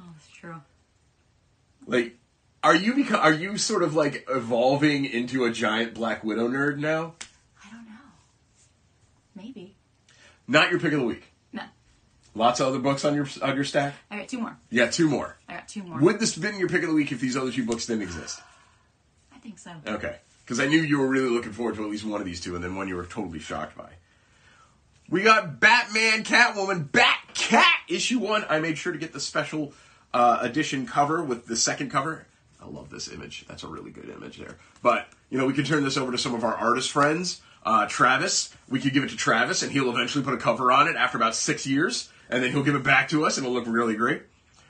Oh, 0.00 0.04
that's 0.12 0.30
true. 0.30 0.62
Like, 1.86 2.16
are 2.62 2.74
you 2.74 2.94
beco- 2.94 3.18
are 3.22 3.32
you 3.32 3.56
sort 3.58 3.82
of 3.82 3.94
like 3.94 4.26
evolving 4.28 5.04
into 5.04 5.44
a 5.44 5.50
giant 5.50 5.94
Black 5.94 6.24
Widow 6.24 6.48
nerd 6.48 6.78
now? 6.78 7.14
I 7.64 7.70
don't 7.70 7.84
know. 7.86 7.94
Maybe. 9.36 9.74
Not 10.46 10.70
your 10.70 10.80
pick 10.80 10.92
of 10.92 11.00
the 11.00 11.06
week. 11.06 11.24
No, 11.52 11.62
Lots 12.34 12.60
of 12.60 12.68
other 12.68 12.78
books 12.78 13.04
on 13.04 13.14
your 13.14 13.28
on 13.42 13.54
your 13.54 13.64
stack. 13.64 13.94
I 14.10 14.18
got 14.18 14.28
two 14.28 14.40
more. 14.40 14.56
Yeah, 14.70 14.86
two 14.88 15.08
more. 15.08 15.36
I 15.48 15.54
got 15.54 15.68
two 15.68 15.82
more. 15.82 15.98
Would 16.00 16.18
this 16.20 16.34
have 16.34 16.42
been 16.42 16.58
your 16.58 16.68
pick 16.68 16.82
of 16.82 16.88
the 16.88 16.94
week 16.94 17.12
if 17.12 17.20
these 17.20 17.36
other 17.36 17.52
two 17.52 17.64
books 17.64 17.86
didn't 17.86 18.02
exist? 18.02 18.40
I 19.34 19.38
think 19.38 19.58
so. 19.58 19.72
Okay. 19.86 20.16
Because 20.44 20.60
I 20.60 20.66
knew 20.66 20.80
you 20.80 20.98
were 20.98 21.08
really 21.08 21.28
looking 21.28 21.52
forward 21.52 21.76
to 21.76 21.84
at 21.84 21.90
least 21.90 22.04
one 22.06 22.20
of 22.20 22.26
these 22.26 22.40
two, 22.40 22.54
and 22.54 22.64
then 22.64 22.74
one 22.74 22.88
you 22.88 22.96
were 22.96 23.04
totally 23.04 23.38
shocked 23.38 23.76
by. 23.76 23.90
We 25.10 25.22
got 25.22 25.60
Batman, 25.60 26.24
Catwoman, 26.24 26.90
Bat 26.90 27.18
Cat 27.34 27.80
issue 27.88 28.18
one. 28.18 28.44
I 28.48 28.58
made 28.60 28.76
sure 28.78 28.92
to 28.92 28.98
get 28.98 29.12
the 29.12 29.20
special 29.20 29.72
uh, 30.12 30.38
edition 30.40 30.86
cover 30.86 31.22
with 31.22 31.46
the 31.46 31.56
second 31.56 31.90
cover. 31.90 32.26
I 32.68 32.74
love 32.74 32.90
this 32.90 33.10
image. 33.10 33.46
That's 33.48 33.62
a 33.62 33.68
really 33.68 33.90
good 33.90 34.08
image 34.08 34.38
there. 34.38 34.58
But 34.82 35.08
you 35.30 35.38
know, 35.38 35.46
we 35.46 35.52
could 35.52 35.66
turn 35.66 35.84
this 35.84 35.96
over 35.96 36.12
to 36.12 36.18
some 36.18 36.34
of 36.34 36.44
our 36.44 36.54
artist 36.54 36.90
friends. 36.90 37.40
Uh, 37.64 37.86
Travis, 37.86 38.54
we 38.68 38.80
could 38.80 38.92
give 38.92 39.04
it 39.04 39.10
to 39.10 39.16
Travis, 39.16 39.62
and 39.62 39.72
he'll 39.72 39.90
eventually 39.90 40.24
put 40.24 40.34
a 40.34 40.38
cover 40.38 40.70
on 40.72 40.88
it 40.88 40.96
after 40.96 41.18
about 41.18 41.34
six 41.34 41.66
years, 41.66 42.08
and 42.30 42.42
then 42.42 42.52
he'll 42.52 42.62
give 42.62 42.74
it 42.74 42.84
back 42.84 43.08
to 43.10 43.26
us, 43.26 43.36
and 43.36 43.46
it'll 43.46 43.54
look 43.54 43.66
really 43.66 43.96
great. 43.96 44.22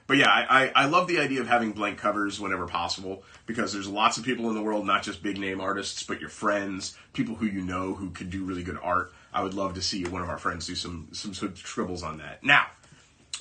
But 0.08 0.16
yeah, 0.16 0.30
I, 0.30 0.64
I, 0.64 0.72
I 0.74 0.86
love 0.86 1.06
the 1.06 1.20
idea 1.20 1.42
of 1.42 1.48
having 1.48 1.72
blank 1.72 1.98
covers 1.98 2.40
whenever 2.40 2.66
possible 2.66 3.22
because 3.44 3.74
there's 3.74 3.86
lots 3.86 4.16
of 4.16 4.24
people 4.24 4.48
in 4.48 4.54
the 4.54 4.62
world, 4.62 4.86
not 4.86 5.02
just 5.02 5.22
big 5.22 5.36
name 5.36 5.60
artists, 5.60 6.02
but 6.02 6.18
your 6.18 6.30
friends, 6.30 6.96
people 7.12 7.34
who 7.34 7.44
you 7.44 7.60
know 7.60 7.92
who 7.92 8.08
could 8.10 8.30
do 8.30 8.42
really 8.42 8.62
good 8.62 8.78
art. 8.82 9.12
I 9.34 9.42
would 9.42 9.52
love 9.52 9.74
to 9.74 9.82
see 9.82 10.04
one 10.04 10.22
of 10.22 10.30
our 10.30 10.38
friends 10.38 10.66
do 10.66 10.74
some 10.74 11.08
some 11.12 11.32
of 11.32 11.58
scribbles 11.58 12.02
on 12.02 12.18
that. 12.18 12.42
Now, 12.42 12.66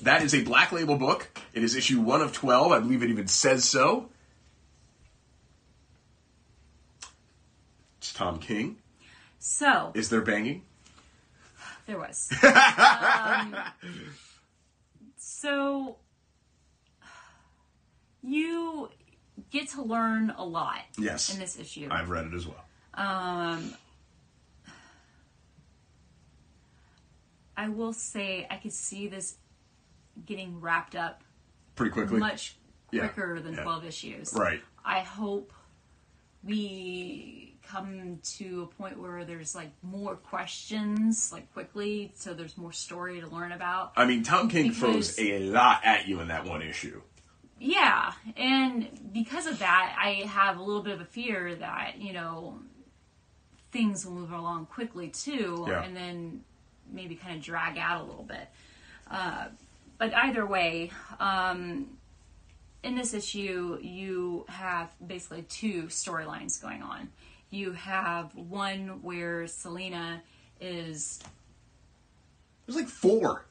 that 0.02 0.24
is 0.24 0.36
a 0.36 0.44
black 0.44 0.74
label 0.74 0.98
book. 0.98 1.30
It 1.54 1.64
is 1.64 1.74
issue 1.74 2.02
one 2.02 2.22
of 2.22 2.34
twelve. 2.34 2.74
I 2.74 2.80
believe 2.80 3.02
it 3.02 3.10
even 3.10 3.28
says 3.28 3.64
so. 3.64 4.10
Tom 8.18 8.40
King. 8.40 8.78
So 9.38 9.92
Is 9.94 10.10
there 10.10 10.22
banging? 10.22 10.64
there 11.86 12.00
was. 12.00 12.32
um, 12.44 13.56
so 15.18 15.98
you 18.24 18.90
get 19.52 19.70
to 19.70 19.84
learn 19.84 20.32
a 20.36 20.44
lot 20.44 20.80
Yes. 20.98 21.32
in 21.32 21.40
this 21.40 21.60
issue. 21.60 21.88
I've 21.92 22.10
read 22.10 22.26
it 22.26 22.34
as 22.34 22.48
well. 22.48 22.66
Um, 22.96 23.76
I 27.56 27.70
will 27.70 27.94
say 27.94 28.48
I 28.50 28.56
could 28.58 28.74
see 28.74 29.08
this 29.08 29.36
getting 30.26 30.60
wrapped 30.60 30.96
up 30.96 31.22
Pretty 31.76 31.92
quickly. 31.92 32.18
much 32.20 32.56
Yeah, 32.92 33.08
quicker 33.10 33.40
than 33.40 33.54
yeah. 33.54 33.62
12 33.64 33.86
issues. 33.86 34.34
Right. 34.34 34.62
I 34.84 35.02
hope 35.02 35.54
we 36.44 37.47
come 37.68 38.20
to 38.38 38.64
a 38.64 38.76
point 38.82 39.00
where 39.00 39.26
there's 39.26 39.54
like 39.56 39.72
more 39.84 40.16
questions 40.16 41.32
like 41.32 41.52
quickly 41.54 42.12
so 42.16 42.34
there's 42.34 42.58
more 42.58 42.72
story 42.72 43.20
to 43.22 43.28
learn 43.28 43.52
about. 43.52 43.92
I 43.96 44.06
mean, 44.06 44.24
Tom 44.24 44.50
King 44.50 44.72
throws 44.72 45.18
a 45.20 45.40
lot 45.40 45.82
at 45.84 46.08
you 46.08 46.20
in 46.20 46.28
that 46.30 46.46
one 46.46 46.62
issue. 46.62 47.02
Yeah, 47.60 48.12
and 48.36 48.88
because 49.14 49.48
of 49.48 49.60
that, 49.60 49.96
I 50.00 50.28
have 50.28 50.58
a 50.58 50.62
little 50.62 50.84
bit 50.84 50.94
of 50.94 51.02
a 51.02 51.06
fear 51.06 51.56
that 51.56 51.96
you 52.00 52.14
know 52.14 52.60
things 53.72 54.06
will 54.06 54.14
move 54.14 54.32
along 54.32 54.68
quickly 54.68 55.10
too, 55.10 55.66
Yeah. 55.68 55.84
and 55.84 55.96
then 55.96 56.44
maybe 56.92 57.16
kind 57.16 57.36
of 57.36 57.44
drag 57.44 57.78
out 57.78 58.02
a 58.02 58.04
little 58.06 58.24
bit. 58.24 58.48
Uh, 59.10 59.48
but 59.98 60.14
either 60.14 60.46
way, 60.46 60.92
um, 61.20 61.88
in 62.84 62.96
this 62.96 63.14
issue, 63.14 63.80
you 63.82 64.46
have 64.48 64.90
basically 65.06 65.42
two 65.44 65.84
storylines 65.84 66.62
going 66.62 66.82
on. 66.82 67.10
You 67.50 67.72
have 67.74 68.36
one 68.36 69.02
where 69.02 69.48
Selina 69.48 70.22
is 70.60 71.20
There's 72.66 72.76
like 72.76 72.90
four. 72.90 73.46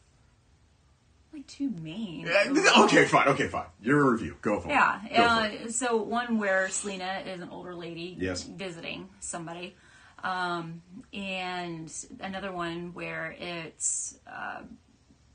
like 1.32 1.46
two 1.46 1.70
main. 1.70 2.26
Yeah, 2.26 2.72
Okay, 2.84 3.06
fine. 3.06 3.28
Okay, 3.28 3.48
fine. 3.48 3.66
Your 3.80 4.10
review. 4.12 4.36
Go 4.42 4.60
for 4.60 4.68
it. 4.68 4.72
Yeah. 4.72 5.00
It. 5.10 5.66
Uh, 5.66 5.70
so 5.70 5.96
one 5.96 6.38
where 6.38 6.68
Selina 6.68 7.22
is 7.26 7.40
an 7.40 7.48
older 7.50 7.74
lady 7.74 8.16
Yes. 8.18 8.42
visiting 8.44 9.08
somebody, 9.20 9.74
um, 10.22 10.82
and 11.14 11.92
another 12.20 12.52
one 12.52 12.92
where 12.92 13.34
it's 13.38 14.18
uh, 14.26 14.60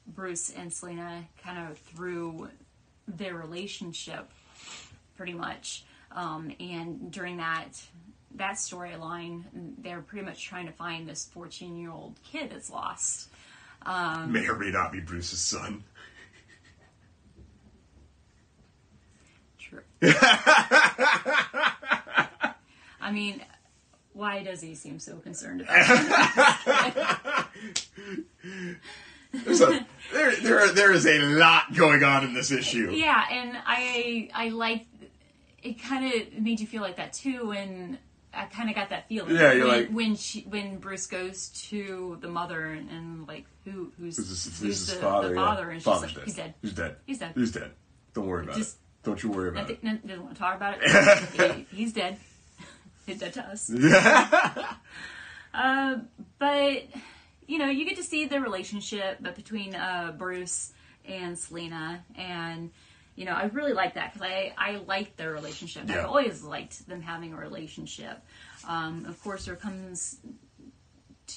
Bruce 0.07 0.51
and 0.51 0.71
Selina 0.71 1.23
kind 1.43 1.69
of 1.71 1.77
through 1.79 2.49
their 3.07 3.35
relationship, 3.35 4.29
pretty 5.17 5.33
much. 5.33 5.83
Um, 6.11 6.51
and 6.59 7.11
during 7.11 7.37
that 7.37 7.69
that 8.35 8.55
storyline, 8.55 9.43
they're 9.79 10.01
pretty 10.01 10.25
much 10.25 10.43
trying 10.43 10.67
to 10.67 10.73
find 10.73 11.07
this 11.07 11.29
fourteen 11.33 11.77
year 11.77 11.91
old 11.91 12.15
kid 12.23 12.49
that's 12.51 12.69
lost. 12.69 13.29
Um, 13.83 14.31
may 14.31 14.47
or 14.47 14.55
may 14.57 14.71
not 14.71 14.91
be 14.91 14.99
Bruce's 14.99 15.39
son. 15.39 15.83
True. 19.57 19.81
I 23.01 23.11
mean, 23.11 23.41
why 24.13 24.43
does 24.43 24.61
he 24.61 24.75
seem 24.75 24.99
so 24.99 25.15
concerned 25.17 25.61
about 25.61 25.77
it? 27.55 28.75
There's 29.45 29.61
a, 29.61 29.85
there, 30.11 30.35
there, 30.35 30.71
there 30.73 30.91
is 30.91 31.05
a 31.05 31.19
lot 31.19 31.73
going 31.73 32.03
on 32.03 32.25
in 32.25 32.33
this 32.33 32.51
issue. 32.51 32.91
Yeah, 32.91 33.23
and 33.31 33.57
I 33.65 34.29
I 34.33 34.49
like 34.49 34.85
it. 35.63 35.81
Kind 35.81 36.13
of 36.13 36.41
made 36.41 36.59
you 36.59 36.67
feel 36.67 36.81
like 36.81 36.97
that 36.97 37.13
too 37.13 37.47
when. 37.47 37.97
I 38.33 38.45
kind 38.45 38.69
of 38.69 38.75
got 38.75 38.89
that 38.89 39.07
feeling. 39.09 39.35
Yeah, 39.35 39.51
you're 39.53 39.67
when, 39.67 39.77
like- 39.77 39.89
when 39.89 40.15
she 40.15 40.41
when 40.41 40.77
Bruce 40.77 41.07
goes 41.07 41.49
to 41.69 42.17
the 42.21 42.27
mother 42.29 42.65
and, 42.67 42.89
and 42.89 43.27
like 43.27 43.45
who 43.65 43.91
who's 43.99 44.17
who's 44.17 44.27
this 44.59 44.79
is 44.81 44.87
the, 44.87 44.95
father. 45.01 45.29
the 45.29 45.35
yeah. 45.35 45.61
and 45.61 45.73
she's 45.75 45.83
Father's 45.83 46.15
like 46.15 46.15
dead. 46.15 46.23
he's 46.25 46.35
dead. 46.35 46.53
He's 46.61 46.73
dead. 46.73 46.95
He's 47.05 47.19
dead. 47.19 47.31
He's 47.35 47.51
dead. 47.51 47.71
Don't 48.13 48.27
worry 48.27 48.43
about 48.43 48.55
Just- 48.57 48.75
it. 48.75 48.81
Don't 49.03 49.23
you 49.23 49.31
worry 49.31 49.49
about 49.49 49.67
Nothing, 49.67 49.89
it. 49.95 50.07
doesn't 50.07 50.23
want 50.23 50.35
to 50.35 50.39
talk 50.39 50.55
about 50.55 50.77
it. 50.79 51.55
He- 51.71 51.75
he's 51.77 51.93
dead. 51.93 52.17
He's 53.07 53.17
dead 53.19 53.33
to 53.33 53.41
us. 53.43 53.69
Uh, 55.53 55.97
but 56.39 56.83
you 57.47 57.57
know, 57.57 57.69
you 57.69 57.83
get 57.85 57.97
to 57.97 58.03
see 58.03 58.25
the 58.25 58.39
relationship 58.39 59.21
between 59.35 59.75
uh, 59.75 60.13
Bruce 60.17 60.71
and 61.05 61.37
Selina, 61.37 62.03
and 62.15 62.69
you 63.21 63.27
know, 63.27 63.33
I 63.33 63.43
really 63.53 63.73
like 63.73 63.93
that 63.93 64.13
because 64.13 64.27
I 64.27 64.51
I 64.57 64.77
like 64.87 65.15
their 65.15 65.31
relationship. 65.31 65.83
Yeah. 65.87 65.99
I've 65.99 66.05
always 66.07 66.41
liked 66.41 66.87
them 66.87 67.01
having 67.03 67.33
a 67.33 67.37
relationship. 67.37 68.17
Um, 68.67 69.05
of 69.05 69.21
course, 69.21 69.45
there 69.45 69.55
comes 69.55 70.17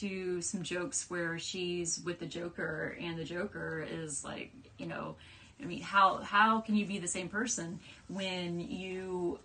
to 0.00 0.40
some 0.40 0.62
jokes 0.62 1.10
where 1.10 1.38
she's 1.38 2.00
with 2.02 2.20
the 2.20 2.26
Joker, 2.26 2.96
and 2.98 3.18
the 3.18 3.24
Joker 3.24 3.86
is 3.86 4.24
like, 4.24 4.50
you 4.78 4.86
know, 4.86 5.16
I 5.62 5.66
mean, 5.66 5.82
how 5.82 6.16
how 6.22 6.60
can 6.62 6.74
you 6.74 6.86
be 6.86 6.98
the 6.98 7.06
same 7.06 7.28
person 7.28 7.80
when 8.08 8.60
you 8.60 9.38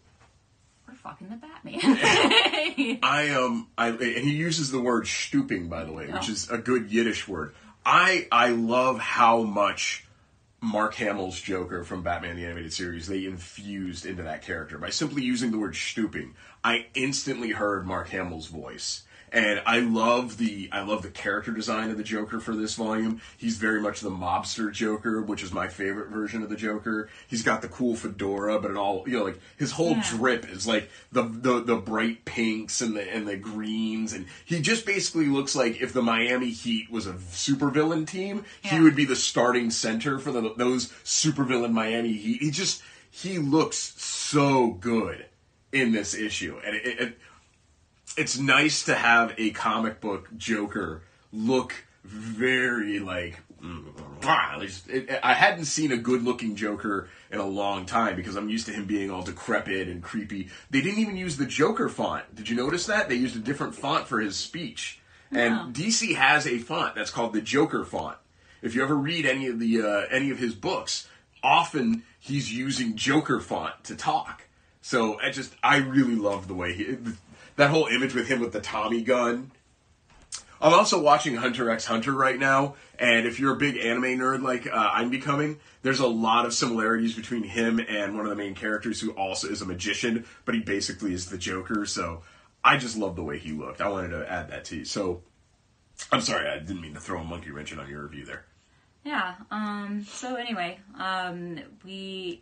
are 0.88 0.96
fucking 0.96 1.28
the 1.28 1.36
Batman? 1.36 1.80
I 3.04 3.32
um 3.38 3.68
I 3.78 3.90
and 3.90 4.02
he 4.02 4.32
uses 4.34 4.72
the 4.72 4.80
word 4.80 5.08
stooping 5.08 5.68
by 5.68 5.84
the 5.84 5.92
way, 5.92 6.08
which 6.08 6.30
Oh. 6.30 6.32
is 6.32 6.50
a 6.50 6.58
good 6.58 6.90
Yiddish 6.90 7.28
word. 7.28 7.54
I 7.86 8.28
I 8.32 8.52
love 8.52 8.98
how 9.00 9.42
much 9.44 10.06
Mark 10.62 10.96
Hamill's 10.96 11.40
Joker 11.40 11.84
from 11.84 12.04
Batman 12.04 12.36
the 12.36 12.46
Animated 12.46 12.74
Series 12.74 13.08
they 13.08 13.26
infused 13.26 14.06
into 14.06 14.24
that 14.24 14.42
character 14.42 14.78
by 14.78 14.90
simply 14.90 15.24
using 15.24 15.52
the 15.52 15.58
word 15.58 15.76
stooping. 15.76 16.36
I 16.64 16.88
instantly 16.96 17.52
heard 17.52 17.88
Mark 17.88 18.10
Hamill's 18.10 18.48
voice. 18.48 19.04
And 19.32 19.62
I 19.66 19.80
love 19.80 20.38
the 20.38 20.70
I 20.72 20.82
love 20.82 21.02
the 21.04 21.10
character 21.10 21.52
design 21.52 21.92
of 21.92 21.98
the 21.98 22.04
Joker 22.04 22.40
for 22.40 22.56
this 22.56 22.76
volume. 22.76 23.22
He's 23.38 23.58
very 23.58 23.82
much 23.82 24.00
the 24.02 24.10
mobster 24.10 24.72
Joker, 24.72 25.22
which 25.22 25.44
is 25.44 25.52
my 25.54 25.68
favorite 25.68 26.10
version 26.10 26.42
of 26.42 26.50
the 26.50 26.56
Joker. 26.56 27.10
He's 27.28 27.44
got 27.44 27.62
the 27.62 27.68
cool 27.68 27.96
fedora, 27.96 28.60
but 28.60 28.72
it 28.72 28.78
all 28.78 29.04
you 29.08 29.18
know, 29.20 29.24
like 29.26 29.40
his 29.58 29.72
whole 29.74 29.92
Yeah. 29.92 30.06
drip 30.10 30.50
is 30.50 30.66
like 30.68 30.90
the, 31.12 31.24
the 31.24 31.62
the 31.62 31.76
bright 31.76 32.26
pinks 32.26 32.82
and 32.82 32.96
the 32.96 33.02
and 33.14 33.28
the 33.28 33.38
greens, 33.38 34.14
and 34.14 34.26
he 34.46 34.62
just 34.62 34.86
basically 34.86 35.28
looks 35.28 35.56
like 35.56 35.82
if 35.82 35.94
the 35.94 36.02
Miami 36.02 36.50
Heat 36.50 36.90
was 36.92 37.06
a 37.08 37.14
supervillain 37.14 38.08
team, 38.08 38.46
he 38.62 38.80
would 38.80 38.96
be 38.96 39.06
the 39.06 39.16
starting 39.16 39.70
center 39.72 40.20
for 40.20 40.32
the, 40.32 40.54
those 40.56 40.88
supervillain 41.04 41.72
Miami 41.72 42.14
Heat. 42.14 42.42
He 42.42 42.52
just 42.52 42.82
he 43.12 43.38
looks 43.38 43.78
so 44.02 44.72
good 44.72 45.26
in 45.72 45.92
this 45.92 46.14
issue, 46.16 46.60
and 46.66 46.76
it, 46.76 46.86
it, 47.00 47.18
it's 48.18 48.38
nice 48.38 48.84
to 48.84 48.96
have 48.96 49.34
a 49.38 49.52
comic 49.52 50.02
book 50.02 50.30
Joker 50.38 51.04
look 51.32 51.86
very 52.04 53.00
like. 53.00 53.40
I 55.22 55.34
hadn't 55.34 55.66
seen 55.66 55.92
a 55.92 55.98
good 55.98 56.24
looking 56.24 56.56
Joker 56.56 57.10
in 57.30 57.40
a 57.40 57.46
long 57.46 57.86
time 57.86 58.16
because 58.16 58.36
I'm 58.36 58.50
used 58.50 58.66
to 58.68 58.72
him 58.72 58.86
being 58.86 59.12
all 59.12 59.22
decrepit 59.22 59.88
and 59.90 60.02
creepy. 60.02 60.48
They 60.70 60.82
didn't 60.82 61.00
even 61.00 61.18
use 61.18 61.38
the 61.38 61.46
Joker 61.46 61.90
font. 61.90 62.36
Did 62.36 62.50
you 62.50 62.56
notice 62.56 62.86
that? 62.86 63.10
They 63.10 63.16
used 63.16 63.36
a 63.36 63.40
different 63.40 63.76
font 63.76 64.08
for 64.08 64.22
his 64.22 64.38
speech. 64.38 65.02
No. 65.32 65.40
And 65.42 65.76
DC 65.76 66.16
has 66.16 66.48
a 66.48 66.58
font 66.58 66.96
that's 66.96 67.12
called 67.12 67.34
the 67.34 67.42
Joker 67.42 67.84
font. 67.84 68.18
If 68.62 68.76
you 68.76 68.84
ever 68.84 68.96
read 68.96 69.26
any 69.26 69.48
of 69.48 69.60
the 69.60 69.82
uh, 69.82 70.06
any 70.10 70.32
of 70.32 70.40
his 70.40 70.54
books, 70.54 71.08
often 71.44 72.04
he's 72.20 72.54
using 72.54 72.96
Joker 72.96 73.40
font 73.40 73.84
to 73.86 73.96
talk. 73.96 74.44
So 74.82 75.20
I 75.20 75.32
just 75.32 75.54
I 75.62 75.78
really 75.78 76.16
love 76.16 76.48
the 76.48 76.54
way 76.54 76.74
he 76.74 76.98
that 77.60 77.72
whole 77.72 77.88
image 77.88 78.16
with 78.16 78.30
him 78.30 78.40
with 78.40 78.54
the 78.54 78.62
Tommy 78.62 79.02
gun. 79.02 79.52
I'm 80.62 80.74
also 80.74 81.02
watching 81.02 81.36
Hunter 81.36 81.70
x 81.70 81.86
Hunter 81.86 82.14
right 82.14 82.40
now, 82.40 82.76
and 82.98 83.28
if 83.28 83.38
you're 83.38 83.54
a 83.54 83.58
big 83.58 83.76
anime 83.76 84.18
nerd 84.18 84.42
like 84.42 84.66
uh, 84.66 84.92
I'm 84.94 85.10
becoming, 85.10 85.60
there's 85.82 86.00
a 86.00 86.08
lot 86.08 86.46
of 86.46 86.54
similarities 86.54 87.16
between 87.16 87.44
him 87.44 87.80
and 87.80 88.16
one 88.16 88.26
of 88.26 88.30
the 88.30 88.38
main 88.38 88.56
characters 88.56 89.02
who 89.02 89.12
also 89.12 89.50
is 89.50 89.62
a 89.62 89.66
magician, 89.66 90.26
but 90.46 90.56
he 90.56 90.62
basically 90.62 91.14
is 91.14 91.26
the 91.26 91.38
Joker. 91.38 91.86
So 91.86 92.24
I 92.64 92.78
just 92.78 92.98
love 92.98 93.18
the 93.18 93.24
way 93.24 93.38
he 93.38 93.52
looked. 93.52 93.82
I 93.82 93.90
wanted 93.90 94.12
to 94.12 94.32
add 94.32 94.50
that 94.52 94.64
to 94.66 94.78
you. 94.78 94.86
So 94.86 95.24
I'm 96.14 96.22
sorry, 96.22 96.48
I 96.48 96.60
didn't 96.60 96.80
mean 96.80 96.94
to 96.94 97.02
throw 97.02 97.20
a 97.20 97.26
monkey 97.26 97.52
wrench 97.52 97.74
in 97.74 97.80
on 97.80 97.90
your 97.90 98.04
review 98.04 98.24
there. 98.24 98.46
Yeah. 99.04 99.36
Um. 99.52 100.06
So 100.08 100.36
anyway, 100.36 100.80
um, 100.98 101.60
we 101.84 102.42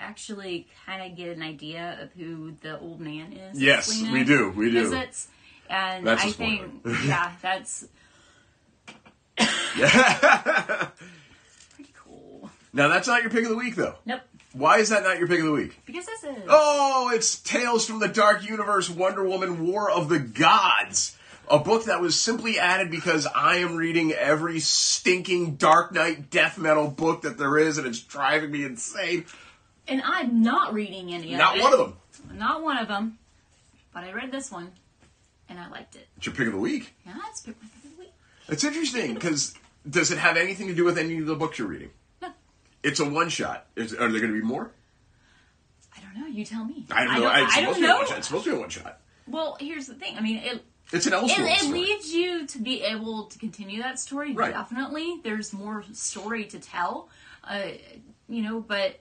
actually 0.00 0.66
kind 0.86 1.10
of 1.10 1.16
get 1.16 1.36
an 1.36 1.42
idea 1.42 1.98
of 2.00 2.12
who 2.12 2.52
the 2.62 2.78
old 2.78 3.00
man 3.00 3.32
is. 3.32 3.60
Yes, 3.60 4.02
we 4.02 4.24
do, 4.24 4.50
we 4.50 4.70
do. 4.70 4.82
Visits, 4.82 5.28
and 5.68 6.06
That's 6.06 6.24
I 6.24 6.30
think, 6.30 6.86
yeah, 7.06 7.32
that's 7.42 7.86
pretty 11.74 11.92
cool. 11.94 12.50
Now 12.72 12.88
that's 12.88 13.06
not 13.06 13.22
your 13.22 13.30
pick 13.30 13.44
of 13.44 13.50
the 13.50 13.56
week, 13.56 13.76
though. 13.76 13.94
Nope. 14.04 14.22
Why 14.52 14.78
is 14.78 14.88
that 14.88 15.04
not 15.04 15.18
your 15.18 15.28
pick 15.28 15.38
of 15.38 15.46
the 15.46 15.52
week? 15.52 15.78
Because 15.86 16.06
this 16.06 16.24
is. 16.24 16.42
Oh, 16.48 17.12
it's 17.14 17.38
Tales 17.40 17.86
from 17.86 18.00
the 18.00 18.08
Dark 18.08 18.48
Universe 18.48 18.90
Wonder 18.90 19.24
Woman 19.24 19.64
War 19.66 19.90
of 19.90 20.08
the 20.08 20.18
Gods. 20.18 21.16
A 21.48 21.58
book 21.58 21.84
that 21.84 22.00
was 22.00 22.18
simply 22.18 22.58
added 22.58 22.90
because 22.90 23.26
I 23.26 23.56
am 23.56 23.76
reading 23.76 24.12
every 24.12 24.60
stinking 24.60 25.56
Dark 25.56 25.92
Knight 25.92 26.30
death 26.30 26.58
metal 26.58 26.88
book 26.88 27.22
that 27.22 27.38
there 27.38 27.58
is, 27.58 27.78
and 27.78 27.86
it's 27.86 28.00
driving 28.00 28.50
me 28.50 28.64
insane. 28.64 29.24
And 29.90 30.00
I'm 30.04 30.42
not 30.42 30.72
reading 30.72 31.12
any 31.12 31.24
of 31.24 31.30
them. 31.30 31.38
Not 31.38 31.56
it. 31.56 31.62
one 31.62 31.72
of 31.72 31.78
them. 31.80 31.96
Not 32.32 32.62
one 32.62 32.78
of 32.78 32.88
them. 32.88 33.18
But 33.92 34.04
I 34.04 34.12
read 34.12 34.30
this 34.30 34.50
one, 34.52 34.70
and 35.48 35.58
I 35.58 35.68
liked 35.68 35.96
it. 35.96 36.06
It's 36.16 36.26
your 36.26 36.34
pick 36.34 36.46
of 36.46 36.52
the 36.52 36.60
week. 36.60 36.94
Yeah, 37.04 37.16
it's 37.28 37.44
my 37.44 37.52
pick 37.54 37.84
of 37.84 37.96
the 37.96 37.98
week. 37.98 38.12
It's 38.48 38.62
interesting 38.62 39.14
because 39.14 39.52
does 39.88 40.12
it 40.12 40.18
have 40.18 40.36
anything 40.36 40.68
to 40.68 40.74
do 40.74 40.84
with 40.84 40.96
any 40.96 41.18
of 41.18 41.26
the 41.26 41.34
books 41.34 41.58
you're 41.58 41.66
reading? 41.66 41.90
No, 42.22 42.28
It's 42.84 43.00
a 43.00 43.04
one 43.08 43.28
shot. 43.28 43.66
Is, 43.74 43.92
are 43.92 44.10
there 44.10 44.20
going 44.20 44.32
to 44.32 44.40
be 44.40 44.46
more? 44.46 44.70
I 45.96 46.00
don't 46.00 46.20
know. 46.22 46.28
You 46.28 46.44
tell 46.44 46.64
me. 46.64 46.86
I 46.90 47.04
don't 47.04 47.20
know. 47.20 47.26
I 47.26 47.42
it's 47.42 47.56
don't, 47.56 47.74
supposed 47.74 47.76
to 47.76 47.80
be 47.80 47.84
a 47.84 47.88
know. 47.88 47.96
one 47.98 48.06
shot. 48.06 48.18
It's 48.18 48.26
supposed 48.28 48.44
to 48.44 48.50
be 48.50 48.56
a 48.56 48.60
one 48.60 48.70
shot. 48.70 49.00
Well, 49.26 49.56
here's 49.60 49.86
the 49.88 49.94
thing. 49.94 50.16
I 50.16 50.20
mean, 50.20 50.36
it 50.38 50.64
It's 50.92 51.06
an 51.06 51.14
it, 51.14 51.16
Elseworlds 51.16 51.52
it 51.52 51.58
story. 51.58 52.20
you 52.20 52.46
to 52.46 52.58
be 52.60 52.82
able 52.82 53.24
to 53.24 53.38
continue 53.40 53.82
that 53.82 53.98
story. 53.98 54.34
Right. 54.34 54.52
Definitely, 54.52 55.20
there's 55.24 55.52
more 55.52 55.84
story 55.92 56.44
to 56.44 56.60
tell. 56.60 57.08
Uh, 57.42 57.70
you 58.28 58.42
know, 58.42 58.60
but 58.60 59.00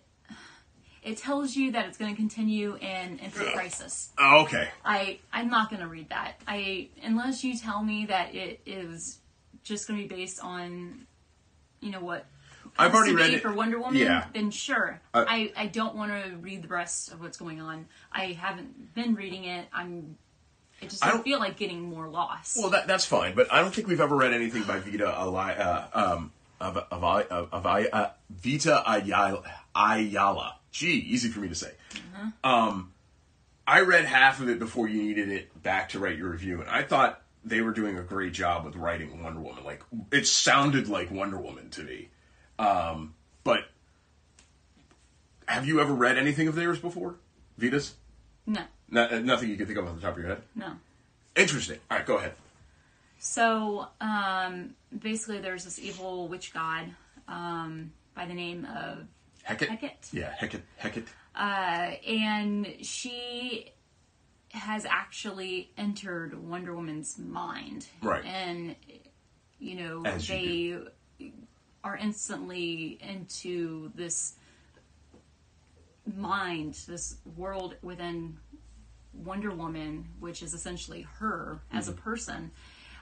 it 1.03 1.17
tells 1.17 1.55
you 1.55 1.71
that 1.71 1.85
it's 1.87 1.97
going 1.97 2.11
to 2.11 2.17
continue 2.17 2.75
in 2.75 3.19
Infinite 3.19 3.53
Crisis. 3.53 4.09
Oh, 4.17 4.43
okay. 4.43 4.69
I 4.83 5.19
I'm 5.31 5.49
not 5.49 5.69
going 5.69 5.81
to 5.81 5.87
read 5.87 6.09
that. 6.09 6.41
I 6.47 6.89
unless 7.03 7.43
you 7.43 7.57
tell 7.57 7.83
me 7.83 8.05
that 8.07 8.35
it 8.35 8.61
is 8.65 9.19
just 9.63 9.87
going 9.87 10.01
to 10.01 10.07
be 10.07 10.13
based 10.15 10.39
on, 10.43 11.05
you 11.81 11.91
know 11.91 12.01
what. 12.01 12.25
I've 12.77 12.93
already 12.93 13.15
read 13.15 13.33
it. 13.33 13.41
for 13.41 13.51
Wonder 13.51 13.79
Woman. 13.79 13.95
Yeah. 13.95 14.25
Then 14.33 14.51
sure. 14.51 15.01
Uh, 15.13 15.25
I 15.27 15.51
I 15.55 15.67
don't 15.67 15.95
want 15.95 16.11
to 16.11 16.35
read 16.37 16.61
the 16.63 16.67
rest 16.67 17.11
of 17.11 17.19
what's 17.21 17.37
going 17.37 17.59
on. 17.59 17.87
I 18.11 18.27
haven't 18.39 18.93
been 18.93 19.15
reading 19.15 19.45
it. 19.45 19.67
I'm. 19.73 20.17
It 20.81 20.89
just 20.91 21.05
I 21.05 21.09
don't- 21.11 21.23
feel 21.23 21.39
like 21.39 21.57
getting 21.57 21.81
more 21.81 22.07
lost. 22.07 22.57
Well, 22.57 22.69
that, 22.69 22.87
that's 22.87 23.03
fine, 23.05 23.35
but 23.35 23.51
I 23.51 23.59
don't 23.61 23.73
think 23.73 23.87
we've 23.89 23.99
ever 23.99 24.15
read 24.15 24.31
anything 24.33 24.63
by 24.63 24.79
Vita 24.79 25.13
Ali, 25.13 25.51
uh, 25.53 25.87
um, 25.93 26.31
of, 26.61 26.77
of, 26.77 27.03
of, 27.03 27.49
of, 27.51 27.65
uh, 27.65 28.09
Vita 28.29 28.81
Ayala, 28.89 29.43
Ayala. 29.75 30.58
Gee, 30.71 30.91
easy 31.07 31.29
for 31.29 31.39
me 31.39 31.47
to 31.49 31.55
say. 31.55 31.71
Um, 32.43 32.91
I 33.65 33.81
read 33.81 34.05
half 34.05 34.39
of 34.41 34.49
it 34.49 34.59
before 34.59 34.87
you 34.87 35.01
needed 35.01 35.29
it 35.29 35.63
back 35.63 35.89
to 35.89 35.99
write 35.99 36.17
your 36.17 36.29
review, 36.29 36.61
and 36.61 36.69
I 36.69 36.83
thought 36.83 37.21
they 37.45 37.61
were 37.61 37.71
doing 37.71 37.97
a 37.97 38.01
great 38.03 38.33
job 38.33 38.65
with 38.65 38.75
writing 38.75 39.23
Wonder 39.23 39.39
Woman. 39.39 39.63
Like 39.63 39.83
it 40.11 40.27
sounded 40.27 40.87
like 40.89 41.09
Wonder 41.11 41.37
Woman 41.39 41.69
to 41.71 41.83
me. 41.83 42.09
Um, 42.59 43.13
but 43.43 43.61
have 45.47 45.65
you 45.67 45.79
ever 45.81 45.93
read 45.93 46.17
anything 46.17 46.47
of 46.47 46.55
theirs 46.55 46.79
before, 46.79 47.15
Vitas? 47.59 47.93
No, 48.45 48.61
No, 48.89 49.03
uh, 49.05 49.19
nothing 49.19 49.49
you 49.49 49.55
can 49.57 49.65
think 49.65 49.79
of 49.79 49.87
off 49.87 49.95
the 49.95 50.01
top 50.01 50.13
of 50.13 50.19
your 50.19 50.27
head. 50.29 50.41
no. 50.55 50.73
Interesting. 51.35 51.79
All 51.89 51.97
right, 51.97 52.05
go 52.05 52.17
ahead. 52.17 52.33
So 53.19 53.87
um, 54.01 54.71
basically, 54.97 55.39
there's 55.39 55.63
this 55.63 55.79
evil 55.79 56.27
witch 56.27 56.53
god 56.53 56.85
um, 57.27 57.91
by 58.15 58.25
the 58.25 58.33
name 58.33 58.65
of 58.65 59.05
Hecate. 59.49 59.69
Hecate. 59.69 60.09
Yeah, 60.13 60.33
Hecate. 60.39 60.61
Hecate. 60.77 61.07
uh, 61.35 61.39
and 62.07 62.67
she 62.81 63.71
has 64.51 64.85
actually 64.85 65.71
entered 65.77 66.33
Wonder 66.47 66.75
Woman's 66.75 67.17
mind. 67.19 67.87
Right. 68.01 68.23
And 68.25 68.75
you 69.59 69.75
know 69.75 70.01
As 70.05 70.27
you 70.29 70.87
they 71.19 71.31
are 71.83 71.97
instantly 71.97 72.97
into 73.01 73.91
this 73.95 74.33
mind, 76.15 76.73
this 76.87 77.17
world 77.37 77.75
within 77.81 78.37
Wonder 79.13 79.51
Woman, 79.51 80.07
which 80.19 80.41
is 80.41 80.53
essentially 80.53 81.01
her 81.19 81.61
as 81.71 81.87
a 81.87 81.93
person. 81.93 82.51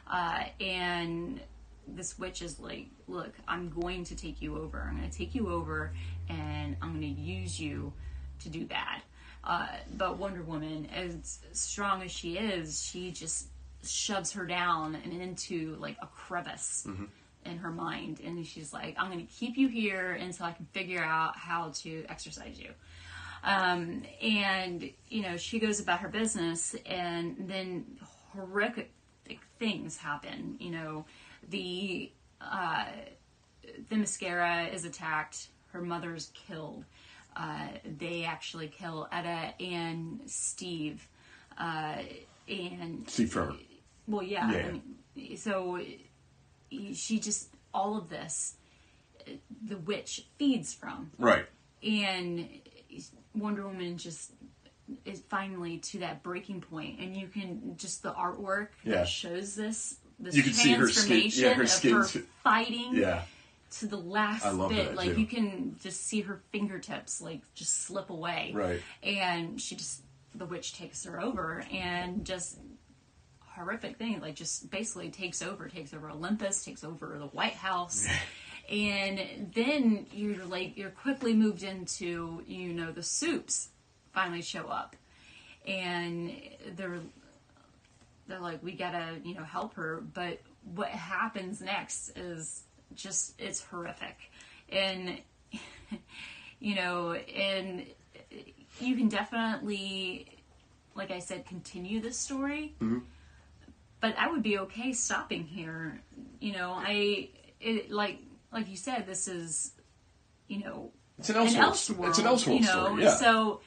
Uh, 0.10 0.46
and 0.62 1.40
this 1.88 2.18
witch 2.20 2.42
is 2.42 2.60
like, 2.60 2.88
look, 3.08 3.34
I'm 3.48 3.70
going 3.70 4.04
to 4.06 4.16
take 4.16 4.42
you 4.42 4.58
over. 4.58 4.86
I'm 4.90 4.98
going 4.98 5.10
to 5.10 5.18
take 5.18 5.34
you 5.36 5.50
over 5.50 5.94
and 6.30 6.76
I'm 6.82 7.00
going 7.00 7.16
to 7.16 7.22
use 7.22 7.60
you 7.60 7.94
to 8.42 8.50
do 8.50 8.66
bad. 8.66 9.02
Uh, 9.44 9.68
but 9.96 10.18
Wonder 10.18 10.42
Woman, 10.42 10.88
as 10.94 11.40
strong 11.54 12.02
as 12.04 12.12
she 12.12 12.38
is, 12.38 12.84
she 12.84 13.12
just 13.12 13.48
shoves 13.84 14.34
her 14.34 14.46
down 14.46 14.96
and 14.96 15.14
into 15.22 15.76
like 15.80 15.96
a 16.02 16.08
crevice 16.08 16.86
in 17.46 17.58
her 17.58 17.72
mind. 17.72 18.20
And 18.24 18.46
she's 18.46 18.74
like, 18.74 18.96
I'm 18.98 19.12
going 19.12 19.26
to 19.26 19.34
keep 19.34 19.58
you 19.58 19.68
here 19.70 20.12
until 20.14 20.48
I 20.48 20.52
can 20.52 20.66
figure 20.74 21.04
out 21.04 21.38
how 21.38 21.72
to 21.76 22.06
exercise 22.10 22.60
you. 22.60 22.72
Um, 23.44 24.04
and, 24.22 24.90
you 25.10 25.22
know, 25.22 25.38
she 25.38 25.60
goes 25.60 25.80
about 25.80 26.00
her 26.00 26.10
business 26.10 26.76
and 26.86 27.36
then 27.40 27.86
horrific 28.34 28.92
things 29.60 29.96
happen. 29.96 30.58
You 30.60 30.72
know, 30.72 31.06
the, 31.50 32.12
uh, 32.42 32.86
Themyscira 33.90 34.74
is 34.74 34.86
attacked, 34.86 35.48
her 35.78 35.84
mother's 35.86 36.32
killed. 36.34 36.84
Uh, 37.36 37.68
they 38.00 38.24
actually 38.24 38.68
kill 38.68 39.08
Etta 39.12 39.54
and 39.64 40.20
Steve. 40.26 41.08
Uh, 41.58 41.98
and 42.50 43.08
Steve 43.08 43.32
Trevor. 43.32 43.56
well, 44.08 44.24
yeah. 44.24 44.72
Yeah. 45.16 45.36
So 45.38 45.80
she 46.94 47.20
just 47.20 47.50
all 47.74 47.96
of 47.98 48.10
this, 48.10 48.56
the 49.66 49.78
witch 49.78 50.26
feeds 50.40 50.74
from, 50.74 51.12
Right. 51.20 51.46
and 51.84 52.48
Wonder 53.36 53.68
Woman 53.68 53.98
just 53.98 54.32
is 55.06 55.22
finally 55.30 55.78
to 55.80 56.00
that 56.00 56.24
breaking 56.24 56.62
point, 56.62 57.00
and 57.00 57.16
you 57.16 57.28
can 57.28 57.76
just 57.78 58.02
the 58.02 58.14
artwork 58.14 58.70
Yeah. 58.84 58.94
that 58.96 59.10
shows 59.10 59.54
this. 59.56 59.98
This 60.20 60.36
You 60.36 60.42
can 60.42 60.54
see 60.54 60.74
her 60.74 60.88
skin- 60.88 61.20
transformation 61.30 61.44
yeah, 61.44 61.54
her 61.54 61.98
her 61.98 62.24
fighting 62.44 62.96
Yeah. 62.96 63.24
To 63.70 63.88
the 63.88 63.98
last 63.98 64.44
bit. 64.70 64.96
like 64.96 65.14
too. 65.14 65.22
you 65.22 65.26
can 65.26 65.76
just 65.82 66.06
see 66.06 66.22
her 66.22 66.42
fingertips 66.52 67.22
like 67.22 67.42
just 67.54 67.82
slip 67.84 68.10
away. 68.10 68.52
Right. 68.54 68.82
And 69.04 69.60
she 69.62 69.76
just 69.76 70.02
the 70.36 70.46
witch 70.46 70.74
takes 70.74 71.04
her 71.06 71.20
over 71.20 71.66
and 71.72 72.26
just 72.26 72.58
horrific 73.42 73.98
thing, 73.98 74.20
like 74.22 74.36
just 74.36 74.70
basically 74.70 75.10
takes 75.10 75.42
over, 75.42 75.68
takes 75.68 75.94
over 75.94 76.10
Olympus, 76.10 76.64
takes 76.64 76.84
over 76.84 77.18
the 77.20 77.28
White 77.28 77.56
House. 77.56 78.08
and 78.70 79.52
then 79.54 80.06
you're 80.14 80.46
like 80.46 80.78
you're 80.78 80.92
quickly 80.92 81.34
moved 81.34 81.64
into, 81.64 82.44
you 82.48 82.74
know, 82.74 82.92
the 82.92 83.04
soups 83.04 83.70
finally 84.14 84.42
show 84.42 84.68
up. 84.68 84.96
And 85.66 86.34
they're 86.76 87.00
they're 88.28 88.40
like, 88.40 88.62
we 88.64 88.74
gotta, 88.74 89.20
you 89.24 89.36
know, 89.36 89.44
help 89.44 89.74
her. 89.76 90.04
But 90.14 90.40
what 90.76 90.90
happens 90.90 91.62
next 91.62 92.10
is 92.18 92.64
just, 92.96 93.40
it's 93.40 93.64
horrific. 93.64 94.18
And, 94.70 95.20
you 96.60 96.76
know, 96.76 97.14
and 97.14 97.86
you 98.80 98.96
can 98.96 99.08
definitely, 99.08 100.28
like 100.96 101.12
I 101.12 101.20
said, 101.20 101.46
continue 101.46 102.02
this 102.02 102.18
story. 102.18 102.76
Mm-hmm. 102.82 103.00
But 104.00 104.16
I 104.18 104.30
would 104.30 104.44
be 104.44 104.60
okay 104.60 104.94
stopping 104.94 105.44
here. 105.44 106.02
You 106.40 106.54
know, 106.54 106.74
I, 106.76 107.30
it, 107.60 107.92
like, 107.92 108.20
like 108.52 108.70
you 108.70 108.78
said, 108.78 109.08
this 109.08 109.28
is, 109.28 109.72
you 110.48 110.60
know, 110.60 110.92
It's 111.18 111.30
an. 111.30 111.36
Elseworld, 111.36 112.10
it's 112.10 112.20
an 112.20 112.26
Elseworld 112.26 112.54
you 112.54 112.66
know. 112.66 112.86
story. 112.86 113.04
Yeah. 113.04 113.16
So, 113.16 113.62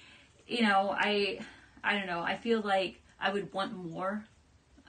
you 0.47 0.63
know, 0.63 0.95
I, 0.97 1.41
I 1.83 1.97
don't 1.97 2.07
know. 2.07 2.21
I 2.21 2.37
feel 2.37 2.61
like 2.61 3.03
I 3.21 3.33
would 3.33 3.53
want 3.53 3.73
more 3.75 4.25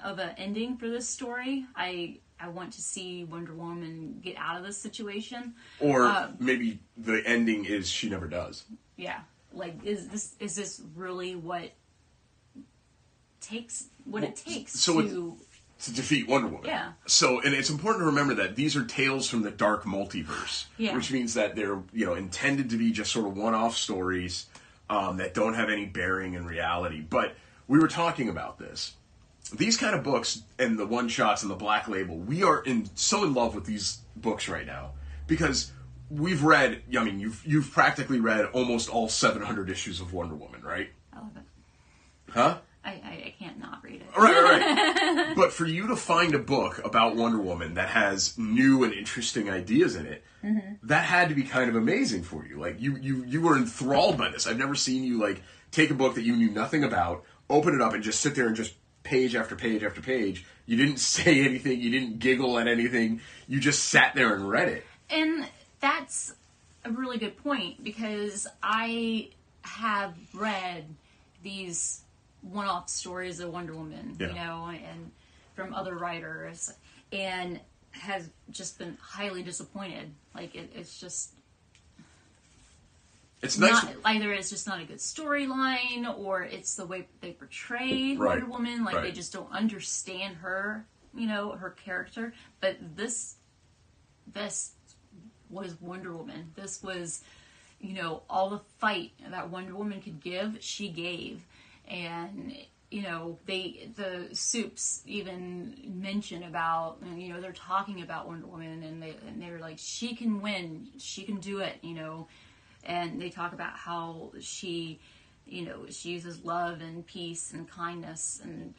of 0.03 0.19
an 0.19 0.35
ending 0.37 0.77
for 0.77 0.89
this 0.89 1.07
story. 1.07 1.65
I, 1.75 2.19
I 2.41 2.47
want 2.49 2.73
to 2.73 2.81
see 2.81 3.23
Wonder 3.25 3.53
Woman 3.53 4.19
get 4.23 4.35
out 4.37 4.57
of 4.57 4.63
this 4.65 4.77
situation. 4.77 5.53
or 5.79 6.03
uh, 6.05 6.31
maybe 6.39 6.79
the 6.97 7.21
ending 7.25 7.65
is 7.65 7.89
she 7.89 8.09
never 8.09 8.27
does. 8.27 8.63
Yeah, 8.97 9.19
like 9.53 9.75
is 9.83 10.07
this 10.07 10.35
is 10.39 10.55
this 10.55 10.81
really 10.95 11.35
what 11.35 11.71
takes 13.39 13.85
what 14.05 14.23
it 14.23 14.35
takes 14.35 14.73
so 14.79 15.01
to? 15.01 15.37
to 15.83 15.93
defeat 15.93 16.27
Wonder 16.27 16.47
Woman. 16.47 16.65
Yeah. 16.65 16.91
So, 17.07 17.41
and 17.41 17.55
it's 17.55 17.71
important 17.71 18.01
to 18.03 18.05
remember 18.05 18.35
that 18.35 18.55
these 18.55 18.75
are 18.75 18.85
tales 18.85 19.27
from 19.27 19.41
the 19.41 19.49
dark 19.49 19.83
multiverse, 19.83 20.65
Yeah. 20.77 20.95
which 20.95 21.11
means 21.11 21.33
that 21.33 21.55
they're 21.55 21.81
you 21.93 22.05
know 22.05 22.13
intended 22.13 22.69
to 22.69 22.77
be 22.77 22.91
just 22.91 23.11
sort 23.11 23.25
of 23.25 23.35
one-off 23.35 23.75
stories 23.75 24.45
um, 24.89 25.17
that 25.17 25.33
don't 25.33 25.55
have 25.55 25.69
any 25.69 25.85
bearing 25.85 26.33
in 26.35 26.45
reality. 26.45 27.01
But 27.01 27.35
we 27.67 27.79
were 27.79 27.87
talking 27.87 28.29
about 28.29 28.59
this. 28.59 28.93
These 29.51 29.77
kind 29.77 29.95
of 29.95 30.03
books 30.03 30.43
and 30.57 30.77
the 30.77 30.85
one 30.85 31.09
shots 31.09 31.41
and 31.41 31.51
the 31.51 31.55
black 31.55 31.87
label, 31.87 32.17
we 32.17 32.43
are 32.43 32.61
in 32.63 32.89
so 32.95 33.23
in 33.23 33.33
love 33.33 33.53
with 33.53 33.65
these 33.65 33.99
books 34.15 34.47
right 34.47 34.65
now 34.65 34.91
because 35.27 35.71
we've 36.09 36.43
read. 36.43 36.81
I 36.97 37.03
mean, 37.03 37.19
you've 37.19 37.41
you've 37.45 37.71
practically 37.71 38.19
read 38.19 38.45
almost 38.45 38.89
all 38.89 39.09
700 39.09 39.69
issues 39.69 39.99
of 39.99 40.13
Wonder 40.13 40.35
Woman, 40.35 40.61
right? 40.61 40.89
I 41.13 41.19
love 41.19 41.35
it. 41.35 41.43
Huh? 42.31 42.57
I, 42.83 42.89
I, 42.89 43.23
I 43.27 43.35
can't 43.37 43.59
not 43.59 43.83
read 43.83 44.01
it. 44.01 44.07
Right, 44.17 44.33
right, 44.33 45.27
right. 45.27 45.35
but 45.35 45.53
for 45.53 45.65
you 45.65 45.87
to 45.87 45.95
find 45.95 46.33
a 46.33 46.39
book 46.39 46.83
about 46.83 47.15
Wonder 47.15 47.39
Woman 47.39 47.75
that 47.75 47.89
has 47.89 48.37
new 48.37 48.83
and 48.83 48.93
interesting 48.93 49.49
ideas 49.49 49.95
in 49.95 50.07
it, 50.07 50.23
mm-hmm. 50.43 50.73
that 50.83 51.03
had 51.03 51.29
to 51.29 51.35
be 51.35 51.43
kind 51.43 51.69
of 51.69 51.75
amazing 51.75 52.23
for 52.23 52.45
you. 52.45 52.59
Like 52.59 52.81
you, 52.81 52.97
you, 52.97 53.23
you 53.25 53.41
were 53.41 53.55
enthralled 53.55 54.17
by 54.17 54.29
this. 54.29 54.47
I've 54.47 54.57
never 54.57 54.73
seen 54.73 55.03
you 55.03 55.19
like 55.19 55.43
take 55.69 55.91
a 55.91 55.93
book 55.93 56.15
that 56.15 56.23
you 56.23 56.35
knew 56.35 56.49
nothing 56.49 56.83
about, 56.83 57.23
open 57.49 57.75
it 57.75 57.81
up, 57.81 57.93
and 57.93 58.03
just 58.03 58.19
sit 58.19 58.33
there 58.33 58.47
and 58.47 58.55
just 58.55 58.73
page 59.03 59.35
after 59.35 59.55
page 59.55 59.83
after 59.83 60.01
page. 60.01 60.45
You 60.65 60.77
didn't 60.77 60.97
say 60.99 61.43
anything. 61.43 61.79
You 61.79 61.91
didn't 61.91 62.19
giggle 62.19 62.57
at 62.59 62.67
anything. 62.67 63.21
You 63.47 63.59
just 63.59 63.85
sat 63.85 64.15
there 64.15 64.35
and 64.35 64.49
read 64.49 64.69
it. 64.69 64.85
And 65.09 65.47
that's 65.79 66.33
a 66.85 66.91
really 66.91 67.17
good 67.17 67.37
point 67.37 67.83
because 67.83 68.47
I 68.63 69.29
have 69.63 70.15
read 70.33 70.85
these 71.43 72.01
one-off 72.41 72.89
stories 72.89 73.39
of 73.39 73.51
Wonder 73.51 73.73
Woman, 73.75 74.15
you 74.19 74.27
know, 74.27 74.71
and 74.71 75.11
from 75.55 75.73
other 75.73 75.95
writers, 75.95 76.73
and 77.11 77.59
has 77.91 78.29
just 78.49 78.79
been 78.79 78.97
highly 78.99 79.43
disappointed. 79.43 80.09
Like 80.33 80.55
it, 80.55 80.71
it's 80.75 80.99
just 80.99 81.33
It's 83.41 83.57
nice. 83.57 83.71
not 83.71 83.95
either 84.05 84.31
it's 84.31 84.49
just 84.49 84.67
not 84.67 84.79
a 84.81 84.85
good 84.85 84.99
storyline 84.99 86.17
or 86.17 86.43
it's 86.43 86.75
the 86.75 86.85
way 86.85 87.07
they 87.21 87.31
portray 87.31 88.15
Right, 88.15 88.39
Wonder 88.39 88.45
Woman. 88.45 88.83
Like 88.85 89.01
they 89.01 89.11
just 89.11 89.33
don't 89.33 89.51
understand 89.51 90.35
her, 90.37 90.85
you 91.15 91.27
know, 91.27 91.51
her 91.51 91.71
character. 91.71 92.33
But 92.59 92.77
this, 92.95 93.35
this 94.31 94.73
was 95.49 95.75
Wonder 95.81 96.13
Woman. 96.13 96.51
This 96.55 96.83
was, 96.83 97.23
you 97.79 97.93
know, 97.93 98.21
all 98.29 98.51
the 98.51 98.61
fight 98.77 99.11
that 99.27 99.49
Wonder 99.49 99.75
Woman 99.75 100.01
could 100.01 100.21
give, 100.21 100.57
she 100.59 100.89
gave, 100.89 101.43
and 101.87 102.55
you 102.91 103.01
know 103.01 103.39
they 103.45 103.89
the 103.95 104.27
soups 104.35 105.01
even 105.07 105.75
mention 105.85 106.43
about 106.43 106.97
you 107.15 107.33
know 107.33 107.39
they're 107.39 107.53
talking 107.53 108.01
about 108.01 108.27
Wonder 108.27 108.45
Woman 108.45 108.83
and 108.83 109.01
they 109.01 109.15
and 109.27 109.41
they're 109.41 109.59
like 109.59 109.77
she 109.79 110.13
can 110.13 110.41
win, 110.41 110.89
she 110.97 111.23
can 111.23 111.37
do 111.37 111.59
it, 111.59 111.77
you 111.81 111.95
know 111.95 112.27
and 112.85 113.21
they 113.21 113.29
talk 113.29 113.53
about 113.53 113.75
how 113.75 114.31
she 114.39 114.99
you 115.45 115.65
know 115.65 115.85
she 115.89 116.09
uses 116.09 116.43
love 116.43 116.81
and 116.81 117.05
peace 117.05 117.51
and 117.53 117.69
kindness 117.69 118.39
and 118.43 118.73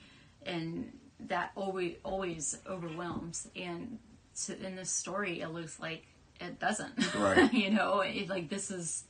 and 0.46 0.92
that 1.20 1.53
always 1.55 1.96
always 2.05 2.59
overwhelms 2.68 3.48
and 3.55 3.98
to, 4.44 4.59
in 4.64 4.76
this 4.76 4.90
story 4.90 5.40
it 5.40 5.48
looks 5.48 5.78
like 5.78 6.05
it 6.40 6.59
doesn't 6.59 7.14
Right. 7.14 7.53
you 7.53 7.70
know 7.70 8.00
it, 8.00 8.28
like 8.28 8.48
this 8.48 8.70
is 8.70 9.05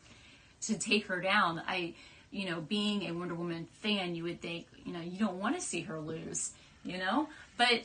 to 0.63 0.79
take 0.79 1.07
her 1.07 1.21
down 1.21 1.63
i 1.67 1.95
you 2.33 2.49
know, 2.49 2.61
being 2.63 3.09
a 3.09 3.13
Wonder 3.13 3.35
Woman 3.35 3.69
fan, 3.83 4.15
you 4.17 4.25
would 4.25 4.41
think, 4.41 4.67
you 4.85 4.93
know, 4.93 5.01
you 5.01 5.19
don't 5.19 5.39
want 5.39 5.55
to 5.55 5.61
see 5.61 5.83
her 5.83 6.01
lose, 6.01 6.51
you 6.83 6.99
know? 6.99 7.29
But 7.57 7.83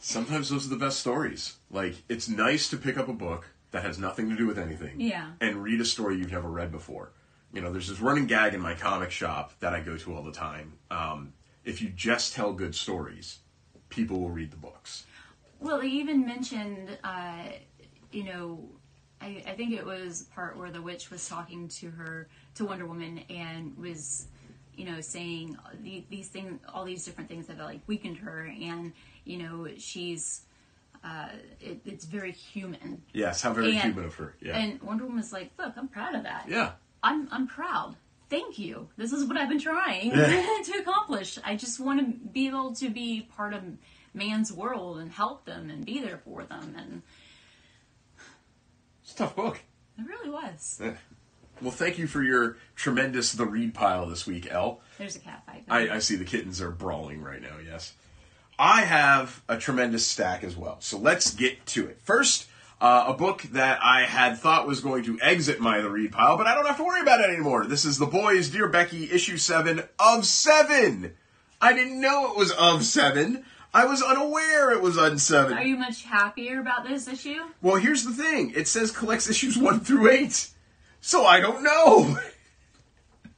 Sometimes 0.00 0.50
those 0.50 0.66
are 0.66 0.70
the 0.70 0.76
best 0.76 1.00
stories. 1.00 1.56
Like, 1.70 2.02
it's 2.08 2.28
nice 2.28 2.68
to 2.70 2.76
pick 2.76 2.98
up 2.98 3.08
a 3.08 3.12
book 3.12 3.46
that 3.70 3.82
has 3.84 3.98
nothing 3.98 4.28
to 4.30 4.36
do 4.36 4.46
with 4.46 4.58
anything 4.58 5.00
Yeah. 5.00 5.32
and 5.40 5.62
read 5.62 5.80
a 5.80 5.84
story 5.84 6.16
you've 6.16 6.32
never 6.32 6.48
read 6.48 6.70
before. 6.72 7.12
You 7.52 7.60
know, 7.60 7.72
there's 7.72 7.88
this 7.88 8.00
running 8.00 8.26
gag 8.26 8.54
in 8.54 8.60
my 8.60 8.74
comic 8.74 9.10
shop 9.10 9.52
that 9.60 9.72
I 9.74 9.80
go 9.80 9.96
to 9.98 10.14
all 10.14 10.22
the 10.22 10.32
time. 10.32 10.74
Um, 10.90 11.32
if 11.64 11.80
you 11.82 11.88
just 11.90 12.34
tell 12.34 12.52
good 12.52 12.74
stories, 12.74 13.38
people 13.88 14.20
will 14.20 14.30
read 14.30 14.50
the 14.50 14.56
books. 14.56 15.04
Well, 15.60 15.80
they 15.80 15.88
even 15.88 16.24
mentioned, 16.24 16.96
uh, 17.04 17.44
you 18.12 18.24
know, 18.24 18.68
I, 19.20 19.42
I 19.46 19.52
think 19.54 19.72
it 19.72 19.84
was 19.84 20.22
part 20.34 20.56
where 20.56 20.70
the 20.70 20.80
witch 20.80 21.10
was 21.10 21.26
talking 21.28 21.68
to 21.68 21.90
her, 21.90 22.28
to 22.54 22.64
Wonder 22.64 22.86
Woman, 22.86 23.20
and 23.28 23.76
was, 23.76 24.28
you 24.76 24.84
know, 24.84 25.00
saying 25.00 25.56
the, 25.82 26.04
these 26.08 26.28
things, 26.28 26.60
all 26.72 26.84
these 26.84 27.04
different 27.04 27.28
things 27.28 27.46
that 27.48 27.58
like 27.58 27.80
weakened 27.86 28.18
her, 28.18 28.42
and 28.62 28.92
you 29.24 29.38
know, 29.38 29.68
she's, 29.76 30.42
uh, 31.04 31.28
it, 31.60 31.80
it's 31.84 32.04
very 32.04 32.32
human. 32.32 33.02
Yes, 33.12 33.42
how 33.42 33.52
very 33.52 33.72
And- 33.72 33.80
human 33.80 34.04
of 34.04 34.14
her. 34.16 34.34
Yeah. 34.40 34.56
And 34.58 34.80
Wonder 34.82 35.04
Woman 35.04 35.18
was 35.18 35.32
like, 35.32 35.50
"Look, 35.58 35.74
I'm 35.76 35.88
proud 35.88 36.14
of 36.14 36.22
that. 36.24 36.46
yeah. 36.48 36.72
I'm 37.02 37.28
I'm 37.30 37.46
proud. 37.46 37.96
Thank 38.30 38.58
you. 38.58 38.88
This 38.96 39.12
is 39.12 39.24
what 39.24 39.36
I've 39.38 39.48
been 39.48 39.60
trying 39.60 40.10
Yeah. 40.10 40.58
to 40.64 40.78
accomplish. 40.80 41.38
I 41.44 41.56
just 41.56 41.80
want 41.80 42.00
to 42.00 42.28
be 42.28 42.46
able 42.48 42.74
to 42.74 42.90
be 42.90 43.22
part 43.36 43.54
of 43.54 43.62
man's 44.12 44.52
world 44.52 44.98
and 44.98 45.10
help 45.10 45.44
them 45.46 45.70
and 45.70 45.86
be 45.86 46.00
there 46.00 46.18
for 46.24 46.44
them. 46.44 46.74
And 46.76 47.02
It's 49.02 49.12
a 49.14 49.16
tough 49.16 49.36
book. 49.36 49.60
it 49.98 50.06
really 50.06 50.28
was. 50.30 50.80
Yeah. 50.82 50.94
Well, 51.62 51.70
thank 51.72 51.98
you 51.98 52.06
for 52.06 52.22
your 52.22 52.56
tremendous 52.76 53.32
The 53.32 53.44
Read 53.46 53.74
pile 53.74 54.06
this 54.06 54.26
week, 54.26 54.46
Elle. 54.50 54.80
There's 54.98 55.16
a 55.16 55.20
cat 55.20 55.42
fight. 55.46 55.64
I, 55.68 55.88
I 55.90 55.98
see 55.98 56.14
the 56.16 56.24
kittens 56.24 56.60
are 56.60 56.70
brawling 56.70 57.20
right 57.22 57.40
now, 57.42 57.56
yes. 57.64 57.94
I 58.58 58.82
have 58.82 59.42
a 59.48 59.56
tremendous 59.56 60.06
stack 60.06 60.42
as 60.42 60.56
well. 60.56 60.76
So 60.80 60.98
let's 60.98 61.34
get 61.34 61.64
to 61.66 61.86
it. 61.86 62.00
First, 62.02 62.46
uh, 62.80 63.04
a 63.08 63.14
book 63.14 63.42
that 63.52 63.78
I 63.82 64.02
had 64.02 64.38
thought 64.38 64.66
was 64.66 64.80
going 64.80 65.04
to 65.04 65.18
exit 65.20 65.60
my 65.60 65.80
The 65.80 65.90
Read 65.90 66.12
pile, 66.12 66.36
but 66.36 66.46
I 66.46 66.54
don't 66.54 66.66
have 66.66 66.76
to 66.78 66.84
worry 66.84 67.00
about 67.00 67.20
it 67.20 67.30
anymore. 67.30 67.66
This 67.66 67.84
is 67.84 67.98
The 67.98 68.06
Boys, 68.06 68.50
Dear 68.50 68.68
Becky, 68.68 69.10
issue 69.10 69.36
7 69.36 69.82
of 69.98 70.26
7. 70.26 71.14
I 71.60 71.72
didn't 71.72 72.00
know 72.00 72.30
it 72.30 72.36
was 72.36 72.52
of 72.52 72.84
7. 72.84 73.44
I 73.74 73.84
was 73.84 74.02
unaware 74.02 74.72
it 74.72 74.80
was 74.80 74.96
on 74.96 75.18
7. 75.18 75.56
Are 75.56 75.62
you 75.62 75.76
much 75.76 76.04
happier 76.04 76.60
about 76.60 76.86
this 76.86 77.06
issue? 77.06 77.42
Well, 77.60 77.76
here's 77.76 78.04
the 78.04 78.12
thing. 78.12 78.52
It 78.56 78.66
says 78.66 78.90
collects 78.90 79.28
issues 79.28 79.58
1 79.58 79.80
through 79.80 80.10
8. 80.10 80.48
So 81.00 81.24
I 81.24 81.40
don't 81.40 81.62
know. 81.62 82.18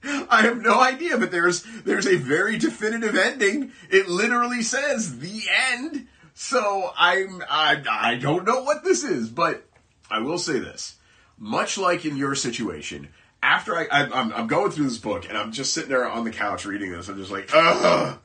I 0.31 0.43
have 0.43 0.63
no 0.63 0.81
idea, 0.81 1.19
but 1.19 1.31
there's 1.31 1.63
there's 1.85 2.07
a 2.07 2.17
very 2.17 2.59
definitive 2.59 3.17
ending. 3.17 3.73
It 3.91 4.09
literally 4.09 4.63
says 4.63 5.19
the 5.19 5.43
end. 5.73 6.09
So 6.35 6.91
I'm 6.97 7.43
I 7.49 7.83
I 7.89 8.15
don't 8.17 8.47
know 8.47 8.63
what 8.63 8.85
this 8.85 9.05
is, 9.05 9.29
but 9.29 9.65
I 10.11 10.21
will 10.21 10.39
say 10.39 10.59
this. 10.59 10.97
Much 11.39 11.79
like 11.79 12.05
in 12.05 12.17
your 12.17 12.35
situation, 12.35 13.09
after 13.43 13.77
I, 13.77 13.87
I 13.91 14.05
I'm, 14.05 14.33
I'm 14.33 14.47
going 14.47 14.71
through 14.71 14.87
this 14.87 14.99
book 14.99 15.29
and 15.29 15.37
I'm 15.37 15.53
just 15.53 15.73
sitting 15.73 15.91
there 15.91 16.09
on 16.09 16.25
the 16.25 16.31
couch 16.31 16.65
reading 16.67 16.93
this, 16.93 17.09
I'm 17.09 17.17
just 17.17 17.31
like, 17.31 17.51
ugh. 17.53 18.19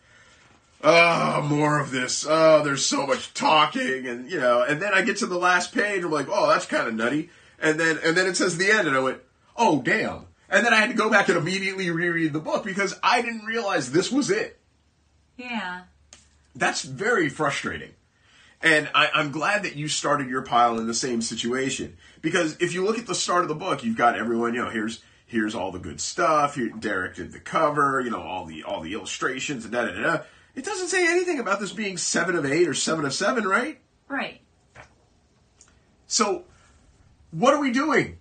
Oh, 0.88 1.42
more 1.42 1.80
of 1.80 1.90
this. 1.90 2.28
Oh, 2.30 2.62
there's 2.64 2.86
so 2.86 3.08
much 3.08 3.34
talking, 3.34 4.06
and 4.06 4.30
you 4.30 4.40
know. 4.40 4.62
And 4.62 4.80
then 4.80 4.94
I 4.94 5.02
get 5.02 5.18
to 5.18 5.26
the 5.26 5.38
last 5.38 5.74
page. 5.74 6.04
I'm 6.04 6.12
like, 6.12 6.28
oh, 6.30 6.48
that's 6.48 6.68
kind 6.68 6.88
of 6.88 6.94
nutty. 6.94 7.32
And 7.60 7.80
then 7.80 7.98
and 8.04 8.16
then 8.16 8.28
it 8.28 8.38
says 8.38 8.58
the 8.58 8.72
end, 8.72 8.88
and 8.88 8.96
I 8.96 9.00
went, 9.00 9.20
oh, 9.58 9.82
damn. 9.82 10.28
And 10.50 10.66
then 10.66 10.74
I 10.74 10.78
had 10.78 10.90
to 10.90 10.96
go 10.96 11.10
back 11.10 11.28
and 11.30 11.38
immediately 11.38 11.90
reread 11.90 12.34
the 12.34 12.40
book 12.40 12.64
because 12.64 12.98
I 13.02 13.22
didn't 13.22 13.46
realize 13.46 13.92
this 13.92 14.12
was 14.12 14.30
it. 14.30 14.60
Yeah. 15.38 15.84
That's 16.56 16.84
very 16.84 17.30
frustrating. 17.30 17.92
And 18.62 18.90
I, 18.96 19.10
I'm 19.14 19.32
glad 19.32 19.64
that 19.64 19.76
you 19.76 19.88
started 19.88 20.30
your 20.30 20.42
pile 20.42 20.80
in 20.80 20.88
the 20.88 20.94
same 20.94 21.22
situation 21.22 21.98
because 22.22 22.58
if 22.60 22.74
you 22.74 22.84
look 22.84 22.98
at 22.98 23.06
the 23.06 23.16
start 23.16 23.44
of 23.44 23.48
the 23.48 23.56
book, 23.56 23.84
you've 23.84 23.98
got 23.98 24.18
everyone. 24.18 24.54
You 24.54 24.64
know, 24.64 24.70
here's 24.70 25.02
here's 25.26 25.54
all 25.54 25.72
the 25.72 25.80
good 25.80 26.00
stuff. 26.00 26.56
Here, 26.56 26.70
Darick 26.70 27.16
did 27.16 27.32
the 27.32 27.40
cover. 27.40 28.02
You 28.02 28.12
know, 28.12 28.22
all 28.22 28.46
the 28.46 28.64
all 28.64 28.82
the 28.82 28.94
illustrations 28.94 29.66
and 29.66 29.74
da 29.74 29.86
da 29.86 29.92
da. 29.92 30.02
da. 30.02 30.24
It 30.56 30.64
doesn't 30.64 30.88
say 30.88 31.06
anything 31.06 31.40
about 31.40 31.60
this 31.60 31.74
being 31.74 31.98
seven 31.98 32.36
of 32.36 32.46
eight 32.46 32.68
or 32.68 32.74
seven 32.74 33.04
of 33.06 33.14
seven, 33.14 33.46
right? 33.46 33.80
Right. 34.08 34.42
So, 36.08 36.46
what 37.32 37.54
are 37.54 37.60
we 37.60 37.72
doing? 37.72 38.18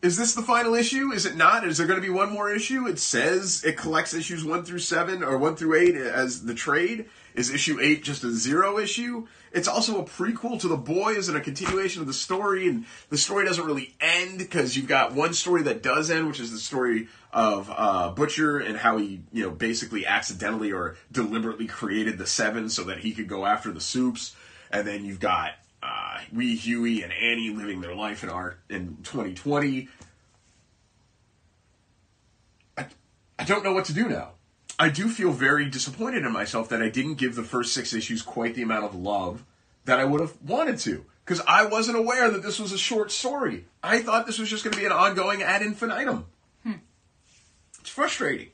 Is 0.00 0.16
this 0.16 0.34
the 0.34 0.42
final 0.42 0.74
issue? 0.74 1.10
Is 1.10 1.26
it 1.26 1.34
not? 1.34 1.66
Is 1.66 1.78
there 1.78 1.86
going 1.88 2.00
to 2.00 2.06
be 2.06 2.12
one 2.12 2.30
more 2.30 2.48
issue? 2.48 2.86
It 2.86 3.00
says 3.00 3.64
it 3.64 3.76
collects 3.76 4.14
issues 4.14 4.44
one 4.44 4.62
through 4.62 4.78
seven 4.78 5.24
or 5.24 5.36
one 5.38 5.56
through 5.56 5.74
eight 5.74 5.96
as 5.96 6.44
the 6.44 6.54
trade. 6.54 7.06
Is 7.34 7.52
issue 7.52 7.80
eight 7.80 8.04
just 8.04 8.22
a 8.22 8.30
zero 8.30 8.78
issue? 8.78 9.26
It's 9.50 9.66
also 9.66 10.00
a 10.00 10.04
prequel 10.04 10.60
to 10.60 10.68
the 10.68 10.76
boys 10.76 11.28
and 11.28 11.36
a 11.36 11.40
continuation 11.40 12.00
of 12.00 12.06
the 12.06 12.12
story, 12.12 12.68
and 12.68 12.86
the 13.10 13.18
story 13.18 13.44
doesn't 13.44 13.64
really 13.64 13.92
end 14.00 14.38
because 14.38 14.76
you've 14.76 14.86
got 14.86 15.14
one 15.14 15.34
story 15.34 15.62
that 15.64 15.82
does 15.82 16.12
end, 16.12 16.28
which 16.28 16.38
is 16.38 16.52
the 16.52 16.58
story 16.58 17.08
of 17.32 17.68
uh, 17.74 18.10
Butcher 18.10 18.58
and 18.58 18.76
how 18.76 18.98
he, 18.98 19.22
you 19.32 19.42
know, 19.42 19.50
basically 19.50 20.06
accidentally 20.06 20.72
or 20.72 20.96
deliberately 21.10 21.66
created 21.66 22.18
the 22.18 22.26
seven 22.26 22.68
so 22.68 22.84
that 22.84 22.98
he 22.98 23.12
could 23.12 23.26
go 23.26 23.44
after 23.44 23.72
the 23.72 23.80
soups, 23.80 24.36
and 24.70 24.86
then 24.86 25.04
you've 25.04 25.20
got 25.20 25.54
uh, 25.82 26.18
Wee 26.32 26.56
Hughie 26.56 27.02
and 27.02 27.12
Annie 27.12 27.50
living 27.50 27.80
their 27.80 27.94
life 27.94 28.22
in 28.22 28.30
art 28.30 28.58
in 28.68 28.98
2020. 29.02 29.88
I, 32.76 32.86
I 33.38 33.44
don't 33.44 33.64
know 33.64 33.72
what 33.72 33.86
to 33.86 33.92
do 33.92 34.08
now. 34.08 34.30
I 34.78 34.88
do 34.88 35.08
feel 35.08 35.32
very 35.32 35.68
disappointed 35.68 36.24
in 36.24 36.32
myself 36.32 36.68
that 36.68 36.82
I 36.82 36.88
didn't 36.88 37.14
give 37.14 37.34
the 37.34 37.42
first 37.42 37.74
six 37.74 37.92
issues 37.92 38.22
quite 38.22 38.54
the 38.54 38.62
amount 38.62 38.84
of 38.84 38.94
love 38.94 39.44
that 39.84 39.98
I 39.98 40.04
would 40.04 40.20
have 40.20 40.34
wanted 40.42 40.78
to. 40.80 41.04
Because 41.24 41.42
I 41.46 41.66
wasn't 41.66 41.98
aware 41.98 42.30
that 42.30 42.42
this 42.42 42.58
was 42.58 42.72
a 42.72 42.78
short 42.78 43.10
story. 43.10 43.66
I 43.82 43.98
thought 44.00 44.26
this 44.26 44.38
was 44.38 44.48
just 44.48 44.64
going 44.64 44.72
to 44.72 44.78
be 44.78 44.86
an 44.86 44.92
ongoing 44.92 45.42
ad 45.42 45.62
infinitum. 45.62 46.26
It's 47.88 47.94
frustrating. 47.94 48.48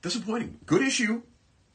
Disappointing. 0.00 0.58
Good 0.64 0.80
issue. 0.80 1.22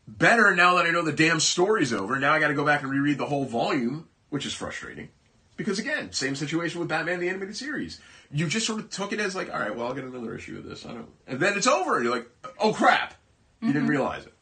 Better 0.07 0.55
now 0.55 0.75
that 0.75 0.87
I 0.87 0.89
know 0.89 1.03
the 1.03 1.11
damn 1.11 1.39
story's 1.39 1.93
over. 1.93 2.17
Now 2.17 2.33
I 2.33 2.39
got 2.39 2.47
to 2.47 2.55
go 2.55 2.65
back 2.65 2.81
and 2.81 2.91
reread 2.91 3.19
the 3.19 3.27
whole 3.27 3.45
volume, 3.45 4.07
which 4.29 4.45
is 4.45 4.53
frustrating. 4.53 5.09
Because 5.57 5.77
again, 5.77 6.13
same 6.13 6.35
situation 6.35 6.79
with 6.79 6.87
Batman 6.87 7.19
the 7.19 7.27
Animated 7.27 7.57
Series. 7.57 7.99
You 8.31 8.47
just 8.47 8.65
sort 8.65 8.79
of 8.79 8.89
took 8.89 9.11
it 9.11 9.19
as 9.19 9.35
like, 9.35 9.53
all 9.53 9.59
right, 9.59 9.75
well, 9.75 9.87
I'll 9.87 9.93
get 9.93 10.05
another 10.05 10.35
issue 10.35 10.57
of 10.57 10.63
this. 10.63 10.85
I 10.85 10.93
don't, 10.93 11.09
and 11.27 11.39
then 11.39 11.57
it's 11.57 11.67
over, 11.67 11.95
and 11.95 12.05
you're 12.05 12.15
like, 12.15 12.29
oh 12.59 12.71
crap, 12.71 13.15
you 13.61 13.73
didn't 13.73 13.89
realize 13.89 14.25
it. 14.25 14.33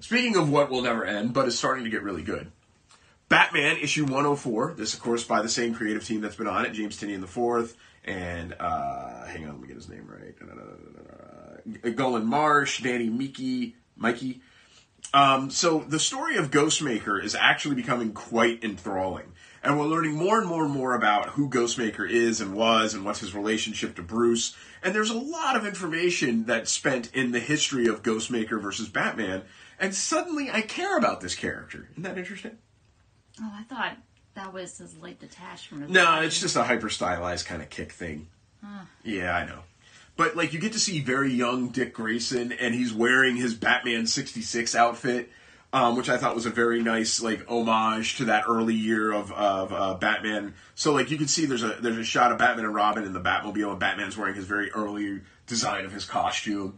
Speaking 0.00 0.36
of 0.36 0.50
what 0.50 0.68
will 0.68 0.82
never 0.82 1.04
end, 1.04 1.32
but 1.32 1.46
is 1.48 1.56
starting 1.56 1.84
to 1.84 1.90
get 1.90 2.02
really 2.02 2.22
good. 2.22 2.50
Batman 3.28 3.78
issue 3.78 4.02
104. 4.02 4.74
This, 4.76 4.92
of 4.92 5.00
course, 5.00 5.24
by 5.24 5.40
the 5.40 5.48
same 5.48 5.72
creative 5.74 6.04
team 6.04 6.20
that's 6.20 6.36
been 6.36 6.48
on 6.48 6.66
it, 6.66 6.72
James 6.72 7.00
Tynion 7.00 7.22
the 7.22 7.26
fourth, 7.26 7.76
and 8.04 8.54
uh, 8.60 9.24
hang 9.24 9.44
on, 9.44 9.52
let 9.52 9.60
me 9.60 9.68
get 9.68 9.76
his 9.76 9.88
name 9.88 10.06
right. 10.06 10.36
Guillem 11.96 12.24
March, 12.24 12.82
Danny 12.82 13.08
Miki, 13.08 13.76
Mikey. 13.96 14.42
Um, 15.14 15.50
so 15.50 15.80
the 15.80 15.98
story 15.98 16.36
of 16.36 16.50
Ghostmaker 16.50 17.22
is 17.22 17.34
actually 17.34 17.74
becoming 17.74 18.12
quite 18.12 18.64
enthralling. 18.64 19.32
And 19.62 19.78
we're 19.78 19.86
learning 19.86 20.14
more 20.14 20.38
and 20.38 20.48
more 20.48 20.64
and 20.64 20.72
more 20.72 20.94
about 20.94 21.30
who 21.30 21.48
Ghostmaker 21.48 22.08
is 22.08 22.40
and 22.40 22.54
was 22.54 22.94
and 22.94 23.04
what's 23.04 23.20
his 23.20 23.34
relationship 23.34 23.94
to 23.96 24.02
Bruce. 24.02 24.56
And 24.82 24.94
there's 24.94 25.10
a 25.10 25.18
lot 25.18 25.54
of 25.54 25.64
information 25.66 26.44
that's 26.46 26.72
spent 26.72 27.14
in 27.14 27.30
the 27.30 27.38
history 27.38 27.86
of 27.86 28.02
Ghostmaker 28.02 28.60
versus 28.60 28.88
Batman. 28.88 29.42
And 29.78 29.94
suddenly 29.94 30.50
I 30.50 30.62
care 30.62 30.98
about 30.98 31.20
this 31.20 31.34
character. 31.36 31.88
Isn't 31.92 32.02
that 32.02 32.18
interesting? 32.18 32.58
Oh, 33.40 33.52
I 33.54 33.62
thought 33.64 33.98
that 34.34 34.52
was 34.52 34.78
his 34.78 34.96
late 34.98 35.20
detachment. 35.20 35.90
No, 35.90 36.22
it's 36.22 36.40
just 36.40 36.56
a 36.56 36.64
hyper 36.64 36.88
stylized 36.88 37.46
kind 37.46 37.62
of 37.62 37.70
kick 37.70 37.92
thing. 37.92 38.28
Yeah, 39.04 39.36
I 39.36 39.44
know. 39.44 39.60
But 40.16 40.36
like 40.36 40.52
you 40.52 40.58
get 40.58 40.72
to 40.72 40.78
see 40.78 41.00
very 41.00 41.32
young 41.32 41.68
Dick 41.68 41.94
Grayson 41.94 42.52
and 42.52 42.74
he's 42.74 42.92
wearing 42.92 43.36
his 43.36 43.54
Batman 43.54 44.06
66 44.06 44.74
outfit. 44.74 45.30
Um, 45.74 45.96
which 45.96 46.10
I 46.10 46.18
thought 46.18 46.34
was 46.34 46.44
a 46.44 46.50
very 46.50 46.82
nice 46.82 47.22
like 47.22 47.48
homage 47.48 48.18
to 48.18 48.26
that 48.26 48.44
early 48.46 48.74
year 48.74 49.10
of, 49.10 49.32
of 49.32 49.72
uh, 49.72 49.94
Batman. 49.94 50.52
So 50.74 50.92
like 50.92 51.10
you 51.10 51.16
can 51.16 51.28
see 51.28 51.46
there's 51.46 51.62
a 51.62 51.78
there's 51.80 51.96
a 51.96 52.04
shot 52.04 52.30
of 52.30 52.36
Batman 52.36 52.66
and 52.66 52.74
Robin 52.74 53.04
in 53.04 53.14
the 53.14 53.22
Batmobile 53.22 53.70
and 53.70 53.80
Batman's 53.80 54.14
wearing 54.18 54.34
his 54.34 54.44
very 54.44 54.70
early 54.72 55.22
design 55.46 55.86
of 55.86 55.92
his 55.92 56.04
costume. 56.04 56.76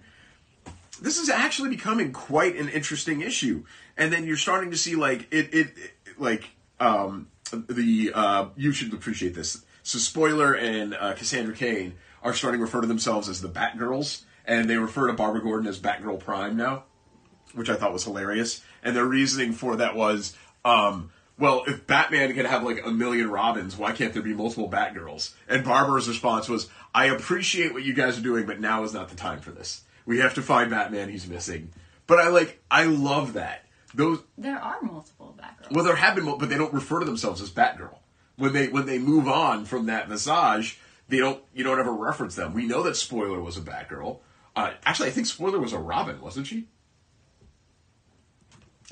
This 1.03 1.19
is 1.19 1.29
actually 1.29 1.71
becoming 1.71 2.13
quite 2.13 2.55
an 2.55 2.69
interesting 2.69 3.21
issue, 3.21 3.65
and 3.97 4.13
then 4.13 4.29
you're 4.29 4.37
starting 4.37 4.71
to 4.71 4.77
see 4.77 4.95
like 4.95 5.27
it 5.33 5.53
it, 5.53 5.73
it 5.77 5.93
like 6.17 6.51
um, 6.79 7.27
the 7.51 8.13
uh, 8.15 8.47
you 8.57 8.71
should 8.71 8.95
appreciate 8.95 9.35
this. 9.35 9.65
So 9.83 9.99
Spoiler 9.99 10.55
and 10.55 10.95
uh, 10.95 11.15
Cassandra 11.15 11.55
Cain 11.55 11.95
are 12.25 12.35
starting 12.35 12.59
to 12.59 12.65
refer 12.65 12.81
to 12.81 12.89
themselves 12.89 13.29
as 13.29 13.41
the 13.41 13.49
Batgirls, 13.49 14.23
and 14.45 14.69
they 14.69 14.77
refer 14.77 15.07
to 15.07 15.13
Barbara 15.13 15.43
Gordon 15.43 15.69
as 15.69 15.79
Batgirl 15.79 16.19
Prime 16.19 16.57
now 16.57 16.85
which 17.55 17.71
I 17.71 17.77
thought 17.77 17.93
was 17.93 18.05
hilarious. 18.05 18.63
And 18.83 18.95
their 18.95 19.07
reasoning 19.07 19.53
for 19.53 19.77
that 19.77 19.97
was, 19.97 20.37
um, 20.65 21.11
well, 21.39 21.65
if 21.67 21.87
Batman 21.87 22.35
can 22.35 22.47
have 22.47 22.63
like 22.63 22.85
a 22.85 22.91
million 22.91 23.31
Robins, 23.31 23.77
why 23.77 23.93
can't 23.93 24.13
there 24.13 24.23
be 24.23 24.35
multiple 24.35 24.71
Batgirls? 24.71 25.33
And 25.49 25.65
Barbara's 25.65 26.09
response 26.09 26.49
was, 26.49 26.69
I 26.95 27.07
appreciate 27.07 27.73
what 27.73 27.85
you 27.85 27.95
guys 27.95 28.19
are 28.19 28.23
doing, 28.23 28.47
but 28.47 28.61
now 28.61 28.85
is 28.85 28.95
not 28.95 29.09
the 29.09 29.17
time 29.17 29.41
for 29.41 29.51
this. 29.51 29.83
We 30.07 30.19
have 30.19 30.35
to 30.35 30.43
find 30.43 30.71
Batman. 30.71 31.09
He's 31.09 31.27
missing. 31.27 31.71
But 32.07 32.19
I 32.19 32.29
like. 32.29 32.63
I 32.71 32.85
love 32.85 33.33
that. 33.33 33.65
Those. 33.95 34.19
There 34.37 34.59
are 34.59 34.83
multiple 34.83 35.35
Batgirls. 35.41 35.73
Well, 35.73 35.85
there 35.85 35.97
have 35.97 36.15
been, 36.15 36.27
but 36.27 36.51
they 36.51 36.59
don't 36.59 36.75
refer 36.75 36.99
to 36.99 37.07
themselves 37.07 37.41
as 37.41 37.51
Batgirl. 37.51 37.97
When 38.37 38.53
they 38.53 38.69
when 38.69 38.85
they 38.85 38.99
move 38.99 39.27
on 39.27 39.65
from 39.65 39.87
that 39.87 40.09
visage, 40.09 40.79
they 41.09 41.19
don't. 41.19 41.43
You 41.55 41.65
don't 41.65 41.79
ever 41.79 41.93
reference 41.93 42.35
them. 42.35 42.55
We 42.55 42.67
know 42.67 42.83
that 42.85 42.97
Spoiler 42.97 43.41
was 43.41 43.57
a 43.57 43.61
Batgirl. 43.61 44.19
Uh, 44.57 44.73
actually, 44.85 45.09
I 45.09 45.13
think 45.13 45.27
Spoiler 45.27 45.59
was 45.59 45.73
a 45.73 45.79
Robin, 45.79 46.21
wasn't 46.21 46.47
she? 46.47 46.67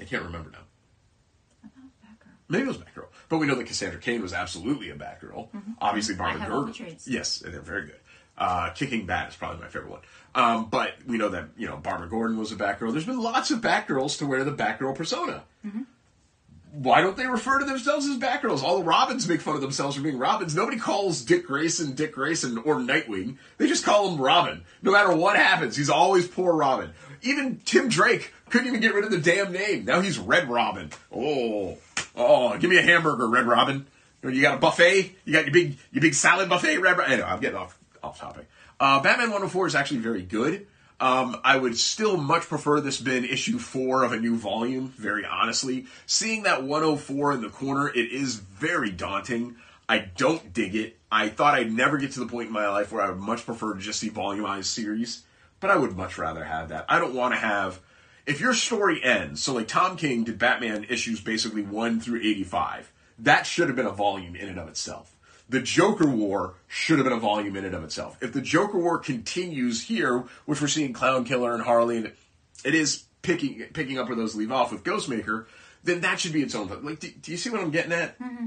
I 0.01 0.05
can't 0.05 0.23
remember 0.25 0.51
now. 0.51 1.71
Maybe 2.49 2.65
it 2.65 2.69
was 2.69 2.77
Batgirl. 2.79 3.07
But 3.29 3.39
we 3.39 3.47
know 3.47 3.55
that 3.55 3.67
Cassandra 3.67 3.99
Cain 4.01 4.21
was 4.21 4.33
absolutely 4.35 4.91
a 4.91 4.95
Batgirl. 4.95 5.49
Obviously, 5.81 6.15
Barbara 6.17 6.43
Mm-hmm. 6.43 6.53
all 6.53 6.65
the 6.65 6.73
Gordon. 6.73 6.97
Yes, 7.07 7.39
they're 7.39 7.61
very 7.61 7.87
good. 7.87 7.97
Uh, 8.37 8.71
Kicking 8.71 9.07
Bat 9.07 9.31
is 9.31 9.37
probably 9.37 9.61
my 9.61 9.69
favorite 9.69 9.91
one. 9.91 10.01
Um, 10.35 10.69
but 10.71 10.95
we 11.07 11.17
know 11.19 11.29
that 11.31 11.51
you 11.57 11.67
know 11.67 11.77
Barbara 11.77 12.09
Gordon 12.09 12.37
was 12.39 12.51
a 12.53 12.57
Batgirl. 12.57 12.93
There's 12.93 13.05
been 13.07 13.21
lots 13.23 13.51
of 13.51 13.61
Batgirls 13.61 14.19
to 14.19 14.27
wear 14.27 14.45
the 14.45 14.53
Batgirl 14.53 14.95
persona. 14.95 15.45
Mm-hmm. 15.65 15.83
Why 16.73 17.03
don't 17.03 17.19
they 17.19 17.27
refer 17.27 17.59
to 17.59 17.67
themselves 17.67 18.07
as 18.07 18.17
Batgirls? 18.17 18.63
All 18.63 18.79
the 18.79 18.85
Robins 18.85 19.29
make 19.29 19.43
fun 19.43 19.55
of 19.55 19.61
themselves 19.61 19.95
for 19.95 20.03
being 20.03 20.19
Robins. 20.19 20.55
Nobody 20.55 20.79
calls 20.79 21.21
Dick 21.21 21.47
Grayson 21.47 21.95
Dick 21.95 22.13
Grayson 22.13 22.57
or 22.59 22.77
Nightwing. 22.77 23.37
They 23.59 23.67
just 23.69 23.85
call 23.85 24.09
him 24.09 24.19
Robin. 24.19 24.65
No 24.81 24.91
matter 24.91 25.15
what 25.15 25.37
happens, 25.37 25.77
he's 25.77 25.91
always 25.91 26.27
poor 26.27 26.55
Robin. 26.55 26.93
Even 27.21 27.61
Tim 27.67 27.91
Drake 27.91 28.33
couldn't 28.49 28.69
even 28.69 28.81
get 28.81 28.95
rid 28.95 29.05
of 29.05 29.11
the 29.11 29.19
damn 29.19 29.53
name. 29.53 29.85
Now 29.85 30.01
he's 30.01 30.19
Red 30.19 30.49
Robin. 30.49 30.89
Oh, 31.15 31.77
oh, 32.17 32.57
give 32.57 32.71
me 32.71 32.79
a 32.79 32.83
hamburger, 32.83 33.29
Red 33.29 33.47
Robin. 33.47 33.87
You 34.23 34.41
got 34.41 34.55
a 34.55 34.59
buffet. 34.59 35.15
You 35.27 35.33
got 35.35 35.45
your 35.45 35.53
big 35.53 35.77
your 35.91 36.01
big 36.01 36.15
salad 36.15 36.49
buffet, 36.49 36.79
Red 36.79 36.97
Robin. 36.97 37.13
Anyway, 37.13 37.29
I'm 37.29 37.41
getting 37.41 37.59
off 37.59 37.79
off 38.03 38.19
topic. 38.19 38.49
Uh, 38.81 39.01
Batman 39.01 39.29
104 39.29 39.67
is 39.67 39.75
actually 39.75 40.01
very 40.01 40.23
good. 40.23 40.67
Um, 41.03 41.41
I 41.43 41.57
would 41.57 41.77
still 41.77 42.17
much 42.17 42.45
prefer 42.45 42.81
this 42.81 43.01
been 43.01 43.25
issue 43.25 43.59
four 43.59 44.05
of 44.05 44.13
a 44.13 44.21
new 44.21 44.37
volume, 44.37 44.95
very 44.97 45.25
honestly. 45.25 45.87
Seeing 46.07 46.45
that 46.45 46.63
104 46.63 47.33
in 47.33 47.41
the 47.41 47.49
corner, 47.49 47.89
it 47.89 48.13
is 48.13 48.37
very 48.37 48.93
daunting. 48.93 49.57
I 49.89 49.99
don't 49.99 50.53
dig 50.53 50.77
it. 50.77 50.97
I 51.11 51.29
thought 51.29 51.55
I'd 51.55 51.73
never 51.73 51.99
get 51.99 52.13
to 52.13 52.21
the 52.21 52.27
point 52.27 52.47
in 52.47 52.53
my 52.53 52.69
life 52.69 52.93
where 52.93 53.03
I 53.03 53.09
would 53.09 53.19
much 53.19 53.45
prefer 53.45 53.75
to 53.75 53.81
just 53.81 53.99
see 53.99 54.11
volumized 54.11 54.67
series, 54.67 55.25
but 55.59 55.71
I 55.71 55.77
would 55.77 55.97
much 55.97 56.19
rather 56.19 56.45
have 56.45 56.69
that. 56.69 56.85
I 56.89 57.01
don't 57.01 57.17
want 57.17 57.35
to 57.35 57.41
have. 57.41 57.81
If 58.25 58.41
your 58.41 58.55
story 58.55 59.03
ends, 59.03 59.43
so 59.43 59.55
like 59.55 59.67
Tom 59.67 59.97
King 59.97 60.23
did 60.23 60.39
Batman 60.39 60.87
issues 60.89 61.21
basically 61.21 61.63
1 61.63 61.99
through 61.99 62.21
85, 62.21 62.93
that 63.19 63.45
should 63.45 63.67
have 63.67 63.75
been 63.75 63.87
a 63.87 63.91
volume 63.91 64.37
in 64.37 64.49
and 64.49 64.61
of 64.61 64.69
itself 64.69 65.12
the 65.49 65.61
Joker 65.61 66.07
War 66.07 66.55
should 66.69 66.99
have 66.99 67.05
been 67.05 67.17
a 67.17 67.21
volume 67.21 67.57
in 67.57 67.65
and 67.65 67.75
of 67.75 67.85
itself. 67.85 68.17
If 68.21 68.33
the 68.33 68.41
Joker 68.41 68.79
War 68.79 68.99
continues 68.99 69.83
here, 69.83 70.25
which 70.47 70.61
we're 70.61 70.69
seeing 70.69 70.93
Clown 70.93 71.25
Killer 71.25 71.55
and 71.55 71.63
Harley, 71.63 71.99
and 71.99 72.13
it 72.65 72.75
is 72.75 73.05
picking 73.23 73.61
picking 73.73 73.99
up 73.99 74.09
where 74.09 74.17
those 74.17 74.35
leave 74.35 74.53
off 74.53 74.73
with 74.73 74.85
Ghostmaker, 74.85 75.47
then 75.85 76.01
that 76.01 76.21
should 76.21 76.33
be 76.33 76.43
its 76.43 76.55
own. 76.55 76.69
Thing. 76.69 76.85
Like, 76.85 77.01
do, 77.01 77.11
do 77.11 77.31
you 77.33 77.37
see 77.37 77.51
what 77.51 77.61
I'm 77.61 77.71
getting 77.71 77.93
at? 77.93 78.19
Mm-hmm. 78.19 78.47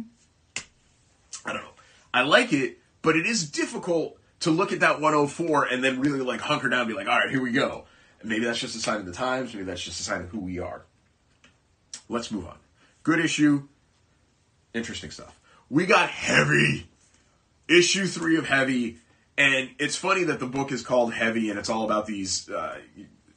I 1.45 1.53
don't 1.53 1.61
know. 1.61 1.69
I 2.13 2.23
like 2.23 2.53
it, 2.53 2.79
but 3.01 3.15
it 3.15 3.25
is 3.25 3.51
difficult 3.51 4.17
to 4.41 4.51
look 4.51 4.71
at 4.71 4.79
that 4.81 5.01
104 5.01 5.65
and 5.65 5.83
then 5.83 5.99
really 5.99 6.21
like 6.21 6.41
hunker 6.41 6.69
down 6.69 6.81
and 6.81 6.89
be 6.89 6.95
like, 6.95 7.07
all 7.07 7.17
right, 7.17 7.29
here 7.29 7.41
we 7.41 7.51
go. 7.51 7.85
And 8.21 8.29
maybe 8.29 8.45
that's 8.45 8.59
just 8.59 8.75
a 8.75 8.79
sign 8.79 8.99
of 8.99 9.05
the 9.05 9.11
times. 9.11 9.53
Maybe 9.53 9.65
that's 9.65 9.83
just 9.83 9.99
a 9.99 10.03
sign 10.03 10.21
of 10.21 10.29
who 10.29 10.39
we 10.39 10.59
are. 10.59 10.85
Let's 12.09 12.31
move 12.31 12.47
on. 12.47 12.57
Good 13.03 13.19
issue. 13.19 13.67
Interesting 14.73 15.11
stuff. 15.11 15.39
We 15.69 15.85
got 15.85 16.09
Heavy. 16.09 16.87
Issue 17.67 18.05
three 18.05 18.37
of 18.37 18.47
Heavy. 18.47 18.97
And 19.37 19.71
it's 19.79 19.95
funny 19.95 20.23
that 20.25 20.39
the 20.39 20.45
book 20.45 20.71
is 20.71 20.81
called 20.81 21.13
Heavy 21.13 21.49
and 21.49 21.59
it's 21.59 21.69
all 21.69 21.83
about 21.83 22.05
these 22.05 22.49
uh, 22.49 22.77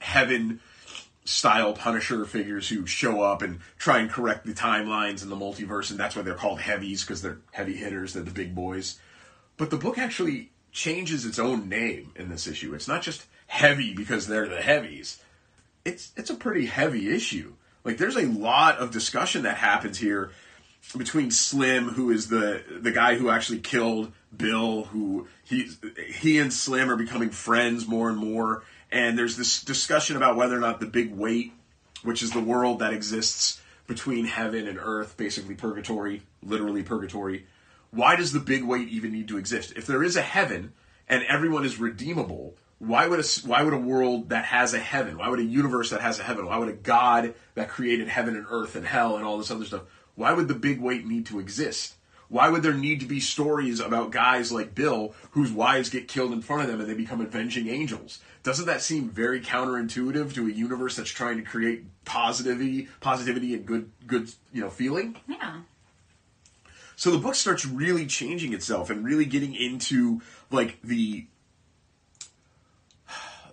heaven 0.01 0.61
style 1.25 1.73
Punisher 1.73 2.25
figures 2.25 2.69
who 2.69 2.87
show 2.87 3.21
up 3.21 3.43
and 3.43 3.61
try 3.79 3.99
and 3.99 4.11
correct 4.11 4.47
the 4.47 4.53
timelines 4.53 5.23
in 5.23 5.29
the 5.29 5.37
multiverse. 5.37 5.91
And 5.91 5.99
that's 5.99 6.15
why 6.15 6.23
they're 6.23 6.35
called 6.35 6.61
heavies 6.61 7.03
because 7.03 7.23
they're 7.23 7.39
heavy 7.51 7.75
hitters. 7.77 8.13
They're 8.13 8.23
the 8.23 8.31
big 8.31 8.55
boys. 8.55 8.99
But 9.57 9.71
the 9.71 9.77
book 9.77 9.99
actually 9.99 10.51
changes 10.71 11.25
its 11.25 11.39
own 11.39 11.69
name 11.69 12.13
in 12.15 12.29
this 12.29 12.47
issue. 12.47 12.75
It's 12.75 12.89
not 12.89 13.03
just 13.03 13.27
heavy 13.47 13.95
because 13.95 14.27
they're 14.27 14.49
the 14.49 14.63
heavies. 14.63 15.21
It's 15.85 16.13
it's 16.17 16.31
a 16.31 16.35
pretty 16.35 16.67
heavy 16.67 17.13
issue. 17.13 17.55
Like 17.85 17.99
there's 17.99 18.17
a 18.17 18.27
lot 18.27 18.79
of 18.79 18.91
discussion 18.91 19.43
that 19.43 19.57
happens 19.57 19.99
here 19.99 20.31
between 20.97 21.31
Slim, 21.31 21.91
who 21.91 22.11
is 22.11 22.29
the 22.29 22.63
the 22.81 22.91
guy 22.91 23.17
who 23.17 23.31
actually 23.31 23.61
killed 23.61 24.13
Bill, 24.37 24.85
who 24.85 25.29
he 25.45 25.71
he 26.13 26.39
and 26.39 26.53
Slim 26.53 26.91
are 26.91 26.97
becoming 26.97 27.31
friends 27.31 27.87
more 27.87 28.09
and 28.09 28.19
more, 28.19 28.63
and 28.91 29.19
there's 29.19 29.37
this 29.37 29.63
discussion 29.63 30.17
about 30.17 30.37
whether 30.37 30.57
or 30.57 30.61
not 30.61 30.81
the 30.81 30.87
big 30.87 31.15
weight, 31.15 31.53
which 32.03 32.23
is 32.23 32.33
the 32.33 32.41
world 32.41 32.79
that 32.79 32.93
exists 32.93 33.61
between 33.87 34.27
heaven 34.27 34.69
and 34.69 34.79
earth, 34.79 35.17
basically 35.17 35.55
purgatory, 35.55 36.23
literally 36.43 36.83
purgatory. 36.83 37.47
Why 37.91 38.17
does 38.17 38.33
the 38.33 38.41
big 38.41 38.65
weight 38.65 38.89
even 38.89 39.13
need 39.13 39.29
to 39.29 39.39
exist? 39.39 39.73
If 39.77 39.87
there 39.87 40.03
is 40.03 40.15
a 40.15 40.23
heaven 40.23 40.75
and 41.09 41.25
everyone 41.25 41.65
is 41.65 41.81
redeemable, 41.81 42.55
why 42.79 43.09
would 43.09 43.19
a 43.19 43.25
why 43.45 43.63
would 43.63 43.75
a 43.75 43.79
world 43.79 44.29
that 44.29 44.45
has 44.45 44.75
a 44.75 44.79
heaven? 44.79 45.19
Why 45.19 45.29
would 45.29 45.41
a 45.41 45.45
universe 45.45 45.91
that 45.91 46.01
has 46.01 46.21
a 46.21 46.23
heaven? 46.23 46.47
Why 46.47 46.59
would 46.59 46.69
a 46.69 46.75
God 46.75 47.35
that 47.55 47.69
created 47.69 48.09
heaven 48.09 48.37
and 48.37 48.47
earth 48.49 48.77
and 48.77 48.87
hell 48.87 49.17
and 49.17 49.25
all 49.25 49.39
this 49.39 49.51
other 49.51 49.65
stuff? 49.65 49.83
Why 50.19 50.33
would 50.33 50.49
the 50.49 50.55
big 50.55 50.81
weight 50.81 51.07
need 51.07 51.27
to 51.27 51.39
exist? 51.39 51.95
Why 52.29 52.49
would 52.49 52.65
there 52.65 52.75
need 52.75 52.99
to 52.99 53.07
be 53.07 53.21
stories 53.21 53.79
about 53.79 54.11
guys 54.11 54.51
like 54.51 54.75
Bill 54.75 55.15
whose 55.31 55.53
wives 55.53 55.91
get 55.91 56.09
killed 56.09 56.33
in 56.33 56.43
front 56.43 56.63
of 56.63 56.69
them 56.69 56.81
and 56.81 56.91
they 56.91 56.95
become 56.95 57.21
avenging 57.21 57.69
angels? 57.69 58.19
Doesn't 58.43 58.67
that 58.67 58.83
seem 58.83 59.11
very 59.11 59.41
counterintuitive 59.41 60.35
to 60.35 60.49
a 60.49 60.51
universe 60.51 60.97
that's 60.97 61.09
trying 61.09 61.37
to 61.37 61.45
create 61.45 61.85
positivity, 62.05 62.89
positivity 62.99 63.55
and 63.55 63.65
good, 63.65 63.93
good, 64.09 64.29
you 64.53 64.61
know, 64.61 64.71
feeling? 64.71 65.15
Yeah. 65.29 65.61
So 66.97 67.13
the 67.13 67.19
book 67.19 67.37
starts 67.37 67.65
really 67.65 68.05
changing 68.07 68.53
itself 68.53 68.91
and 68.91 69.05
really 69.05 69.25
getting 69.25 69.55
into 69.55 70.21
like 70.51 70.83
the 70.83 71.27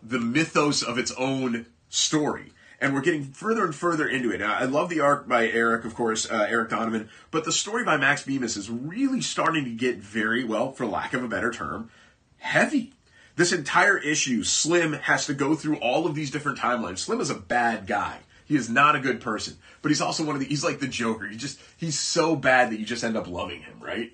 the 0.02 0.20
mythos 0.20 0.82
of 0.82 0.98
its 0.98 1.12
own 1.12 1.68
story. 1.90 2.54
And 2.82 2.94
we're 2.94 3.02
getting 3.02 3.24
further 3.24 3.64
and 3.64 3.74
further 3.74 4.08
into 4.08 4.32
it. 4.32 4.40
Now, 4.40 4.54
I 4.54 4.66
love 4.66 4.90
the 4.90 5.00
arc 5.00 5.28
by 5.28 5.48
Eryk, 5.48 5.86
of 5.86 5.96
course, 5.96 6.30
uh, 6.30 6.46
Eryk 6.48 6.70
Donovan, 6.70 7.10
but 7.32 7.46
the 7.46 7.52
story 7.52 7.84
by 7.84 7.98
Max 7.98 8.24
Bemis 8.24 8.58
is 8.58 8.70
really 8.70 9.22
starting 9.22 9.64
to 9.64 9.72
get 9.72 9.98
very, 9.98 10.44
well, 10.44 10.72
for 10.72 10.86
lack 10.86 11.14
of 11.14 11.24
a 11.24 11.28
better 11.28 11.52
term, 11.52 11.90
heavy. 12.38 12.94
This 13.38 13.52
entire 13.52 13.98
issue, 13.98 14.44
Slim 14.44 14.94
has 14.94 15.26
to 15.26 15.34
go 15.34 15.56
through 15.56 15.78
all 15.78 16.06
of 16.06 16.16
these 16.16 16.32
different 16.32 16.58
timelines. 16.60 17.00
Slim 17.00 17.20
is 17.22 17.30
a 17.30 17.36
bad 17.36 17.88
guy. 17.88 18.20
He 18.46 18.56
is 18.56 18.70
not 18.70 18.96
a 18.96 19.00
good 19.00 19.22
person, 19.22 19.58
but 19.82 19.90
he's 19.90 20.02
also 20.02 20.24
one 20.24 20.36
of 20.36 20.42
the, 20.42 20.48
he's 20.48 20.64
like 20.64 20.80
the 20.80 20.88
Joker. 20.88 21.28
He 21.28 21.36
just, 21.36 21.60
he's 21.78 22.00
so 22.00 22.36
bad 22.36 22.70
that 22.72 22.80
you 22.80 22.86
just 22.86 23.04
end 23.04 23.18
up 23.18 23.28
loving 23.28 23.62
him, 23.62 23.80
right? 23.80 24.12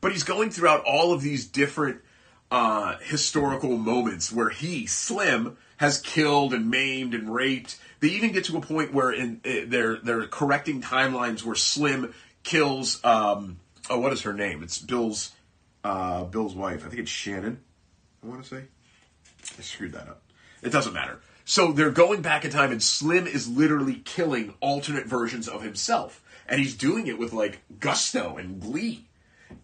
But 0.00 0.12
he's 0.12 0.22
going 0.22 0.50
throughout 0.50 0.84
all 0.84 1.12
of 1.12 1.20
these 1.20 1.46
different 1.46 2.00
uh, 2.50 2.96
historical 3.02 3.76
moments 3.76 4.32
where 4.32 4.50
he, 4.50 4.86
Slim, 4.86 5.56
has 5.80 5.98
killed 5.98 6.52
and 6.52 6.70
maimed 6.70 7.14
and 7.14 7.32
raped. 7.32 7.78
They 8.00 8.08
even 8.08 8.32
get 8.32 8.44
to 8.44 8.56
a 8.58 8.60
point 8.60 8.92
where 8.92 9.10
in 9.10 9.40
they're 9.42 9.96
they're 9.96 10.26
correcting 10.26 10.82
timelines 10.82 11.42
where 11.42 11.54
Slim 11.54 12.12
kills 12.42 13.02
um, 13.02 13.60
oh 13.88 13.98
what 13.98 14.12
is 14.12 14.20
her 14.22 14.34
name? 14.34 14.62
It's 14.62 14.76
Bill's 14.76 15.32
uh, 15.82 16.24
Bill's 16.24 16.54
wife. 16.54 16.84
I 16.84 16.90
think 16.90 17.00
it's 17.00 17.10
Shannon. 17.10 17.60
I 18.22 18.26
want 18.26 18.42
to 18.42 18.48
say 18.48 18.64
I 19.58 19.62
screwed 19.62 19.92
that 19.92 20.06
up. 20.06 20.20
It 20.62 20.70
doesn't 20.70 20.92
matter. 20.92 21.18
So 21.46 21.72
they're 21.72 21.90
going 21.90 22.20
back 22.20 22.44
in 22.44 22.50
time, 22.50 22.72
and 22.72 22.82
Slim 22.82 23.26
is 23.26 23.48
literally 23.48 24.02
killing 24.04 24.52
alternate 24.60 25.06
versions 25.06 25.48
of 25.48 25.62
himself, 25.62 26.22
and 26.46 26.60
he's 26.60 26.76
doing 26.76 27.06
it 27.06 27.18
with 27.18 27.32
like 27.32 27.62
gusto 27.80 28.36
and 28.36 28.60
glee. 28.60 29.06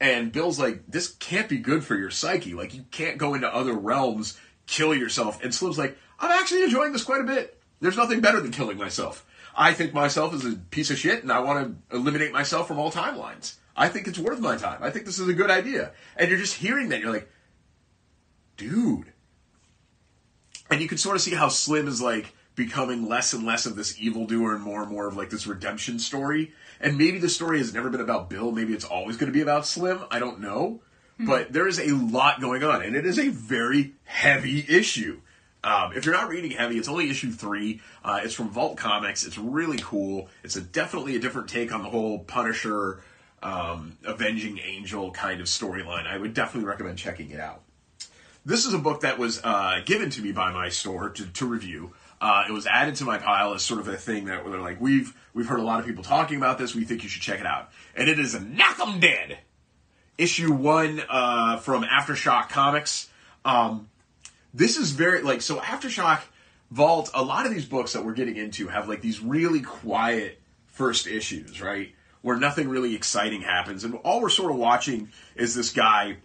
And 0.00 0.32
Bill's 0.32 0.58
like, 0.58 0.82
this 0.88 1.08
can't 1.08 1.48
be 1.48 1.58
good 1.58 1.84
for 1.84 1.94
your 1.94 2.10
psyche. 2.10 2.54
Like, 2.54 2.74
you 2.74 2.86
can't 2.90 3.18
go 3.18 3.34
into 3.34 3.54
other 3.54 3.74
realms, 3.74 4.36
kill 4.66 4.94
yourself. 4.94 5.44
And 5.44 5.54
Slim's 5.54 5.78
like, 5.78 5.96
I'm 6.18 6.30
actually 6.30 6.64
enjoying 6.64 6.92
this 6.92 7.04
quite 7.04 7.20
a 7.20 7.24
bit. 7.24 7.60
There's 7.80 7.96
nothing 7.96 8.20
better 8.20 8.40
than 8.40 8.52
killing 8.52 8.78
myself. 8.78 9.26
I 9.54 9.72
think 9.72 9.94
myself 9.94 10.34
is 10.34 10.44
a 10.44 10.56
piece 10.56 10.90
of 10.90 10.98
shit, 10.98 11.22
and 11.22 11.32
I 11.32 11.40
want 11.40 11.80
to 11.90 11.96
eliminate 11.96 12.32
myself 12.32 12.68
from 12.68 12.78
all 12.78 12.90
timelines. 12.90 13.54
I 13.76 13.88
think 13.88 14.06
it's 14.06 14.18
worth 14.18 14.40
my 14.40 14.56
time. 14.56 14.82
I 14.82 14.90
think 14.90 15.04
this 15.04 15.18
is 15.18 15.28
a 15.28 15.34
good 15.34 15.50
idea. 15.50 15.92
And 16.16 16.28
you're 16.30 16.38
just 16.38 16.54
hearing 16.54 16.90
that, 16.90 17.00
you're 17.00 17.12
like, 17.12 17.30
dude. 18.56 19.12
And 20.70 20.80
you 20.80 20.88
can 20.88 20.98
sort 20.98 21.16
of 21.16 21.22
see 21.22 21.34
how 21.34 21.48
Slim 21.48 21.86
is 21.86 22.00
like 22.00 22.34
becoming 22.54 23.08
less 23.08 23.32
and 23.32 23.44
less 23.44 23.66
of 23.66 23.76
this 23.76 24.00
evildoer 24.00 24.54
and 24.54 24.64
more 24.64 24.82
and 24.82 24.90
more 24.90 25.06
of 25.06 25.16
like 25.16 25.30
this 25.30 25.46
redemption 25.46 25.98
story. 25.98 26.52
And 26.80 26.98
maybe 26.98 27.18
the 27.18 27.28
story 27.28 27.58
has 27.58 27.72
never 27.72 27.90
been 27.90 28.00
about 28.00 28.30
Bill. 28.30 28.50
Maybe 28.50 28.72
it's 28.72 28.84
always 28.84 29.16
going 29.16 29.30
to 29.30 29.36
be 29.36 29.42
about 29.42 29.66
Slim. 29.66 30.00
I 30.10 30.18
don't 30.18 30.40
know. 30.40 30.80
Hmm. 31.18 31.26
But 31.26 31.52
there 31.52 31.68
is 31.68 31.78
a 31.78 31.94
lot 31.94 32.40
going 32.40 32.62
on, 32.62 32.82
and 32.82 32.96
it 32.96 33.06
is 33.06 33.18
a 33.18 33.28
very 33.28 33.94
heavy 34.04 34.64
issue. 34.68 35.20
Um, 35.66 35.92
if 35.96 36.04
you're 36.04 36.14
not 36.14 36.28
reading 36.28 36.52
Heavy, 36.52 36.78
it's 36.78 36.88
only 36.88 37.10
issue 37.10 37.32
three. 37.32 37.80
Uh, 38.04 38.20
it's 38.22 38.34
from 38.34 38.50
Vault 38.50 38.76
Comics. 38.76 39.26
It's 39.26 39.36
really 39.36 39.78
cool. 39.82 40.28
It's 40.44 40.54
a 40.56 40.60
definitely 40.60 41.16
a 41.16 41.18
different 41.18 41.48
take 41.48 41.74
on 41.74 41.82
the 41.82 41.90
whole 41.90 42.20
Punisher, 42.20 43.02
um, 43.42 43.98
Avenging 44.04 44.58
Angel 44.60 45.10
kind 45.10 45.40
of 45.40 45.46
storyline. 45.48 46.06
I 46.06 46.16
would 46.18 46.34
definitely 46.34 46.68
recommend 46.68 46.98
checking 46.98 47.30
it 47.30 47.40
out. 47.40 47.62
this 48.44 48.64
is 48.64 48.74
a 48.74 48.78
book 48.78 49.00
that 49.00 49.18
was 49.18 49.40
uh, 49.42 49.80
given 49.84 50.08
to 50.10 50.22
me 50.22 50.30
by 50.32 50.52
my 50.52 50.68
store 50.68 51.10
to, 51.10 51.26
to 51.26 51.46
review. 51.46 51.92
Uh, 52.20 52.44
it 52.48 52.52
was 52.52 52.66
added 52.66 52.94
to 52.96 53.04
my 53.04 53.18
pile 53.18 53.52
as 53.52 53.62
sort 53.62 53.80
of 53.80 53.88
a 53.88 53.96
thing 53.96 54.26
that 54.26 54.44
they're 54.44 54.60
like, 54.60 54.80
we've 54.80 55.12
we've 55.34 55.48
heard 55.48 55.60
a 55.60 55.64
lot 55.64 55.80
of 55.80 55.86
people 55.86 56.04
talking 56.04 56.38
about 56.38 56.56
this. 56.58 56.74
We 56.74 56.84
think 56.84 57.02
you 57.02 57.08
should 57.08 57.22
check 57.22 57.40
it 57.40 57.46
out. 57.46 57.70
And 57.94 58.08
it 58.08 58.18
is 58.18 58.34
a 58.34 58.40
Knock 58.40 58.78
'em 58.80 59.00
Dead, 59.00 59.38
issue 60.16 60.52
one 60.52 61.02
uh, 61.08 61.58
from 61.58 61.82
Aftershock 61.82 62.48
Comics. 62.48 63.08
Um, 63.44 63.88
this 64.56 64.78
is 64.78 64.92
very 64.92 65.22
like 65.22 65.42
so. 65.42 65.58
Aftershock 65.58 66.22
Vault. 66.70 67.10
A 67.14 67.22
lot 67.22 67.46
of 67.46 67.52
these 67.52 67.66
books 67.66 67.92
that 67.92 68.04
we're 68.04 68.14
getting 68.14 68.36
into 68.36 68.68
have 68.68 68.88
like 68.88 69.02
these 69.02 69.20
really 69.20 69.60
quiet 69.60 70.40
first 70.66 71.06
issues, 71.06 71.60
right? 71.60 71.94
Where 72.22 72.36
nothing 72.36 72.68
really 72.68 72.94
exciting 72.94 73.42
happens, 73.42 73.84
and 73.84 73.94
all 73.96 74.20
we're 74.20 74.30
sort 74.30 74.50
of 74.50 74.56
watching 74.56 75.10
is 75.36 75.54
this 75.54 75.72
guy 75.72 76.16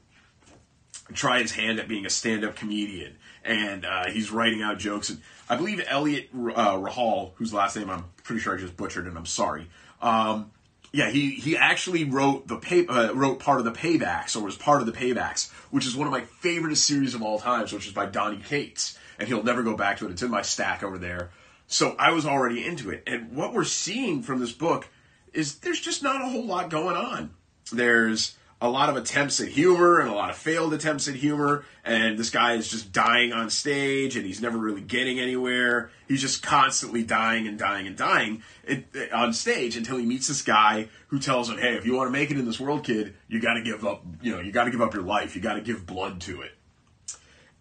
try 1.13 1.41
his 1.41 1.51
hand 1.51 1.79
at 1.79 1.89
being 1.89 2.05
a 2.05 2.09
stand-up 2.09 2.55
comedian, 2.55 3.17
and 3.43 3.85
uh, 3.85 4.09
he's 4.09 4.31
writing 4.31 4.61
out 4.61 4.79
jokes. 4.79 5.09
And 5.09 5.21
I 5.49 5.57
believe 5.57 5.83
Eliot 5.85 6.29
uh, 6.33 6.77
Rahal, 6.77 7.33
whose 7.35 7.53
last 7.53 7.75
name 7.75 7.89
I'm 7.89 8.05
pretty 8.23 8.41
sure 8.41 8.55
I 8.55 8.59
just 8.59 8.77
butchered, 8.77 9.07
and 9.07 9.17
I'm 9.17 9.25
sorry. 9.25 9.69
Um, 10.01 10.51
yeah, 10.93 11.09
he 11.09 11.31
he 11.31 11.55
actually 11.55 12.03
wrote 12.03 12.47
the 12.47 12.57
pay, 12.57 12.85
uh, 12.85 13.13
wrote 13.13 13.39
part 13.39 13.59
of 13.59 13.65
the 13.65 13.71
Paybacks, 13.71 14.35
or 14.35 14.43
was 14.43 14.57
part 14.57 14.81
of 14.81 14.87
the 14.87 14.91
Paybacks, 14.91 15.49
which 15.69 15.85
is 15.85 15.95
one 15.95 16.07
of 16.07 16.11
my 16.11 16.21
favorite 16.21 16.75
series 16.75 17.15
of 17.15 17.21
all 17.21 17.39
times, 17.39 17.71
which 17.71 17.87
is 17.87 17.93
by 17.93 18.05
Donny 18.05 18.37
Cates, 18.37 18.97
and 19.17 19.27
he'll 19.27 19.43
never 19.43 19.63
go 19.63 19.77
back 19.77 19.97
to 19.97 20.05
it. 20.05 20.11
It's 20.11 20.21
in 20.21 20.29
my 20.29 20.41
stack 20.41 20.83
over 20.83 20.97
there. 20.97 21.31
So 21.67 21.95
I 21.97 22.11
was 22.11 22.25
already 22.25 22.65
into 22.65 22.89
it, 22.89 23.03
and 23.07 23.31
what 23.33 23.53
we're 23.53 23.63
seeing 23.63 24.21
from 24.21 24.39
this 24.39 24.51
book 24.51 24.89
is 25.31 25.59
there's 25.59 25.79
just 25.79 26.03
not 26.03 26.21
a 26.21 26.27
whole 26.27 26.45
lot 26.45 26.69
going 26.69 26.97
on. 26.97 27.31
There's 27.71 28.35
a 28.61 28.69
lot 28.69 28.89
of 28.89 28.95
attempts 28.95 29.39
at 29.41 29.47
humor 29.47 29.99
and 29.99 30.09
a 30.09 30.13
lot 30.13 30.29
of 30.29 30.37
failed 30.37 30.71
attempts 30.71 31.07
at 31.07 31.15
humor. 31.15 31.65
And 31.83 32.17
this 32.17 32.29
guy 32.29 32.53
is 32.53 32.69
just 32.69 32.93
dying 32.93 33.33
on 33.33 33.49
stage 33.49 34.15
and 34.15 34.23
he's 34.23 34.39
never 34.39 34.57
really 34.57 34.81
getting 34.81 35.19
anywhere. 35.19 35.89
He's 36.07 36.21
just 36.21 36.43
constantly 36.43 37.03
dying 37.03 37.47
and 37.47 37.57
dying 37.57 37.87
and 37.87 37.97
dying 37.97 38.43
it, 38.63 38.85
it, 38.93 39.11
on 39.11 39.33
stage 39.33 39.75
until 39.75 39.97
he 39.97 40.05
meets 40.05 40.27
this 40.27 40.43
guy 40.43 40.89
who 41.07 41.17
tells 41.17 41.49
him, 41.49 41.57
Hey, 41.57 41.75
if 41.75 41.87
you 41.87 41.95
want 41.95 42.07
to 42.07 42.11
make 42.11 42.29
it 42.29 42.37
in 42.37 42.45
this 42.45 42.59
world, 42.59 42.83
kid, 42.83 43.15
you 43.27 43.41
got 43.41 43.55
to 43.55 43.63
give 43.63 43.83
up, 43.83 44.03
you 44.21 44.31
know, 44.31 44.39
you 44.39 44.51
got 44.51 44.65
to 44.65 44.71
give 44.71 44.81
up 44.81 44.93
your 44.93 45.03
life. 45.03 45.35
You 45.35 45.41
got 45.41 45.55
to 45.55 45.61
give 45.61 45.87
blood 45.87 46.21
to 46.21 46.41
it. 46.41 46.51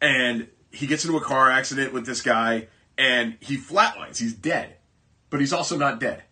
And 0.02 0.48
he 0.70 0.86
gets 0.86 1.06
into 1.06 1.16
a 1.16 1.22
car 1.22 1.50
accident 1.50 1.94
with 1.94 2.04
this 2.04 2.20
guy 2.20 2.68
and 2.98 3.38
he 3.40 3.56
flatlines. 3.56 4.18
He's 4.18 4.34
dead, 4.34 4.76
but 5.30 5.40
he's 5.40 5.54
also 5.54 5.78
not 5.78 5.98
dead 5.98 6.24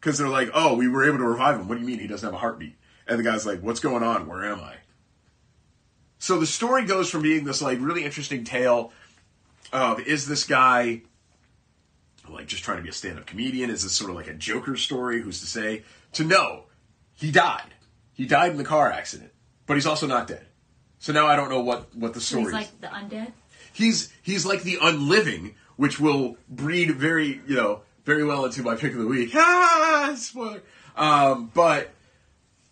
because 0.00 0.18
they're 0.18 0.28
like, 0.28 0.50
"Oh, 0.54 0.74
we 0.74 0.88
were 0.88 1.04
able 1.04 1.18
to 1.18 1.24
revive 1.24 1.56
him." 1.60 1.68
What 1.68 1.74
do 1.76 1.80
you 1.80 1.86
mean 1.86 1.98
he 1.98 2.06
doesn't 2.06 2.26
have 2.26 2.34
a 2.34 2.38
heartbeat? 2.38 2.76
And 3.06 3.18
the 3.18 3.22
guy's 3.22 3.46
like, 3.46 3.60
"What's 3.60 3.80
going 3.80 4.02
on? 4.02 4.26
Where 4.26 4.44
am 4.44 4.60
I?" 4.60 4.76
So 6.18 6.38
the 6.38 6.46
story 6.46 6.84
goes 6.84 7.10
from 7.10 7.22
being 7.22 7.44
this 7.44 7.62
like 7.62 7.78
really 7.80 8.04
interesting 8.04 8.44
tale 8.44 8.92
of 9.72 10.00
is 10.00 10.26
this 10.26 10.44
guy 10.44 11.02
like 12.28 12.46
just 12.46 12.64
trying 12.64 12.78
to 12.78 12.82
be 12.82 12.88
a 12.88 12.92
stand-up 12.92 13.26
comedian? 13.26 13.70
Is 13.70 13.82
this 13.82 13.92
sort 13.92 14.10
of 14.10 14.16
like 14.16 14.26
a 14.26 14.34
Joker 14.34 14.76
story? 14.76 15.22
Who's 15.22 15.40
to 15.40 15.46
say? 15.46 15.84
To 16.14 16.24
know, 16.24 16.64
he 17.14 17.30
died. 17.30 17.74
He 18.12 18.26
died 18.26 18.50
in 18.50 18.58
the 18.58 18.64
car 18.64 18.90
accident, 18.90 19.30
but 19.66 19.74
he's 19.74 19.86
also 19.86 20.06
not 20.06 20.26
dead. 20.26 20.46
So 20.98 21.12
now 21.12 21.26
I 21.26 21.36
don't 21.36 21.48
know 21.48 21.60
what 21.60 21.94
what 21.94 22.14
the 22.14 22.20
story. 22.20 22.52
So 22.52 22.56
he's 22.56 22.66
is. 22.66 22.72
like 22.72 22.80
the 22.80 22.86
undead. 22.88 23.32
He's 23.72 24.12
he's 24.22 24.44
like 24.44 24.62
the 24.62 24.78
unliving, 24.82 25.54
which 25.76 26.00
will 26.00 26.36
breed 26.48 26.90
very 26.96 27.40
you 27.46 27.56
know 27.56 27.82
very 28.08 28.24
well 28.24 28.46
into 28.46 28.62
my 28.62 28.74
pick 28.74 28.92
of 28.92 28.98
the 28.98 29.06
week. 29.06 29.32
Ah, 29.34 30.14
spoiler. 30.16 30.62
Um, 30.96 31.50
but 31.52 31.90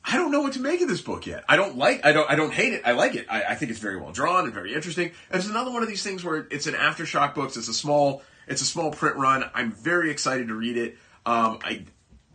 I 0.03 0.17
don't 0.17 0.33
know 0.33 0.41
what 0.41 0.55
to 0.55 0.61
make 0.61 0.81
of 0.81 0.89
this 0.89 1.03
book 1.03 1.27
yet. 1.27 1.45
I 1.47 1.57
don't 1.57 1.77
like. 1.77 2.07
I 2.07 2.13
don't. 2.13 2.29
I 2.31 2.37
don't 2.37 2.55
hate 2.55 2.73
it. 2.73 2.81
I 2.87 2.93
like 2.93 3.15
it. 3.15 3.27
I, 3.29 3.43
I 3.43 3.55
think 3.55 3.71
it's 3.71 3.79
very 3.79 3.99
well 3.99 4.13
drawn 4.13 4.45
and 4.45 4.55
very 4.55 4.73
interesting. 4.73 5.13
And 5.31 5.39
it's 5.39 5.49
another 5.49 5.71
one 5.71 5.83
of 5.83 5.89
these 5.89 6.03
things 6.03 6.25
where 6.25 6.47
it's 6.51 6.67
an 6.67 6.73
aftershock 6.73 7.35
books. 7.35 7.59
It's 7.59 7.69
a 7.69 7.75
small. 7.75 8.23
It's 8.49 8.63
a 8.63 8.65
small 8.65 8.91
print 8.93 9.17
run. 9.17 9.45
I'm 9.53 9.73
very 9.73 10.11
excited 10.11 10.49
to 10.49 10.55
read 10.55 10.79
it. 10.79 10.97
Um, 11.27 11.59
I 11.63 11.85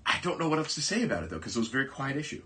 I 0.05 0.19
don't 0.21 0.39
know 0.39 0.47
what 0.47 0.59
else 0.59 0.75
to 0.75 0.81
say 0.81 1.01
about 1.01 1.23
it 1.23 1.31
though 1.31 1.39
because 1.39 1.55
it 1.55 1.59
was 1.59 1.69
a 1.69 1.71
very 1.71 1.87
quiet 1.87 2.17
issue. 2.17 2.43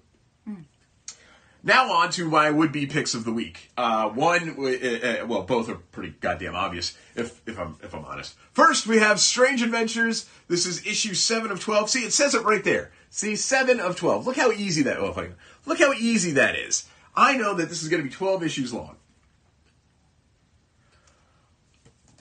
Now 1.65 1.91
on 1.91 2.11
to 2.11 2.29
my 2.29 2.51
would-be 2.51 2.85
picks 2.85 3.15
of 3.15 3.25
the 3.25 3.33
week. 3.33 3.71
Uh, 3.75 4.09
one, 4.09 4.55
uh, 4.59 5.23
uh, 5.23 5.25
well, 5.25 5.41
both 5.41 5.67
are 5.67 5.73
pretty 5.75 6.13
goddamn 6.21 6.53
obvious. 6.53 6.95
If 7.15 7.41
if 7.47 7.57
I'm 7.59 7.75
if 7.81 7.95
I'm 7.95 8.05
honest. 8.05 8.35
First, 8.53 8.85
we 8.85 8.99
have 8.99 9.19
Strange 9.19 9.63
Adventures. 9.63 10.29
This 10.47 10.67
is 10.67 10.85
issue 10.85 11.15
seven 11.15 11.49
of 11.49 11.59
twelve. 11.59 11.89
See, 11.89 12.05
it 12.05 12.13
says 12.13 12.35
it 12.35 12.43
right 12.43 12.63
there. 12.63 12.91
See, 13.09 13.35
seven 13.35 13.79
of 13.79 13.95
twelve. 13.95 14.27
Look 14.27 14.37
how 14.37 14.51
easy 14.51 14.83
that. 14.83 14.99
Oh, 14.99 15.27
look 15.65 15.79
how 15.79 15.91
easy 15.93 16.33
that 16.33 16.55
is. 16.55 16.87
I 17.15 17.35
know 17.35 17.55
that 17.55 17.67
this 17.67 17.81
is 17.81 17.89
going 17.89 18.03
to 18.03 18.07
be 18.07 18.13
twelve 18.13 18.43
issues 18.43 18.71
long. 18.71 18.97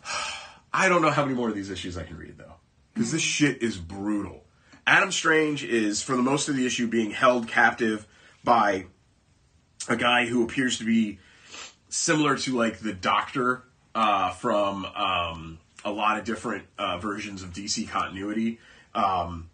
I 0.73 0.89
don't 0.89 1.03
know 1.03 1.11
how 1.11 1.23
many 1.23 1.37
more 1.37 1.51
of 1.51 1.55
these 1.55 1.69
issues 1.69 1.99
I 1.99 2.05
can 2.05 2.17
read 2.17 2.39
though, 2.39 2.55
because 2.95 3.13
this 3.13 3.21
shit 3.21 3.63
is 3.63 3.77
brutal. 3.77 4.45
Adam 4.87 5.13
Strange 5.13 5.65
is, 5.65 6.01
for 6.01 6.17
the 6.17 6.23
most 6.23 6.49
of 6.49 6.57
the 6.57 6.65
issue, 6.65 6.87
being 6.87 7.11
held 7.11 7.47
captive 7.47 8.07
by 8.43 8.87
a 9.89 9.97
guy 9.97 10.27
who 10.27 10.45
appears 10.45 10.79
to 10.79 10.85
be 10.85 11.19
similar 11.89 12.37
to 12.39 12.57
like 12.57 12.79
the 12.79 12.93
Doctor 12.93 13.63
uh, 13.95 14.31
from 14.31 14.85
um, 14.85 15.59
a 15.85 15.91
lot 15.91 16.19
of 16.19 16.25
different 16.25 16.65
uh, 16.79 16.99
versions 16.99 17.43
of 17.43 17.53
DC 17.53 17.89
continuity. 17.89 18.59
Um, 18.95 19.51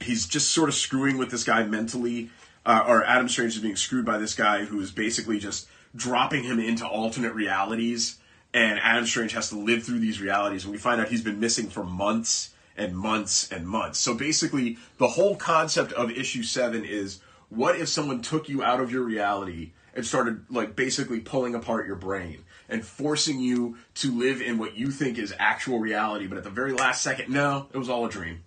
he's 0.00 0.26
just 0.26 0.50
sort 0.50 0.68
of 0.68 0.74
screwing 0.74 1.18
with 1.18 1.30
this 1.30 1.44
guy 1.44 1.64
mentally, 1.64 2.30
uh, 2.64 2.84
or 2.86 3.04
Adam 3.04 3.28
Strange 3.28 3.56
is 3.56 3.62
being 3.62 3.76
screwed 3.76 4.04
by 4.04 4.18
this 4.18 4.34
guy 4.34 4.64
who 4.64 4.80
is 4.80 4.90
basically 4.90 5.38
just 5.38 5.68
dropping 5.96 6.44
him 6.44 6.58
into 6.58 6.86
alternate 6.86 7.34
realities. 7.34 8.18
And 8.52 8.80
Adam 8.80 9.06
Strange 9.06 9.32
has 9.32 9.48
to 9.50 9.56
live 9.56 9.84
through 9.84 10.00
these 10.00 10.20
realities, 10.20 10.64
and 10.64 10.72
we 10.72 10.78
find 10.78 11.00
out 11.00 11.08
he's 11.08 11.22
been 11.22 11.38
missing 11.38 11.68
for 11.68 11.84
months 11.84 12.50
and 12.76 12.96
months 12.96 13.50
and 13.52 13.66
months. 13.66 13.98
So 14.00 14.14
basically, 14.14 14.76
the 14.98 15.06
whole 15.06 15.36
concept 15.36 15.92
of 15.92 16.10
issue 16.10 16.42
seven 16.42 16.84
is 16.84 17.20
what 17.50 17.76
if 17.76 17.88
someone 17.88 18.22
took 18.22 18.48
you 18.48 18.62
out 18.62 18.80
of 18.80 18.90
your 18.90 19.02
reality 19.02 19.72
and 19.94 20.06
started 20.06 20.44
like 20.48 20.76
basically 20.76 21.20
pulling 21.20 21.54
apart 21.54 21.86
your 21.86 21.96
brain 21.96 22.44
and 22.68 22.84
forcing 22.84 23.40
you 23.40 23.76
to 23.96 24.16
live 24.16 24.40
in 24.40 24.56
what 24.56 24.76
you 24.76 24.90
think 24.90 25.18
is 25.18 25.34
actual 25.38 25.80
reality, 25.80 26.26
but 26.28 26.38
at 26.38 26.44
the 26.44 26.50
very 26.50 26.72
last 26.72 27.02
second, 27.02 27.32
no, 27.32 27.66
it 27.74 27.78
was 27.78 27.90
all 27.90 28.06
a 28.06 28.10
dream. 28.10 28.44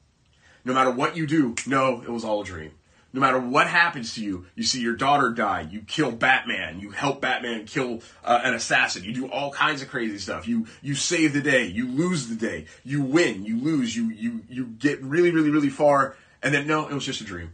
No 0.65 0.73
matter 0.73 0.91
what 0.91 1.17
you 1.17 1.27
do, 1.27 1.55
no, 1.67 2.01
it 2.01 2.09
was 2.09 2.23
all 2.23 2.41
a 2.41 2.45
dream. 2.45 2.71
No 3.11 3.19
matter 3.19 3.39
what 3.39 3.67
happens 3.67 4.15
to 4.15 4.23
you, 4.23 4.47
you 4.55 4.63
see 4.63 4.81
your 4.81 4.95
daughter 4.95 5.29
die, 5.29 5.67
you 5.69 5.81
kill 5.81 6.11
Batman, 6.11 6.79
you 6.79 6.89
help 6.89 7.21
Batman 7.21 7.65
kill 7.65 8.01
uh, 8.23 8.39
an 8.43 8.55
assassin, 8.55 9.03
you 9.03 9.13
do 9.13 9.27
all 9.27 9.51
kinds 9.51 9.83
of 9.83 9.89
crazy 9.89 10.17
stuff. 10.17 10.47
You 10.47 10.65
you 10.81 10.95
save 10.95 11.33
the 11.33 11.41
day, 11.41 11.65
you 11.65 11.87
lose 11.87 12.27
the 12.27 12.35
day, 12.35 12.65
you 12.83 13.03
win, 13.03 13.45
you 13.45 13.59
lose, 13.59 13.95
you 13.95 14.09
you 14.09 14.41
you 14.49 14.65
get 14.65 14.99
really 15.03 15.29
really 15.29 15.51
really 15.51 15.69
far, 15.69 16.15
and 16.41 16.55
then 16.55 16.65
no, 16.65 16.87
it 16.87 16.93
was 16.93 17.05
just 17.05 17.21
a 17.21 17.25
dream 17.25 17.51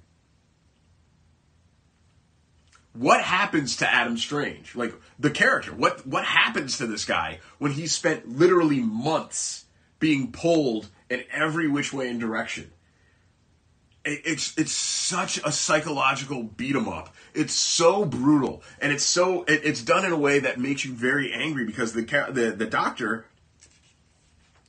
what 2.99 3.21
happens 3.21 3.77
to 3.77 3.89
Adam 3.89 4.17
Strange? 4.17 4.75
Like 4.75 4.93
the 5.17 5.29
character, 5.29 5.71
what 5.73 6.05
what 6.05 6.25
happens 6.25 6.77
to 6.79 6.85
this 6.85 7.05
guy 7.05 7.39
when 7.57 7.71
he 7.71 7.87
spent 7.87 8.27
literally 8.27 8.81
months 8.81 9.65
being 9.99 10.33
pulled 10.33 10.89
in 11.09 11.23
every 11.31 11.69
which 11.69 11.93
way 11.93 12.09
and 12.09 12.19
direction? 12.19 12.71
It, 14.03 14.21
it's 14.25 14.57
it's 14.57 14.73
such 14.73 15.37
a 15.45 15.51
psychological 15.53 16.43
beat 16.43 16.75
'em 16.75 16.89
up. 16.89 17.15
It's 17.33 17.53
so 17.53 18.03
brutal, 18.03 18.63
and 18.81 18.91
it's 18.91 19.05
so 19.05 19.43
it, 19.43 19.61
it's 19.63 19.81
done 19.81 20.03
in 20.03 20.11
a 20.11 20.19
way 20.19 20.39
that 20.39 20.59
makes 20.59 20.83
you 20.83 20.91
very 20.91 21.31
angry 21.31 21.65
because 21.65 21.93
the 21.93 22.01
the 22.01 22.51
the 22.51 22.65
doctor 22.65 23.27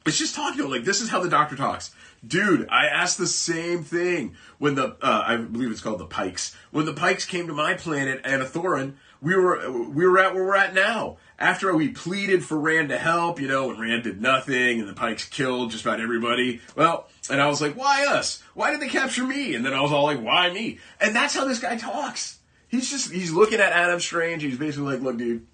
it's 0.07 0.19
just 0.19 0.35
talking 0.35 0.69
like 0.69 0.85
this 0.85 1.01
is 1.01 1.11
how 1.11 1.21
the 1.21 1.29
doctor 1.29 1.57
talks. 1.57 1.95
Dude 2.27 2.69
i 2.69 2.87
asked 2.87 3.19
the 3.19 3.27
same 3.27 3.83
thing 3.83 4.37
when 4.59 4.75
the 4.75 4.97
uh, 5.01 5.23
i 5.27 5.37
believe 5.37 5.71
it's 5.71 5.81
called 5.81 6.01
the 6.01 6.07
pikes. 6.07 6.55
When 6.71 6.87
the 6.87 6.93
pikes 6.93 7.25
came 7.25 7.47
to 7.47 7.53
my 7.53 7.75
planet 7.75 8.23
anathorin 8.25 8.95
we 9.23 9.37
were 9.37 9.71
we 9.71 10.07
were 10.07 10.19
at 10.19 10.35
where 10.35 10.45
we're 10.45 10.57
at 10.57 10.75
now. 10.75 11.19
After 11.39 11.75
we 11.75 11.89
pleaded 11.89 12.45
for 12.45 12.59
Rann 12.59 12.89
to 12.89 12.99
help 12.99 13.41
you 13.41 13.49
know 13.49 13.71
and 13.71 13.81
Rann 13.81 14.03
did 14.03 14.21
nothing 14.21 14.81
and 14.81 14.89
the 14.89 14.95
pikes 14.95 15.29
killed 15.29 15.71
just 15.71 15.85
about 15.85 16.01
everybody. 16.01 16.61
Well 16.77 17.09
and 17.31 17.41
i 17.41 17.49
was 17.49 17.61
like 17.61 17.75
why 17.75 18.07
us? 18.07 18.43
Why 18.55 18.71
did 18.71 18.81
they 18.81 18.89
capture 18.89 19.27
me? 19.27 19.55
And 19.55 19.65
then 19.65 19.75
i 19.75 19.81
was 19.81 19.93
all 19.93 20.05
like 20.05 20.21
why 20.21 20.51
me? 20.51 20.79
And 21.01 21.15
that's 21.15 21.35
how 21.35 21.47
this 21.47 21.61
guy 21.61 21.77
talks. 21.77 22.39
He's 22.69 22.91
just 22.91 23.11
he's 23.13 23.33
looking 23.33 23.61
at 23.61 23.73
adam 23.73 24.01
strange 24.01 24.43
he's 24.43 24.59
basically 24.59 24.95
like 24.95 25.03
look 25.03 25.17
dude 25.17 25.47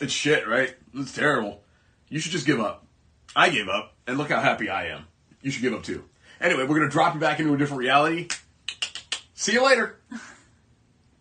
it's 0.00 0.12
shit 0.12 0.48
right? 0.48 0.74
It's 0.94 1.12
terrible. 1.12 1.62
You 2.08 2.18
should 2.18 2.32
just 2.32 2.46
give 2.46 2.58
up 2.58 2.86
I 3.34 3.50
gave 3.50 3.68
up, 3.68 3.94
and 4.06 4.18
look 4.18 4.28
how 4.28 4.40
happy 4.40 4.68
I 4.68 4.86
am. 4.88 5.06
You 5.42 5.50
should 5.50 5.62
give 5.62 5.74
up 5.74 5.82
too. 5.82 6.04
Anyway, 6.40 6.62
we're 6.62 6.76
going 6.76 6.82
to 6.82 6.88
drop 6.88 7.14
you 7.14 7.20
back 7.20 7.38
into 7.38 7.54
a 7.54 7.58
different 7.58 7.80
reality. 7.80 8.28
See 9.34 9.52
you 9.52 9.64
later. 9.64 9.98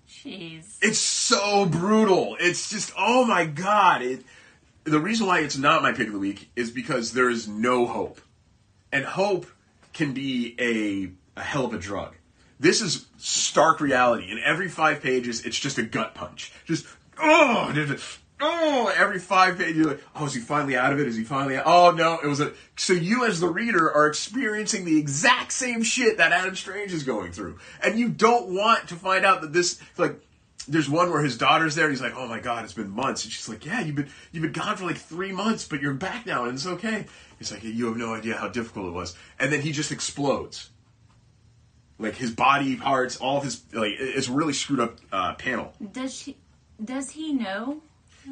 Jeez. 0.08 0.78
It's 0.82 1.00
so 1.00 1.66
brutal. 1.66 2.36
It's 2.40 2.70
just, 2.70 2.92
oh 2.98 3.26
my 3.26 3.46
god. 3.46 4.02
It, 4.02 4.24
the 4.84 5.00
reason 5.00 5.28
why 5.28 5.40
it's 5.40 5.58
not 5.58 5.82
my 5.82 5.92
pick 5.92 6.08
of 6.08 6.14
the 6.14 6.20
week 6.20 6.50
is 6.56 6.72
because 6.72 7.14
there 7.14 7.30
is 7.30 7.48
no 7.48 7.86
hope. 7.86 8.22
And 8.92 9.06
hope 9.06 9.46
can 9.94 10.14
be 10.14 10.56
a, 10.60 11.40
a 11.40 11.44
hell 11.44 11.66
of 11.66 11.74
a 11.74 11.78
drug. 11.78 12.16
This 12.60 12.82
is 12.82 13.06
stark 13.18 13.80
reality. 13.80 14.30
In 14.32 14.40
every 14.44 14.68
five 14.68 15.02
pages, 15.02 15.46
it's 15.46 15.58
just 15.58 15.78
a 15.78 15.84
gut 15.84 16.16
punch. 16.16 16.52
Just 16.66 16.86
oh, 17.22 17.72
oh, 18.42 18.94
every 18.96 19.20
five 19.20 19.58
pages, 19.58 19.78
you're 19.78 19.88
like, 19.88 20.04
oh, 20.16 20.26
is 20.26 20.34
he 20.34 20.42
finally 20.42 20.76
out 20.76 20.94
of 20.94 21.00
it? 21.00 21.08
Is 21.08 21.16
he 21.16 21.24
finally 21.24 21.58
out? 21.58 21.64
Oh, 21.66 21.92
no, 21.92 22.20
it 22.24 22.28
was 22.28 22.40
a. 22.40 22.54
So 22.76 22.94
you, 22.94 23.26
as 23.26 23.40
the 23.40 23.48
reader, 23.48 23.92
are 23.92 24.08
experiencing 24.08 24.86
the 24.86 24.98
exact 24.98 25.52
same 25.52 25.84
shit 25.84 26.18
that 26.18 26.32
Adam 26.32 26.56
Strange 26.56 26.94
is 26.94 27.04
going 27.04 27.32
through. 27.32 27.60
And 27.84 28.00
you 28.00 28.10
don't 28.10 28.54
want 28.54 28.88
to 28.90 28.96
find 28.96 29.26
out 29.26 29.42
that 29.42 29.54
this, 29.54 29.80
like, 29.98 30.20
there's 30.68 30.90
one 30.90 31.12
where 31.12 31.24
his 31.24 31.38
daughter's 31.38 31.76
there 31.76 31.86
and 31.86 31.94
he's 31.94 32.02
like, 32.02 32.16
oh 32.16 32.28
my 32.28 32.40
god, 32.40 32.64
it's 32.64 32.74
been 32.74 32.90
months. 32.90 33.24
And 33.24 33.34
she's 33.34 33.50
like, 33.50 33.66
yeah, 33.66 33.82
you've 33.82 33.96
been, 33.96 34.10
you've 34.32 34.44
been 34.44 34.52
gone 34.52 34.78
for 34.78 34.86
like 34.86 34.98
three 34.98 35.32
months, 35.32 35.68
but 35.68 35.82
you're 35.82 35.94
back 35.94 36.26
now 36.26 36.46
and 36.46 36.54
it's 36.54 36.68
okay. 36.68 37.06
He's 37.40 37.52
like, 37.52 37.64
you 37.64 37.88
have 37.88 37.98
no 37.98 38.14
idea 38.14 38.36
how 38.36 38.48
difficult 38.50 38.88
it 38.88 38.92
was. 38.92 39.16
And 39.40 39.52
then 39.52 39.62
he 39.62 39.72
just 39.72 39.92
explodes. 39.92 40.70
Like 41.98 42.16
his 42.16 42.32
body 42.32 42.78
parts, 42.78 43.18
all 43.18 43.38
of 43.38 43.44
his, 43.44 43.64
like, 43.74 43.94
it's 43.98 44.30
really 44.30 44.54
screwed 44.54 44.80
up 44.80 44.98
uh, 45.12 45.34
panel. 45.34 45.74
Does 45.92 46.14
she? 46.14 46.38
Does 46.84 47.12
he 47.12 47.34
know 47.34 47.82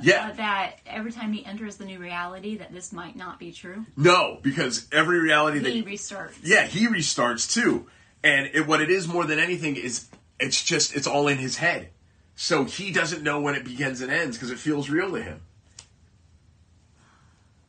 Yeah. 0.02 0.30
uh, 0.30 0.34
that 0.36 0.80
every 0.86 1.12
time 1.12 1.34
he 1.34 1.46
enters 1.46 1.78
the 1.78 1.86
new 1.86 2.00
reality 2.00 2.58
that 2.58 2.72
this 2.72 2.92
might 2.94 3.16
not 3.16 3.40
be 3.40 3.52
true? 3.52 3.86
No, 3.96 4.40
because 4.42 4.88
every 4.92 5.20
reality 5.20 5.60
that 5.60 5.72
He 5.72 5.84
restarts. 5.84 6.34
yeah, 6.44 6.66
he 6.66 6.88
restarts 6.88 7.52
too. 7.52 7.88
And 8.24 8.50
it, 8.54 8.68
what 8.68 8.82
it 8.82 8.90
is 8.90 9.08
more 9.08 9.26
than 9.26 9.40
anything 9.40 9.76
is 9.76 10.08
it's 10.40 10.64
just 10.64 10.96
it's 10.96 11.08
all 11.08 11.28
in 11.28 11.38
his 11.38 11.58
head. 11.58 11.90
So 12.36 12.66
he 12.66 12.92
doesn't 12.92 13.24
know 13.24 13.40
when 13.42 13.56
it 13.56 13.64
begins 13.64 14.02
and 14.02 14.12
ends 14.12 14.38
because 14.38 14.52
it 14.52 14.60
feels 14.60 14.90
real 14.90 15.12
to 15.12 15.22
him. 15.22 15.42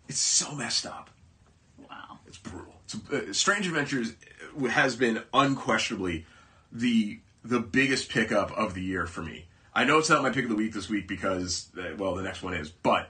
It's 0.09 0.19
so 0.21 0.55
messed 0.55 0.87
up. 0.87 1.11
Wow. 1.89 2.19
It's 2.27 2.39
brutal. 2.39 2.75
It's, 2.85 2.95
uh, 3.11 3.33
Strange 3.33 3.67
Adventures 3.67 4.15
has 4.71 4.97
been 4.97 5.23
unquestionably 5.33 6.27
the 6.73 7.21
the 7.45 7.61
biggest 7.61 8.11
pickup 8.11 8.51
of 8.53 8.75
the 8.75 8.83
year 8.83 9.07
for 9.07 9.23
me. 9.23 9.47
I 9.79 9.85
know 9.85 9.99
it's 9.99 10.11
not 10.11 10.25
my 10.25 10.31
pick 10.31 10.43
of 10.43 10.51
the 10.51 10.57
week 10.57 10.73
this 10.73 10.89
week 10.89 11.07
because 11.07 11.69
uh, 11.79 11.95
well, 11.97 12.17
the 12.17 12.23
next 12.25 12.43
one 12.43 12.53
is, 12.53 12.69
but 12.69 13.09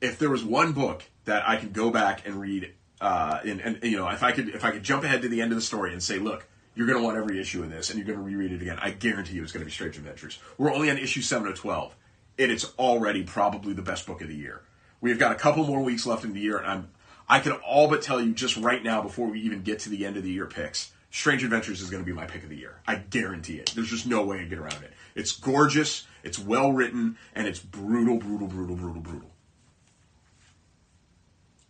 if 0.00 0.18
there 0.18 0.30
was 0.30 0.42
one 0.42 0.72
book 0.72 1.02
that 1.26 1.46
I 1.46 1.56
could 1.56 1.74
go 1.74 1.90
back 1.90 2.26
and 2.26 2.40
read, 2.40 2.72
uh, 2.98 3.40
and, 3.44 3.60
and 3.60 3.78
you 3.82 3.98
know, 3.98 4.08
if 4.08 4.22
I 4.22 4.32
could 4.32 4.48
if 4.48 4.64
I 4.64 4.70
could 4.70 4.82
jump 4.82 5.04
ahead 5.04 5.20
to 5.20 5.28
the 5.28 5.42
end 5.42 5.52
of 5.52 5.56
the 5.56 5.62
story 5.62 5.92
and 5.92 6.02
say, 6.02 6.18
look, 6.18 6.48
you're 6.74 6.86
going 6.86 6.98
to 6.98 7.04
want 7.04 7.18
every 7.18 7.38
issue 7.38 7.62
in 7.62 7.68
this, 7.68 7.90
and 7.90 7.98
you're 7.98 8.06
going 8.06 8.18
to 8.18 8.24
reread 8.24 8.52
it 8.52 8.62
again, 8.62 8.78
I 8.80 8.88
guarantee 8.88 9.34
you 9.34 9.42
it's 9.42 9.52
going 9.52 9.60
to 9.60 9.66
be 9.66 9.70
Strange 9.70 9.98
Adventures. 9.98 10.38
We're 10.56 10.72
only 10.72 10.90
on 10.90 10.96
issue 10.96 11.20
seven 11.20 11.46
of 11.46 11.56
twelve, 11.56 11.94
and 12.38 12.50
it's 12.50 12.72
already 12.78 13.22
probably 13.22 13.74
the 13.74 13.82
best 13.82 14.06
book 14.06 14.22
of 14.22 14.28
the 14.28 14.34
year. 14.34 14.62
We've 15.02 15.18
got 15.18 15.32
a 15.32 15.34
couple 15.34 15.66
more 15.66 15.82
weeks 15.82 16.06
left 16.06 16.24
in 16.24 16.32
the 16.32 16.40
year, 16.40 16.56
and 16.56 16.66
I'm 16.66 16.88
I 17.28 17.40
can 17.40 17.52
all 17.52 17.88
but 17.88 18.00
tell 18.00 18.18
you 18.18 18.32
just 18.32 18.56
right 18.56 18.82
now 18.82 19.02
before 19.02 19.28
we 19.28 19.40
even 19.42 19.60
get 19.60 19.80
to 19.80 19.90
the 19.90 20.06
end 20.06 20.16
of 20.16 20.22
the 20.22 20.32
year 20.32 20.46
picks. 20.46 20.90
Strange 21.12 21.44
Adventures 21.44 21.82
is 21.82 21.90
going 21.90 22.02
to 22.02 22.06
be 22.06 22.12
my 22.14 22.24
pick 22.24 22.42
of 22.42 22.48
the 22.48 22.56
year. 22.56 22.76
I 22.86 22.94
guarantee 22.96 23.56
it. 23.56 23.72
There's 23.74 23.90
just 23.90 24.06
no 24.06 24.24
way 24.24 24.38
to 24.38 24.46
get 24.46 24.58
around 24.58 24.82
it. 24.82 24.92
It's 25.14 25.30
gorgeous, 25.30 26.06
it's 26.24 26.38
well 26.38 26.72
written, 26.72 27.18
and 27.34 27.46
it's 27.46 27.58
brutal, 27.58 28.16
brutal, 28.16 28.48
brutal, 28.48 28.76
brutal, 28.76 29.02
brutal. 29.02 29.30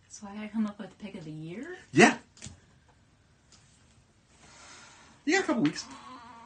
So 0.07 0.27
I 0.31 0.35
gotta 0.35 0.47
come 0.47 0.65
up 0.65 0.79
with 0.79 0.97
the 0.97 1.03
pick 1.03 1.15
of 1.15 1.25
the 1.25 1.31
year. 1.31 1.75
Yeah. 1.91 2.17
Yeah, 5.25 5.39
a 5.39 5.43
couple 5.43 5.63
weeks. 5.63 5.85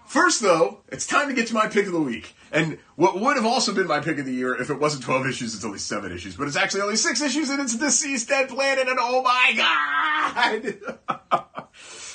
First, 0.07 0.41
though, 0.41 0.79
it's 0.87 1.05
time 1.05 1.27
to 1.27 1.35
get 1.35 1.47
to 1.47 1.53
my 1.53 1.67
pick 1.67 1.85
of 1.85 1.91
the 1.91 2.01
week. 2.01 2.33
And 2.51 2.79
what 2.95 3.19
would 3.19 3.35
have 3.35 3.45
also 3.45 3.75
been 3.75 3.85
my 3.85 3.99
pick 3.99 4.17
of 4.17 4.25
the 4.25 4.33
year 4.33 4.59
if 4.59 4.71
it 4.71 4.79
wasn't 4.79 5.03
12 5.03 5.27
issues, 5.27 5.53
it's 5.53 5.65
only 5.65 5.77
7 5.77 6.11
issues. 6.11 6.35
But 6.35 6.47
it's 6.47 6.57
actually 6.57 6.81
only 6.81 6.95
6 6.95 7.21
issues, 7.21 7.51
and 7.51 7.61
it's 7.61 7.75
DCeased 7.75 8.27
Dead 8.27 8.49
Planet, 8.49 8.87
and 8.87 8.97
oh 8.99 9.21
my 9.21 9.53
god! 11.07 11.67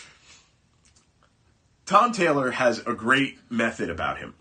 Tom 1.93 2.11
Taylor 2.11 2.53
has 2.53 2.79
a 2.79 2.95
great 2.95 3.39
method 3.51 3.91
about 3.91 4.17
him. 4.17 4.35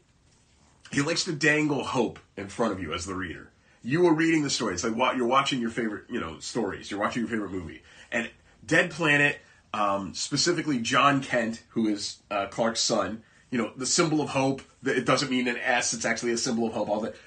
He 0.89 1.01
likes 1.01 1.25
to 1.25 1.33
dangle 1.33 1.83
hope 1.83 2.17
in 2.37 2.47
front 2.47 2.71
of 2.71 2.79
you 2.79 2.93
as 2.93 3.05
the 3.05 3.13
reader. 3.13 3.51
You 3.83 4.07
are 4.07 4.13
reading 4.13 4.43
the 4.43 4.49
story. 4.49 4.73
It's 4.73 4.85
like 4.85 5.17
you're 5.17 5.27
watching 5.27 5.59
your 5.59 5.69
favorite, 5.69 6.05
you 6.09 6.21
know, 6.21 6.39
stories. 6.39 6.89
You're 6.89 7.01
watching 7.01 7.23
your 7.23 7.29
favorite 7.29 7.51
movie. 7.51 7.83
And 8.09 8.29
Dead 8.65 8.89
Planet, 8.89 9.37
um, 9.73 10.13
specifically 10.13 10.79
Jon 10.79 11.21
Kent, 11.21 11.61
who 11.71 11.89
is 11.89 12.19
uh, 12.31 12.45
Clark's 12.45 12.79
son, 12.79 13.21
you 13.49 13.57
know, 13.57 13.73
the 13.75 13.85
symbol 13.85 14.21
of 14.21 14.29
hope. 14.29 14.61
It 14.85 15.05
doesn't 15.05 15.29
mean 15.29 15.49
an 15.49 15.57
S. 15.57 15.93
It's 15.93 16.05
actually 16.05 16.31
a 16.31 16.37
symbol 16.37 16.67
of 16.67 16.73
hope. 16.73 16.87
All 16.87 17.01
that. 17.01 17.17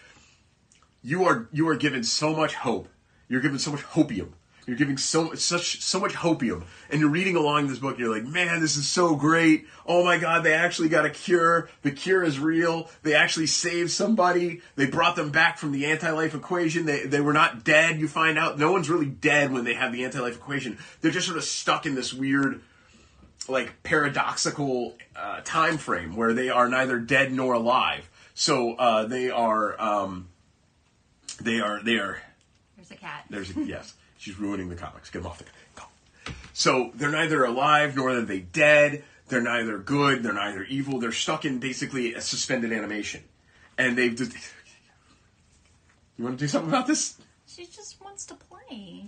You 1.03 1.27
are 1.27 1.51
you 1.53 1.69
are 1.69 1.77
given 1.77 2.03
so 2.03 2.35
much 2.35 2.55
hope. 2.55 2.89
You're 3.29 3.43
given 3.43 3.59
so 3.59 3.73
much 3.73 3.83
hopium. 3.83 4.31
You're 4.67 4.77
giving 4.77 4.97
so 4.97 5.35
such 5.35 5.83
so 5.83 6.01
much 6.01 6.15
hopium, 6.15 6.65
and 6.89 7.01
you're 7.01 7.11
reading 7.11 7.37
along 7.37 7.67
this 7.69 7.79
book. 7.79 7.93
And 7.93 8.01
you're 8.01 8.15
like, 8.15 8.25
man, 8.25 8.61
this 8.61 8.77
is 8.77 8.89
so 8.89 9.15
great. 9.15 9.67
Oh 9.87 10.03
my 10.03 10.17
god, 10.17 10.43
they 10.43 10.55
actually 10.55 10.89
got 10.89 11.05
a 11.05 11.11
cure. 11.11 11.69
The 11.83 11.91
cure 11.91 12.23
is 12.23 12.39
real. 12.39 12.89
They 13.03 13.15
actually 13.15 13.47
saved 13.47 13.91
somebody. 13.91 14.63
They 14.77 14.87
brought 14.87 15.17
them 15.17 15.31
back 15.31 15.59
from 15.59 15.73
the 15.73 15.87
anti-life 15.87 16.35
equation. 16.35 16.87
They 16.87 17.05
they 17.05 17.21
were 17.21 17.35
not 17.35 17.63
dead. 17.65 18.01
You 18.01 18.09
find 18.09 18.39
out 18.39 18.59
no 18.59 18.73
one's 18.73 18.89
really 18.89 19.07
dead 19.07 19.53
when 19.53 19.65
they 19.65 19.75
have 19.75 19.93
the 19.93 20.05
anti-life 20.05 20.37
equation. 20.37 20.79
They're 21.03 21.11
just 21.11 21.27
sort 21.27 21.39
of 21.39 21.45
stuck 21.45 21.85
in 21.85 21.95
this 21.95 22.15
weird 22.15 22.63
like 23.47 23.83
paradoxical 23.83 24.95
uh, 25.15 25.43
time 25.45 25.77
frame 25.77 26.17
where 26.17 26.33
they 26.33 26.49
are 26.49 26.69
neither 26.69 26.99
dead 26.99 27.33
nor 27.33 27.53
alive. 27.53 28.09
So 28.33 28.75
uh, 28.75 29.05
they 29.05 29.31
are 29.31 29.79
um, 29.79 30.29
they 31.39 31.61
are 31.61 31.83
they 31.83 31.99
are 31.99 32.23
There's 32.77 32.91
a 32.91 32.97
cat. 32.97 33.27
there's 33.29 33.55
a, 33.55 33.63
yes 33.63 33.93
she's 34.25 34.39
ruining 34.39 34.71
the 34.71 34.75
comics. 34.75 35.11
Get 35.11 35.23
them 35.23 35.31
off 35.31 35.39
the 35.39 35.45
go. 35.77 35.85
So 36.55 36.93
they're 36.95 37.11
neither 37.11 37.45
alive 37.45 37.95
nor 37.95 38.11
are 38.11 38.23
they 38.23 38.41
dead. 38.41 39.05
They're 39.29 39.43
neither 39.43 39.79
good. 39.79 40.23
They're 40.23 40.33
neither 40.33 40.65
evil. 40.65 40.99
They're 40.99 41.13
stuck 41.13 41.45
in 41.45 41.59
basically 41.59 42.15
a 42.15 42.21
suspended 42.21 42.73
animation, 42.73 43.23
and 43.77 43.97
they've 43.97 44.15
just. 44.15 44.33
You 46.17 46.25
want 46.25 46.39
to 46.39 46.45
do 46.45 46.49
something 46.49 46.71
about 46.71 46.87
this? 46.87 47.19
She 47.47 47.67
just 47.67 48.01
wants 48.03 48.25
to 48.27 48.35
play. 48.35 49.07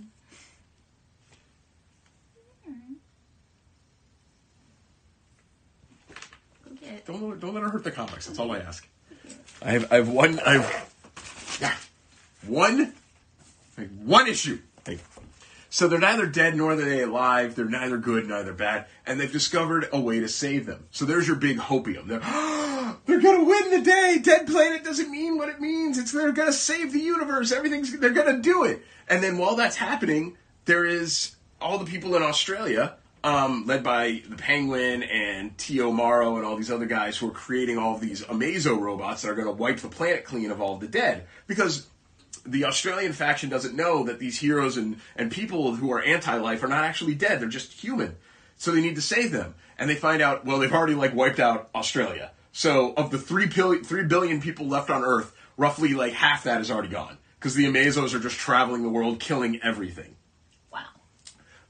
Go 6.65 6.75
get. 6.79 7.05
Don't 7.05 7.39
don't 7.39 7.53
let 7.53 7.63
her 7.63 7.69
hurt 7.69 7.83
the 7.83 7.91
comics. 7.91 8.27
That's 8.27 8.39
all 8.39 8.51
I 8.51 8.59
ask. 8.59 8.87
I 9.63 9.71
have 9.71 9.91
I 9.91 9.95
have 9.95 10.09
one 10.09 10.39
I 10.41 10.57
have 10.59 11.57
yeah, 11.59 11.75
one 12.45 12.93
like, 13.77 13.89
one 14.03 14.27
issue. 14.27 14.59
Like, 14.87 14.99
so 15.69 15.87
they're 15.87 15.99
neither 15.99 16.25
dead 16.25 16.55
nor 16.55 16.71
are 16.71 16.75
they 16.75 17.01
alive. 17.01 17.55
They're 17.55 17.65
neither 17.65 17.97
good 17.97 18.27
neither 18.27 18.53
bad, 18.53 18.85
and 19.05 19.19
they've 19.19 19.31
discovered 19.31 19.89
a 19.91 19.99
way 19.99 20.19
to 20.19 20.29
save 20.29 20.65
them. 20.65 20.85
So 20.91 21.05
there's 21.05 21.27
your 21.27 21.35
big 21.35 21.57
hopium. 21.57 22.07
They're 22.07 22.19
they're 23.05 23.21
gonna 23.21 23.43
win 23.43 23.71
the 23.71 23.81
day. 23.81 24.19
Dead 24.21 24.47
planet 24.47 24.83
doesn't 24.83 25.11
mean 25.11 25.37
what 25.37 25.49
it 25.49 25.59
means. 25.59 25.97
It's 25.97 26.11
they're 26.11 26.31
gonna 26.31 26.53
save 26.53 26.93
the 26.93 26.99
universe. 26.99 27.51
Everything's 27.51 27.97
they're 27.99 28.11
gonna 28.11 28.39
do 28.39 28.63
it. 28.63 28.83
And 29.09 29.21
then 29.21 29.37
while 29.37 29.55
that's 29.55 29.75
happening, 29.75 30.37
there 30.65 30.85
is 30.85 31.35
all 31.59 31.77
the 31.77 31.85
people 31.85 32.15
in 32.15 32.23
Australia 32.23 32.95
um, 33.23 33.65
led 33.65 33.83
by 33.83 34.21
the 34.27 34.35
Penguin 34.35 35.03
and 35.03 35.57
T.O. 35.57 35.91
Morrow 35.91 36.37
and 36.37 36.45
all 36.45 36.55
these 36.55 36.71
other 36.71 36.85
guys 36.85 37.17
who 37.17 37.27
are 37.27 37.33
creating 37.33 37.77
all 37.77 37.97
these 37.97 38.23
Amazo 38.23 38.79
robots 38.79 39.21
that 39.21 39.29
are 39.29 39.35
going 39.35 39.47
to 39.47 39.53
wipe 39.53 39.79
the 39.79 39.89
planet 39.89 40.23
clean 40.23 40.51
of 40.51 40.61
all 40.61 40.77
the 40.77 40.87
dead. 40.87 41.25
Because 41.47 41.87
the 42.45 42.65
Australian 42.65 43.13
faction 43.13 43.49
doesn't 43.49 43.75
know 43.75 44.03
that 44.05 44.19
these 44.19 44.39
heroes 44.39 44.77
and, 44.77 44.97
and 45.15 45.31
people 45.31 45.75
who 45.75 45.91
are 45.91 46.01
anti-life 46.01 46.63
are 46.63 46.67
not 46.67 46.83
actually 46.83 47.15
dead; 47.15 47.39
they're 47.39 47.49
just 47.49 47.73
human. 47.73 48.15
So 48.57 48.71
they 48.71 48.81
need 48.81 48.95
to 48.95 49.01
save 49.01 49.31
them, 49.31 49.55
and 49.77 49.89
they 49.89 49.95
find 49.95 50.21
out 50.21 50.45
well 50.45 50.59
they've 50.59 50.73
already 50.73 50.95
like 50.95 51.15
wiped 51.15 51.39
out 51.39 51.69
Australia. 51.75 52.31
So 52.51 52.93
of 52.95 53.11
the 53.11 53.19
three 53.19 53.45
billion, 53.45 53.83
three 53.83 54.03
billion 54.03 54.41
people 54.41 54.67
left 54.67 54.89
on 54.89 55.03
Earth, 55.03 55.35
roughly 55.57 55.93
like 55.93 56.13
half 56.13 56.43
that 56.43 56.61
is 56.61 56.71
already 56.71 56.89
gone 56.89 57.17
because 57.39 57.55
the 57.55 57.65
Amazos 57.65 58.13
are 58.13 58.19
just 58.19 58.37
traveling 58.37 58.81
the 58.81 58.89
world, 58.89 59.19
killing 59.19 59.59
everything. 59.61 60.15
Wow. 60.73 60.85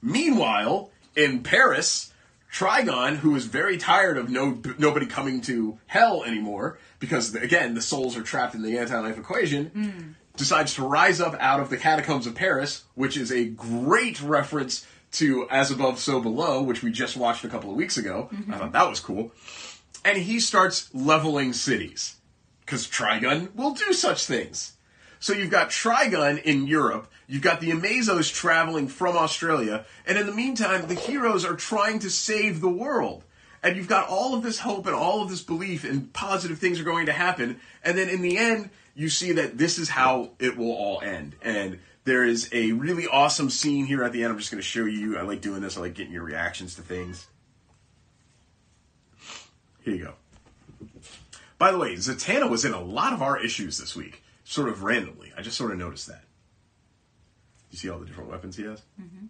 Meanwhile, 0.00 0.90
in 1.14 1.42
Paris, 1.42 2.12
Trigon, 2.52 3.16
who 3.16 3.36
is 3.36 3.44
very 3.44 3.76
tired 3.76 4.16
of 4.16 4.30
no 4.30 4.60
nobody 4.78 5.06
coming 5.06 5.40
to 5.42 5.78
hell 5.86 6.24
anymore, 6.24 6.78
because 6.98 7.34
again 7.34 7.74
the 7.74 7.82
souls 7.82 8.16
are 8.16 8.22
trapped 8.22 8.54
in 8.54 8.62
the 8.62 8.78
anti-life 8.78 9.18
equation, 9.18 9.70
mm. 9.70 10.14
Decides 10.38 10.74
to 10.74 10.86
rise 10.86 11.20
up 11.20 11.36
out 11.40 11.60
of 11.60 11.68
the 11.68 11.76
catacombs 11.76 12.26
of 12.26 12.34
Paris, 12.36 12.84
which 12.94 13.16
is 13.16 13.32
a 13.32 13.44
great 13.44 14.22
reference 14.22 14.86
to 15.12 15.48
As 15.50 15.70
Above, 15.72 15.98
So 15.98 16.20
Below, 16.20 16.62
which 16.62 16.82
we 16.82 16.92
just 16.92 17.16
watched 17.16 17.44
a 17.44 17.48
couple 17.48 17.70
of 17.70 17.76
weeks 17.76 17.96
ago. 17.96 18.30
I 18.48 18.56
thought 18.56 18.72
that 18.72 18.88
was 18.88 19.00
cool. 19.00 19.32
And 20.04 20.16
he 20.16 20.38
starts 20.38 20.94
leveling 20.94 21.52
cities 21.52 22.16
because 22.60 22.86
Trigon 22.86 23.52
will 23.56 23.74
do 23.74 23.92
such 23.92 24.26
things. 24.26 24.74
So 25.18 25.32
you've 25.32 25.50
got 25.50 25.70
Trigon 25.70 26.40
in 26.42 26.68
Europe, 26.68 27.10
you've 27.26 27.42
got 27.42 27.60
the 27.60 27.72
Amazos 27.72 28.30
traveling 28.30 28.86
from 28.86 29.16
Australia, 29.16 29.86
and 30.06 30.16
in 30.16 30.26
the 30.26 30.32
meantime, 30.32 30.86
the 30.86 30.94
heroes 30.94 31.44
are 31.44 31.56
trying 31.56 31.98
to 32.00 32.10
save 32.10 32.60
the 32.60 32.68
world. 32.68 33.24
And 33.60 33.76
you've 33.76 33.88
got 33.88 34.08
all 34.08 34.34
of 34.34 34.44
this 34.44 34.60
hope 34.60 34.86
and 34.86 34.94
all 34.94 35.20
of 35.20 35.30
this 35.30 35.42
belief 35.42 35.82
and 35.82 36.12
positive 36.12 36.60
things 36.60 36.78
are 36.78 36.84
going 36.84 37.06
to 37.06 37.12
happen, 37.12 37.58
and 37.82 37.98
then 37.98 38.08
in 38.08 38.22
the 38.22 38.38
end, 38.38 38.70
you 38.98 39.08
see 39.08 39.30
that 39.30 39.56
this 39.56 39.78
is 39.78 39.88
how 39.88 40.30
it 40.40 40.56
will 40.56 40.72
all 40.72 41.00
end. 41.00 41.36
And 41.40 41.78
there 42.02 42.24
is 42.24 42.48
a 42.52 42.72
really 42.72 43.06
awesome 43.06 43.48
scene 43.48 43.86
here 43.86 44.02
at 44.02 44.10
the 44.12 44.24
end. 44.24 44.32
I'm 44.32 44.38
just 44.38 44.50
going 44.50 44.60
to 44.60 44.66
show 44.66 44.86
you. 44.86 45.16
I 45.16 45.22
like 45.22 45.40
doing 45.40 45.62
this. 45.62 45.76
I 45.78 45.82
like 45.82 45.94
getting 45.94 46.12
your 46.12 46.24
reactions 46.24 46.74
to 46.74 46.82
things. 46.82 47.28
Here 49.84 49.94
you 49.94 50.04
go. 50.04 50.14
By 51.58 51.70
the 51.70 51.78
way, 51.78 51.94
Zatanna 51.94 52.50
was 52.50 52.64
in 52.64 52.72
a 52.72 52.80
lot 52.80 53.12
of 53.12 53.22
our 53.22 53.38
issues 53.40 53.78
this 53.78 53.94
week. 53.94 54.20
sort 54.42 54.68
of 54.68 54.82
randomly. 54.82 55.32
I 55.36 55.42
just 55.42 55.56
sort 55.56 55.70
of 55.70 55.78
noticed 55.78 56.08
that. 56.08 56.24
You 57.70 57.78
see 57.78 57.88
all 57.88 58.00
the 58.00 58.06
different 58.06 58.30
weapons 58.30 58.56
he 58.56 58.64
has? 58.64 58.82
Mm-hmm. 59.00 59.26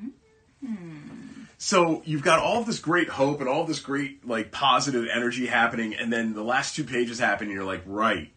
Hmm. 0.00 0.66
Hmm. 0.66 1.39
So 1.62 2.00
you've 2.06 2.22
got 2.22 2.38
all 2.38 2.64
this 2.64 2.78
great 2.78 3.10
hope 3.10 3.40
and 3.40 3.48
all 3.48 3.64
this 3.64 3.80
great 3.80 4.26
like 4.26 4.50
positive 4.50 5.06
energy 5.12 5.46
happening, 5.46 5.94
and 5.94 6.10
then 6.10 6.32
the 6.32 6.42
last 6.42 6.74
two 6.74 6.84
pages 6.84 7.18
happen, 7.18 7.48
and 7.48 7.54
you're 7.54 7.66
like, 7.66 7.82
right, 7.84 8.32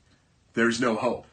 there's 0.55 0.81
no 0.81 0.97
hope 0.97 1.25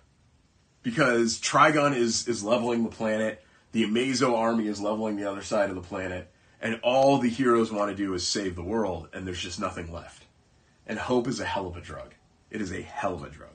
because 0.84 1.40
Trigon 1.40 1.96
is 1.96 2.28
is 2.28 2.44
leveling 2.44 2.84
the 2.84 2.90
planet, 2.90 3.44
the 3.72 3.82
Amazo 3.82 4.38
army 4.38 4.68
is 4.68 4.80
leveling 4.80 5.16
the 5.16 5.28
other 5.28 5.42
side 5.42 5.68
of 5.68 5.74
the 5.74 5.82
planet, 5.82 6.30
and 6.60 6.78
all 6.84 7.18
the 7.18 7.28
heroes 7.28 7.72
want 7.72 7.90
to 7.90 7.96
do 7.96 8.14
is 8.14 8.24
save 8.24 8.54
the 8.54 8.62
world, 8.62 9.08
and 9.12 9.26
there's 9.26 9.42
just 9.42 9.58
nothing 9.58 9.92
left. 9.92 10.26
And 10.86 10.96
hope 10.96 11.26
is 11.26 11.40
a 11.40 11.44
hell 11.44 11.66
of 11.66 11.76
a 11.76 11.80
drug. 11.80 12.14
It 12.52 12.60
is 12.60 12.72
a 12.72 12.82
hell 12.82 13.14
of 13.14 13.24
a 13.24 13.30
drug. 13.30 13.50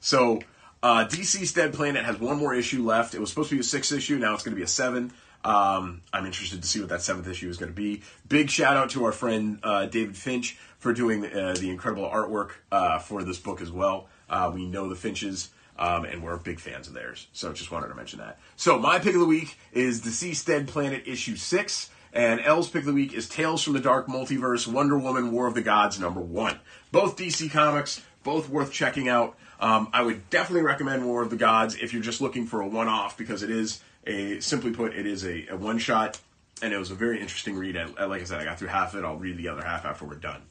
So 0.00 0.40
uh, 0.82 1.06
DC's 1.08 1.52
Dead 1.52 1.72
Planet 1.72 2.04
has 2.04 2.18
one 2.18 2.38
more 2.38 2.54
issue 2.54 2.84
left. 2.84 3.14
It 3.14 3.20
was 3.20 3.30
supposed 3.30 3.50
to 3.50 3.54
be 3.54 3.60
a 3.60 3.64
six 3.64 3.92
issue. 3.92 4.18
Now 4.18 4.34
it's 4.34 4.42
going 4.42 4.54
to 4.54 4.58
be 4.58 4.64
a 4.64 4.66
seven. 4.66 5.12
Um, 5.44 6.02
I'm 6.12 6.26
interested 6.26 6.62
to 6.62 6.68
see 6.68 6.80
what 6.80 6.88
that 6.88 7.02
seventh 7.02 7.28
issue 7.28 7.48
is 7.48 7.56
going 7.56 7.70
to 7.70 7.76
be. 7.76 8.02
Big 8.28 8.50
shout 8.50 8.76
out 8.76 8.90
to 8.90 9.04
our 9.04 9.12
friend 9.12 9.60
uh, 9.62 9.86
David 9.86 10.16
Finch 10.16 10.58
for 10.78 10.92
doing 10.92 11.24
uh, 11.24 11.54
the 11.58 11.70
incredible 11.70 12.08
artwork 12.08 12.50
uh, 12.72 12.98
for 12.98 13.22
this 13.22 13.38
book 13.38 13.60
as 13.60 13.70
well. 13.70 14.08
Uh, 14.28 14.50
we 14.52 14.66
know 14.66 14.88
the 14.88 14.96
Finches. 14.96 15.50
Um, 15.80 16.04
and 16.06 16.24
we're 16.24 16.36
big 16.38 16.58
fans 16.58 16.88
of 16.88 16.94
theirs, 16.94 17.28
so 17.32 17.52
just 17.52 17.70
wanted 17.70 17.86
to 17.86 17.94
mention 17.94 18.18
that. 18.18 18.40
So 18.56 18.80
my 18.80 18.98
pick 18.98 19.14
of 19.14 19.20
the 19.20 19.26
week 19.28 19.56
is 19.72 20.00
DCeased 20.00 20.44
Dead 20.44 20.66
Planet 20.66 21.04
issue 21.06 21.36
six, 21.36 21.90
and 22.12 22.40
Elle's 22.40 22.68
pick 22.68 22.80
of 22.80 22.86
the 22.86 22.92
week 22.92 23.12
is 23.12 23.28
Tales 23.28 23.62
from 23.62 23.74
the 23.74 23.80
Dark 23.80 24.08
Multiverse, 24.08 24.66
Wonder 24.66 24.98
Woman, 24.98 25.30
War 25.30 25.46
of 25.46 25.54
the 25.54 25.62
Gods 25.62 26.00
number 26.00 26.20
one. 26.20 26.58
Both 26.90 27.16
DC 27.16 27.52
comics, 27.52 28.02
both 28.24 28.48
worth 28.48 28.72
checking 28.72 29.08
out. 29.08 29.36
Um, 29.60 29.88
I 29.92 30.02
would 30.02 30.28
definitely 30.30 30.62
recommend 30.62 31.06
War 31.06 31.22
of 31.22 31.30
the 31.30 31.36
Gods 31.36 31.76
if 31.76 31.92
you're 31.92 32.02
just 32.02 32.20
looking 32.20 32.44
for 32.44 32.60
a 32.60 32.66
one-off 32.66 33.16
because 33.16 33.44
it 33.44 33.50
is 33.50 33.80
a 34.08 34.40
simply 34.40 34.72
put, 34.72 34.94
it 34.94 35.06
is 35.06 35.24
a, 35.24 35.46
a 35.48 35.56
one-shot, 35.56 36.18
and 36.62 36.72
it 36.72 36.78
was 36.78 36.90
a 36.90 36.94
very 36.94 37.20
interesting 37.20 37.56
read. 37.56 37.76
And 37.76 37.94
like 37.94 38.22
I 38.22 38.24
said, 38.24 38.40
I 38.40 38.44
got 38.44 38.58
through 38.58 38.68
half 38.68 38.94
of 38.94 39.00
it. 39.00 39.06
I'll 39.06 39.16
read 39.16 39.36
the 39.36 39.48
other 39.48 39.62
half 39.62 39.84
after 39.84 40.04
we're 40.04 40.16
done. 40.16 40.42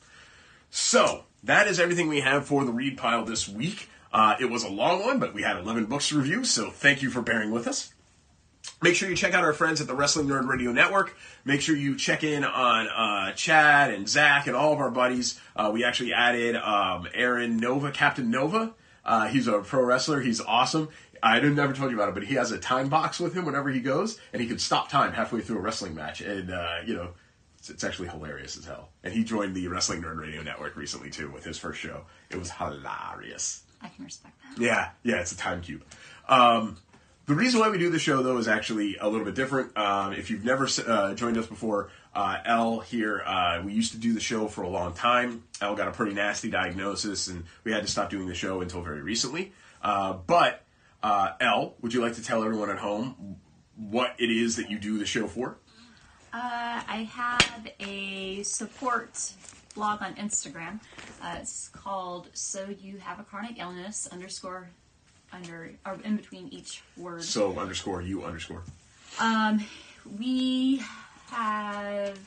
So 0.69 1.23
that 1.43 1.67
is 1.67 1.79
everything 1.79 2.07
we 2.07 2.21
have 2.21 2.45
for 2.45 2.63
the 2.65 2.71
read 2.71 2.97
pile 2.97 3.25
this 3.25 3.47
week. 3.47 3.89
Uh, 4.13 4.35
it 4.39 4.49
was 4.49 4.63
a 4.63 4.69
long 4.69 5.03
one, 5.05 5.19
but 5.19 5.33
we 5.33 5.43
had 5.43 5.57
11 5.57 5.85
books 5.85 6.09
to 6.09 6.17
review, 6.17 6.43
so 6.43 6.69
thank 6.69 7.01
you 7.01 7.09
for 7.09 7.21
bearing 7.21 7.51
with 7.51 7.67
us. 7.67 7.93
Make 8.81 8.95
sure 8.95 9.09
you 9.09 9.15
check 9.15 9.33
out 9.33 9.43
our 9.43 9.53
friends 9.53 9.81
at 9.81 9.87
the 9.87 9.95
Wrestling 9.95 10.27
Nerd 10.27 10.47
Radio 10.47 10.71
Network. 10.71 11.17
Make 11.45 11.61
sure 11.61 11.75
you 11.75 11.95
check 11.95 12.23
in 12.23 12.43
on 12.43 12.87
uh, 12.87 13.33
Chad 13.33 13.91
and 13.91 14.07
Zach 14.07 14.47
and 14.47 14.55
all 14.55 14.73
of 14.73 14.79
our 14.79 14.91
buddies. 14.91 15.39
Uh, 15.55 15.71
we 15.73 15.83
actually 15.83 16.13
added 16.13 16.55
um, 16.55 17.07
Aaron 17.13 17.57
Nova, 17.57 17.91
Captain 17.91 18.29
Nova. 18.29 18.73
Uh, 19.03 19.27
he's 19.27 19.47
a 19.47 19.59
pro 19.59 19.83
wrestler. 19.83 20.19
He's 20.19 20.41
awesome. 20.41 20.89
I 21.21 21.39
didn't 21.39 21.55
never 21.55 21.73
told 21.73 21.91
you 21.91 21.97
about 21.97 22.09
it, 22.09 22.15
but 22.15 22.23
he 22.23 22.35
has 22.35 22.51
a 22.51 22.59
time 22.59 22.89
box 22.89 23.19
with 23.19 23.33
him 23.33 23.45
whenever 23.45 23.69
he 23.69 23.79
goes, 23.79 24.19
and 24.33 24.41
he 24.41 24.47
can 24.47 24.59
stop 24.59 24.89
time 24.89 25.13
halfway 25.13 25.41
through 25.41 25.57
a 25.57 25.61
wrestling 25.61 25.95
match. 25.95 26.21
And 26.21 26.51
uh, 26.51 26.77
you 26.85 26.95
know, 26.95 27.09
it's, 27.57 27.69
it's 27.69 27.83
actually 27.83 28.09
hilarious 28.09 28.57
as 28.57 28.65
hell. 28.65 28.89
And 29.03 29.13
he 29.13 29.23
joined 29.23 29.55
the 29.55 29.67
Wrestling 29.67 30.01
Nerd 30.01 30.19
Radio 30.19 30.41
Network 30.41 30.75
recently 30.75 31.09
too 31.09 31.29
with 31.31 31.43
his 31.43 31.57
first 31.57 31.79
show. 31.79 32.05
It 32.29 32.37
was 32.37 32.51
hilarious. 32.51 33.63
I 33.81 33.89
can 33.89 34.05
respect 34.05 34.33
that. 34.41 34.61
Yeah, 34.61 34.89
yeah, 35.03 35.21
it's 35.21 35.31
a 35.31 35.37
time 35.37 35.61
cube. 35.61 35.83
Um, 36.27 36.77
the 37.27 37.35
reason 37.35 37.59
why 37.59 37.69
we 37.69 37.77
do 37.77 37.89
the 37.89 37.99
show, 37.99 38.23
though, 38.23 38.37
is 38.37 38.47
actually 38.47 38.95
a 38.95 39.09
little 39.09 39.25
bit 39.25 39.35
different. 39.35 39.77
Um, 39.77 40.13
if 40.13 40.31
you've 40.31 40.45
never 40.45 40.67
uh, 40.87 41.13
joined 41.13 41.37
us 41.37 41.45
before, 41.45 41.89
uh, 42.15 42.37
Elle 42.45 42.79
here, 42.79 43.21
uh, 43.25 43.61
we 43.65 43.73
used 43.73 43.91
to 43.91 43.97
do 43.97 44.13
the 44.13 44.21
show 44.21 44.47
for 44.47 44.61
a 44.61 44.69
long 44.69 44.93
time. 44.93 45.43
Elle 45.61 45.75
got 45.75 45.89
a 45.89 45.91
pretty 45.91 46.13
nasty 46.13 46.49
diagnosis, 46.49 47.27
and 47.27 47.43
we 47.65 47.73
had 47.73 47.81
to 47.81 47.91
stop 47.91 48.09
doing 48.09 48.27
the 48.27 48.33
show 48.33 48.61
until 48.61 48.81
very 48.81 49.01
recently. 49.01 49.51
Uh, 49.81 50.13
but, 50.13 50.63
uh, 51.07 51.31
Elle, 51.39 51.73
would 51.81 51.93
you 51.93 52.01
like 52.01 52.15
to 52.15 52.23
tell 52.23 52.43
everyone 52.43 52.69
at 52.69 52.79
home 52.79 53.37
what 53.77 54.13
it 54.17 54.29
is 54.29 54.57
that 54.57 54.69
you 54.69 54.77
do 54.77 54.97
the 54.97 55.05
show 55.05 55.25
for? 55.25 55.57
Uh, 56.33 56.81
I 56.85 57.07
have 57.09 57.67
a 57.79 58.43
support 58.43 59.31
blog 59.73 60.01
on 60.01 60.15
Instagram. 60.15 60.81
Uh, 61.21 61.37
it's 61.39 61.69
called 61.69 62.27
"So 62.33 62.67
You 62.81 62.97
Have 62.97 63.21
a 63.21 63.23
Chronic 63.23 63.57
Illness" 63.57 64.07
underscore 64.11 64.69
under 65.31 65.71
or 65.85 65.97
in 66.03 66.17
between 66.17 66.49
each 66.49 66.83
word. 66.97 67.23
So 67.23 67.57
underscore 67.57 68.01
you 68.01 68.25
underscore. 68.25 68.63
Um, 69.19 69.63
we 70.19 70.81
have 71.31 72.19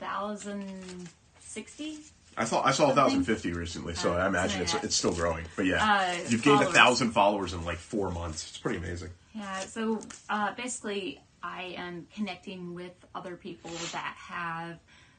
thousand 0.00 1.10
sixty. 1.40 1.98
I 2.36 2.44
thought 2.44 2.66
I 2.66 2.70
saw 2.72 2.86
Something. 2.94 3.18
1,050 3.18 3.52
recently, 3.52 3.94
so 3.94 4.12
Uh, 4.12 4.16
I 4.16 4.26
imagine 4.26 4.62
it's 4.62 4.74
it's 4.74 4.96
still 4.96 5.12
growing. 5.14 5.44
But 5.56 5.66
yeah, 5.66 5.84
Uh, 5.84 6.28
you've 6.28 6.42
gained 6.42 6.62
a 6.62 6.72
thousand 6.72 7.12
followers 7.12 7.52
in 7.52 7.64
like 7.64 7.78
four 7.78 8.10
months. 8.10 8.48
It's 8.48 8.58
pretty 8.58 8.78
amazing. 8.78 9.10
Yeah, 9.34 9.60
so 9.60 10.00
uh, 10.28 10.54
basically, 10.54 11.20
I 11.42 11.74
am 11.76 12.06
connecting 12.14 12.74
with 12.74 12.92
other 13.14 13.36
people 13.36 13.70
that 13.92 14.14
have 14.18 14.78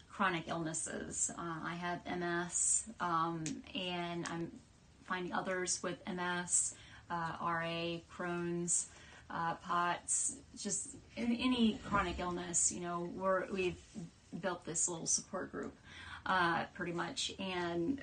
chronic 0.09 0.45
illnesses. 0.47 1.31
Uh, 1.37 1.41
I 1.63 1.75
have 1.75 1.99
MS, 2.05 2.83
um, 2.99 3.43
and 3.75 4.25
I'm 4.27 4.51
finding 5.03 5.33
others 5.33 5.83
with 5.83 5.97
MS, 6.07 6.73
uh, 7.09 7.33
RA, 7.41 7.99
Crohn's, 8.17 8.87
uh, 9.29 9.55
POTS, 9.55 10.35
just 10.57 10.95
an- 11.17 11.35
any 11.39 11.79
chronic 11.85 12.19
illness. 12.19 12.71
You 12.71 12.79
know, 12.81 13.09
we're, 13.15 13.45
we've 13.51 13.77
built 14.41 14.65
this 14.65 14.87
little 14.87 15.05
support 15.07 15.51
group, 15.51 15.73
uh, 16.25 16.65
pretty 16.73 16.91
much, 16.91 17.31
and 17.39 18.01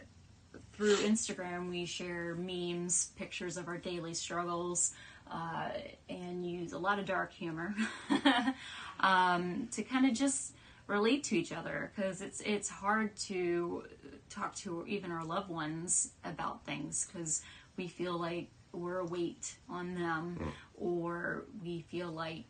through 0.73 0.97
Instagram, 0.97 1.71
we 1.71 1.85
share 1.85 2.35
memes, 2.35 3.11
pictures 3.17 3.57
of 3.57 3.69
our 3.69 3.79
daily 3.79 4.15
struggles, 4.15 4.93
uh, 5.31 5.69
and 6.09 6.45
use 6.45 6.73
a 6.73 6.79
lot 6.79 6.99
of 6.99 7.07
dark 7.07 7.33
humor 7.33 7.75
um, 9.01 9.69
to 9.73 9.83
kind 9.83 10.07
of 10.07 10.13
just 10.13 10.55
relate 10.87 11.25
to 11.25 11.37
each 11.37 11.53
other. 11.53 11.93
Because 11.95 12.21
it's 12.21 12.41
it's 12.41 12.69
hard 12.69 13.15
to 13.17 13.85
talk 14.31 14.55
to 14.57 14.85
even 14.87 15.11
our 15.11 15.25
loved 15.25 15.51
ones 15.51 16.13
about 16.25 16.65
things 16.65 17.09
because 17.13 17.43
we 17.77 17.87
feel 17.89 18.19
like 18.19 18.49
we're 18.73 18.99
a 18.99 19.05
weight 19.05 19.57
on 19.69 19.95
them 19.95 20.39
or 20.75 21.45
we 21.63 21.83
feel 21.91 22.09
like 22.09 22.45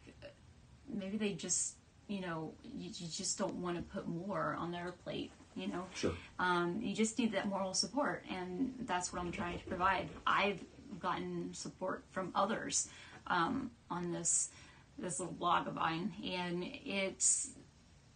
maybe 0.88 1.16
they 1.16 1.32
just 1.32 1.74
you 2.06 2.20
know 2.20 2.52
you, 2.62 2.90
you 2.96 3.08
just 3.08 3.38
don't 3.38 3.54
want 3.56 3.76
to 3.76 3.82
put 3.82 4.06
more 4.06 4.56
on 4.58 4.70
their 4.70 4.92
plate 5.04 5.32
you 5.56 5.68
know 5.68 5.84
Sure. 5.94 6.12
um, 6.38 6.78
you 6.82 6.94
just 6.94 7.18
need 7.18 7.32
that 7.32 7.46
moral 7.48 7.74
support 7.74 8.24
and 8.30 8.74
that's 8.80 9.12
what 9.12 9.20
i'm 9.20 9.32
trying 9.32 9.58
to 9.58 9.64
provide 9.66 10.08
i've 10.26 10.60
gotten 11.00 11.52
support 11.52 12.04
from 12.10 12.30
others 12.34 12.88
um, 13.26 13.70
on 13.90 14.12
this 14.12 14.50
this 14.98 15.18
little 15.18 15.34
blog 15.34 15.66
of 15.66 15.74
mine 15.74 16.12
and 16.24 16.64
it's 16.84 17.50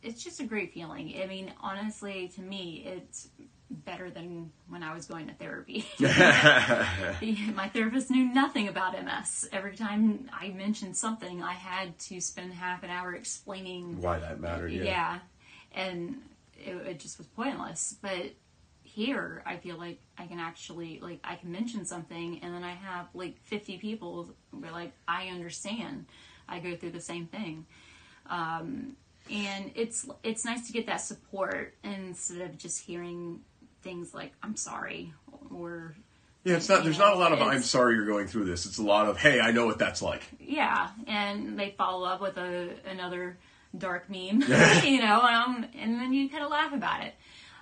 it's 0.03 0.23
just 0.23 0.41
a 0.41 0.45
great 0.45 0.73
feeling 0.75 1.15
i 1.23 1.27
mean 1.27 1.53
honestly 1.61 2.29
to 2.35 2.41
me 2.43 2.83
it's 2.87 3.29
better 3.71 4.11
than 4.11 4.53
when 4.69 4.83
i 4.83 4.95
was 4.95 5.07
going 5.07 5.27
to 5.27 5.35
therapy 5.35 5.85
my 7.55 7.69
therapist 7.73 8.11
knew 8.11 8.33
nothing 8.33 8.69
about 8.69 8.93
ms 9.05 9.49
every 9.53 9.75
time 9.75 10.29
i 10.33 10.49
mentioned 10.51 10.97
something 10.97 11.43
i 11.43 11.53
had 11.53 11.99
to 11.99 12.21
spend 12.21 12.53
half 12.53 12.83
an 12.85 12.91
hour 12.91 13.15
explaining 13.15 14.01
Why 14.01 14.19
that 14.19 14.39
mattered? 14.41 14.71
Yeah. 14.73 14.85
yeah, 14.85 15.19
and 15.75 16.17
it, 16.59 16.75
it 16.87 17.01
just 17.01 17.19
was 17.19 17.27
pointless. 17.27 17.97
But 18.01 18.33
here, 18.83 19.43
I 19.45 19.57
feel 19.57 19.77
like 19.77 20.01
I 20.17 20.27
can 20.27 20.39
actually 20.39 21.01
like 21.01 21.21
I 21.25 21.37
can 21.37 21.53
mention 21.53 21.85
something, 21.85 22.41
and 22.43 22.55
then 22.55 22.65
I 22.65 22.73
have 22.73 23.07
like 23.15 23.37
fifty 23.43 23.79
people 23.79 24.29
who 24.51 24.65
are 24.65 24.71
like, 24.73 24.93
I 25.07 25.29
understand. 25.29 26.07
I 26.49 26.61
go 26.61 26.77
through 26.77 26.93
the 26.93 27.01
same 27.01 27.27
thing, 27.27 27.67
um, 28.31 28.97
and 29.31 29.73
it's 29.75 30.07
it's 30.23 30.45
nice 30.45 30.67
to 30.69 30.73
get 30.73 30.87
that 30.87 31.01
support 31.01 31.75
instead 31.83 32.41
of 32.43 32.57
just 32.57 32.81
hearing 32.81 33.41
things 33.83 34.15
like 34.15 34.33
I'm 34.43 34.57
sorry 34.57 35.13
or 35.55 35.95
Yeah, 36.45 36.57
it's 36.57 36.69
not. 36.69 36.85
There's 36.85 36.99
not 36.99 37.15
a 37.15 37.19
lot 37.19 37.33
of 37.33 37.43
"I'm 37.43 37.63
sorry 37.63 37.97
you're 37.97 38.07
going 38.07 38.29
through 38.29 38.45
this." 38.45 38.67
It's 38.67 38.79
a 38.79 38.83
lot 38.83 39.09
of 39.09 39.19
"Hey, 39.19 39.41
I 39.41 39.51
know 39.51 39.67
what 39.67 39.79
that's 39.79 40.03
like." 40.03 40.23
Yeah, 40.41 40.89
and 41.07 41.59
they 41.59 41.75
follow 41.77 42.07
up 42.07 42.21
with 42.21 42.37
a 42.37 42.71
another 42.89 43.37
dark 43.79 44.09
meme, 44.09 44.43
you 44.85 45.01
know, 45.01 45.21
um, 45.21 45.67
and 45.79 46.01
then 46.01 46.13
you 46.13 46.29
kind 46.29 46.45
of 46.45 46.51
laugh 46.51 46.73
about 46.73 47.05
it. 47.05 47.15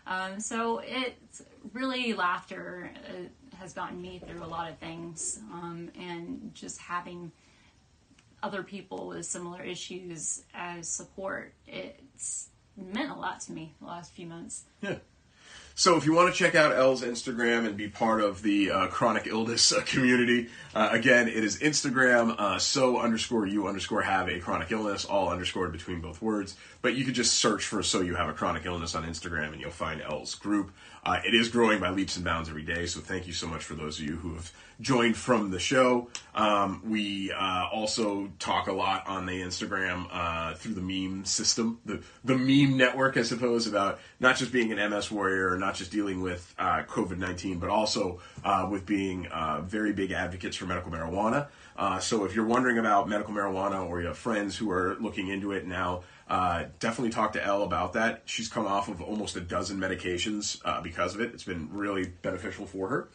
Um, 0.06 0.40
so 0.40 0.82
it's 0.84 1.42
really 1.72 2.12
laughter 2.12 2.90
uh, 3.08 3.56
has 3.56 3.72
gotten 3.72 4.00
me 4.02 4.20
through 4.26 4.44
a 4.44 4.46
lot 4.46 4.70
of 4.70 4.78
things, 4.78 5.40
um, 5.52 5.90
and 5.98 6.50
just 6.54 6.78
having 6.78 7.32
other 8.42 8.62
people 8.62 9.08
with 9.08 9.24
similar 9.24 9.62
issues 9.62 10.44
as 10.52 10.86
support, 10.88 11.54
it's 11.66 12.48
meant 12.76 13.10
a 13.10 13.14
lot 13.14 13.40
to 13.40 13.52
me 13.52 13.74
the 13.80 13.86
last 13.86 14.12
few 14.12 14.26
months. 14.26 14.64
Yeah. 14.82 14.96
So 15.76 15.96
if 15.96 16.06
you 16.06 16.14
want 16.14 16.32
to 16.32 16.38
check 16.38 16.54
out 16.54 16.72
Elle's 16.72 17.02
Instagram 17.02 17.66
and 17.66 17.76
be 17.76 17.88
part 17.88 18.20
of 18.20 18.42
the 18.42 18.70
uh, 18.70 18.86
chronic 18.86 19.26
illness 19.26 19.72
uh, 19.72 19.80
community, 19.84 20.48
uh, 20.72 20.90
again, 20.92 21.26
it 21.26 21.42
is 21.42 21.58
Instagram, 21.58 22.38
uh, 22.38 22.60
so 22.60 23.00
underscore 23.00 23.44
you 23.44 23.66
underscore 23.66 24.02
have 24.02 24.28
a 24.28 24.38
chronic 24.38 24.70
illness, 24.70 25.04
all 25.04 25.30
underscored 25.30 25.72
between 25.72 26.00
both 26.00 26.22
words. 26.22 26.54
But 26.80 26.94
you 26.94 27.04
could 27.04 27.14
just 27.14 27.34
search 27.34 27.64
for 27.64 27.82
so 27.82 28.02
you 28.02 28.14
have 28.14 28.28
a 28.28 28.32
chronic 28.32 28.66
illness 28.66 28.94
on 28.94 29.04
Instagram 29.04 29.52
and 29.52 29.60
you'll 29.60 29.72
find 29.72 30.00
Elle's 30.00 30.36
group. 30.36 30.70
Uh, 31.04 31.18
it 31.24 31.34
is 31.34 31.48
growing 31.48 31.80
by 31.80 31.90
leaps 31.90 32.16
and 32.16 32.24
bounds 32.24 32.48
every 32.48 32.62
day, 32.62 32.86
so 32.86 33.00
thank 33.00 33.26
you 33.26 33.32
so 33.32 33.46
much 33.46 33.62
for 33.62 33.74
those 33.74 33.98
of 33.98 34.06
you 34.06 34.16
who 34.16 34.34
have 34.34 34.52
joined 34.80 35.16
from 35.16 35.50
the 35.50 35.58
show. 35.58 36.08
Um, 36.34 36.82
we 36.88 37.30
uh, 37.30 37.66
also 37.70 38.30
talk 38.38 38.68
a 38.68 38.72
lot 38.72 39.06
on 39.06 39.26
the 39.26 39.42
Instagram 39.42 40.56
through 40.56 40.74
the 40.74 40.80
meme 40.80 41.24
system, 41.24 41.80
the 41.84 42.00
the 42.24 42.38
meme 42.38 42.78
network, 42.78 43.18
I 43.18 43.22
suppose, 43.22 43.66
about 43.66 44.00
not 44.18 44.36
just 44.36 44.50
being 44.50 44.72
an 44.72 44.90
MS 44.90 45.10
warrior, 45.10 45.58
not 45.64 45.74
just 45.80 45.90
dealing 45.98 46.18
with 46.28 46.42
uh, 46.58 46.80
COVID 46.96 47.18
nineteen, 47.26 47.56
but 47.62 47.70
also 47.78 48.02
uh, 48.48 48.64
with 48.72 48.84
being 48.96 49.18
uh, 49.40 49.56
very 49.76 49.92
big 49.92 50.10
advocates 50.24 50.56
for 50.58 50.66
medical 50.66 50.90
marijuana. 50.96 51.40
Uh, 51.82 51.98
so 51.98 52.24
if 52.26 52.30
you're 52.34 52.50
wondering 52.56 52.78
about 52.84 53.08
medical 53.08 53.34
marijuana 53.38 53.78
or 53.88 54.00
you 54.00 54.06
have 54.06 54.18
friends 54.28 54.50
who 54.58 54.70
are 54.70 54.90
looking 55.06 55.26
into 55.34 55.48
it 55.56 55.66
now, 55.66 55.90
uh, 56.28 56.58
definitely 56.78 57.10
talk 57.10 57.32
to 57.32 57.40
Elle 57.50 57.62
about 57.70 57.90
that. 57.98 58.22
She's 58.32 58.48
come 58.56 58.66
off 58.66 58.86
of 58.88 59.02
almost 59.02 59.36
a 59.36 59.40
dozen 59.40 59.76
medications 59.86 60.60
uh, 60.64 60.80
because 60.88 61.14
of 61.16 61.20
it. 61.24 61.28
It's 61.34 61.48
been 61.52 61.68
really 61.72 62.04
beneficial 62.22 62.66
for 62.66 62.84
her. 62.92 63.08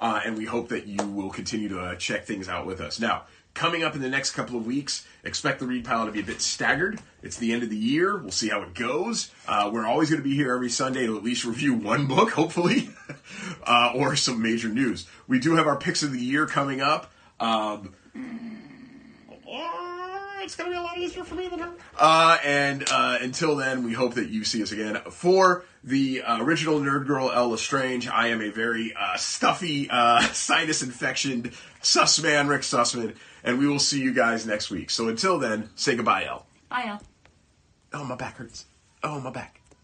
Uh, 0.00 0.20
and 0.24 0.38
we 0.38 0.46
hope 0.46 0.68
that 0.68 0.86
you 0.86 1.04
will 1.18 1.32
continue 1.40 1.68
to 1.68 1.80
uh, 1.80 1.94
check 1.96 2.24
things 2.24 2.48
out 2.48 2.64
with 2.70 2.80
us. 2.80 3.00
Now, 3.00 3.16
coming 3.58 3.82
up 3.82 3.96
in 3.96 4.00
the 4.00 4.08
next 4.08 4.30
couple 4.30 4.56
of 4.56 4.64
weeks, 4.64 5.04
expect 5.24 5.58
the 5.58 5.66
read 5.66 5.84
pile 5.84 6.06
to 6.06 6.12
be 6.12 6.20
a 6.20 6.24
bit 6.24 6.40
staggered. 6.40 7.00
It's 7.24 7.38
the 7.38 7.52
end 7.52 7.64
of 7.64 7.70
the 7.70 7.76
year. 7.76 8.16
We'll 8.16 8.30
see 8.30 8.48
how 8.48 8.62
it 8.62 8.72
goes. 8.72 9.32
Uh, 9.48 9.68
we're 9.72 9.84
always 9.84 10.10
going 10.10 10.22
to 10.22 10.28
be 10.28 10.36
here 10.36 10.54
every 10.54 10.70
Sunday 10.70 11.06
to 11.06 11.16
at 11.16 11.24
least 11.24 11.44
review 11.44 11.74
one 11.74 12.06
book, 12.06 12.30
hopefully, 12.30 12.88
uh, 13.66 13.92
or 13.96 14.14
some 14.14 14.40
major 14.40 14.68
news. 14.68 15.08
We 15.26 15.40
do 15.40 15.56
have 15.56 15.66
our 15.66 15.76
picks 15.76 16.04
of 16.04 16.12
the 16.12 16.20
year 16.20 16.46
coming 16.46 16.80
up. 16.80 17.10
Um, 17.40 17.94
it's 20.48 20.56
going 20.56 20.70
to 20.70 20.76
be 20.76 20.78
a 20.78 20.82
lot 20.82 20.96
easier 20.96 21.24
for 21.24 21.34
me 21.34 21.48
than 21.48 21.58
her. 21.58 21.72
Uh, 21.98 22.38
and 22.42 22.82
uh, 22.90 23.18
until 23.20 23.56
then, 23.56 23.84
we 23.84 23.92
hope 23.92 24.14
that 24.14 24.30
you 24.30 24.44
see 24.44 24.62
us 24.62 24.72
again. 24.72 24.98
For 25.10 25.64
the 25.84 26.22
uh, 26.22 26.42
original 26.42 26.80
Nerd 26.80 27.06
Girl, 27.06 27.30
Elle 27.30 27.50
Lestrange, 27.50 28.08
I 28.08 28.28
am 28.28 28.40
a 28.40 28.50
very 28.50 28.94
uh, 28.98 29.18
stuffy, 29.18 29.90
uh, 29.90 30.20
sinus 30.32 30.82
infection 30.82 31.52
Sussman, 31.82 32.48
Rick 32.48 32.62
Sussman, 32.62 33.14
and 33.44 33.58
we 33.58 33.66
will 33.66 33.78
see 33.78 34.00
you 34.00 34.12
guys 34.12 34.46
next 34.46 34.70
week. 34.70 34.90
So 34.90 35.08
until 35.08 35.38
then, 35.38 35.70
say 35.74 35.94
goodbye, 35.96 36.24
Elle. 36.24 36.46
Bye, 36.68 36.84
Elle. 36.86 37.02
Oh, 37.92 38.04
my 38.04 38.16
back 38.16 38.36
hurts. 38.36 38.66
Oh, 39.02 39.20
my 39.20 39.30
back. 39.30 39.57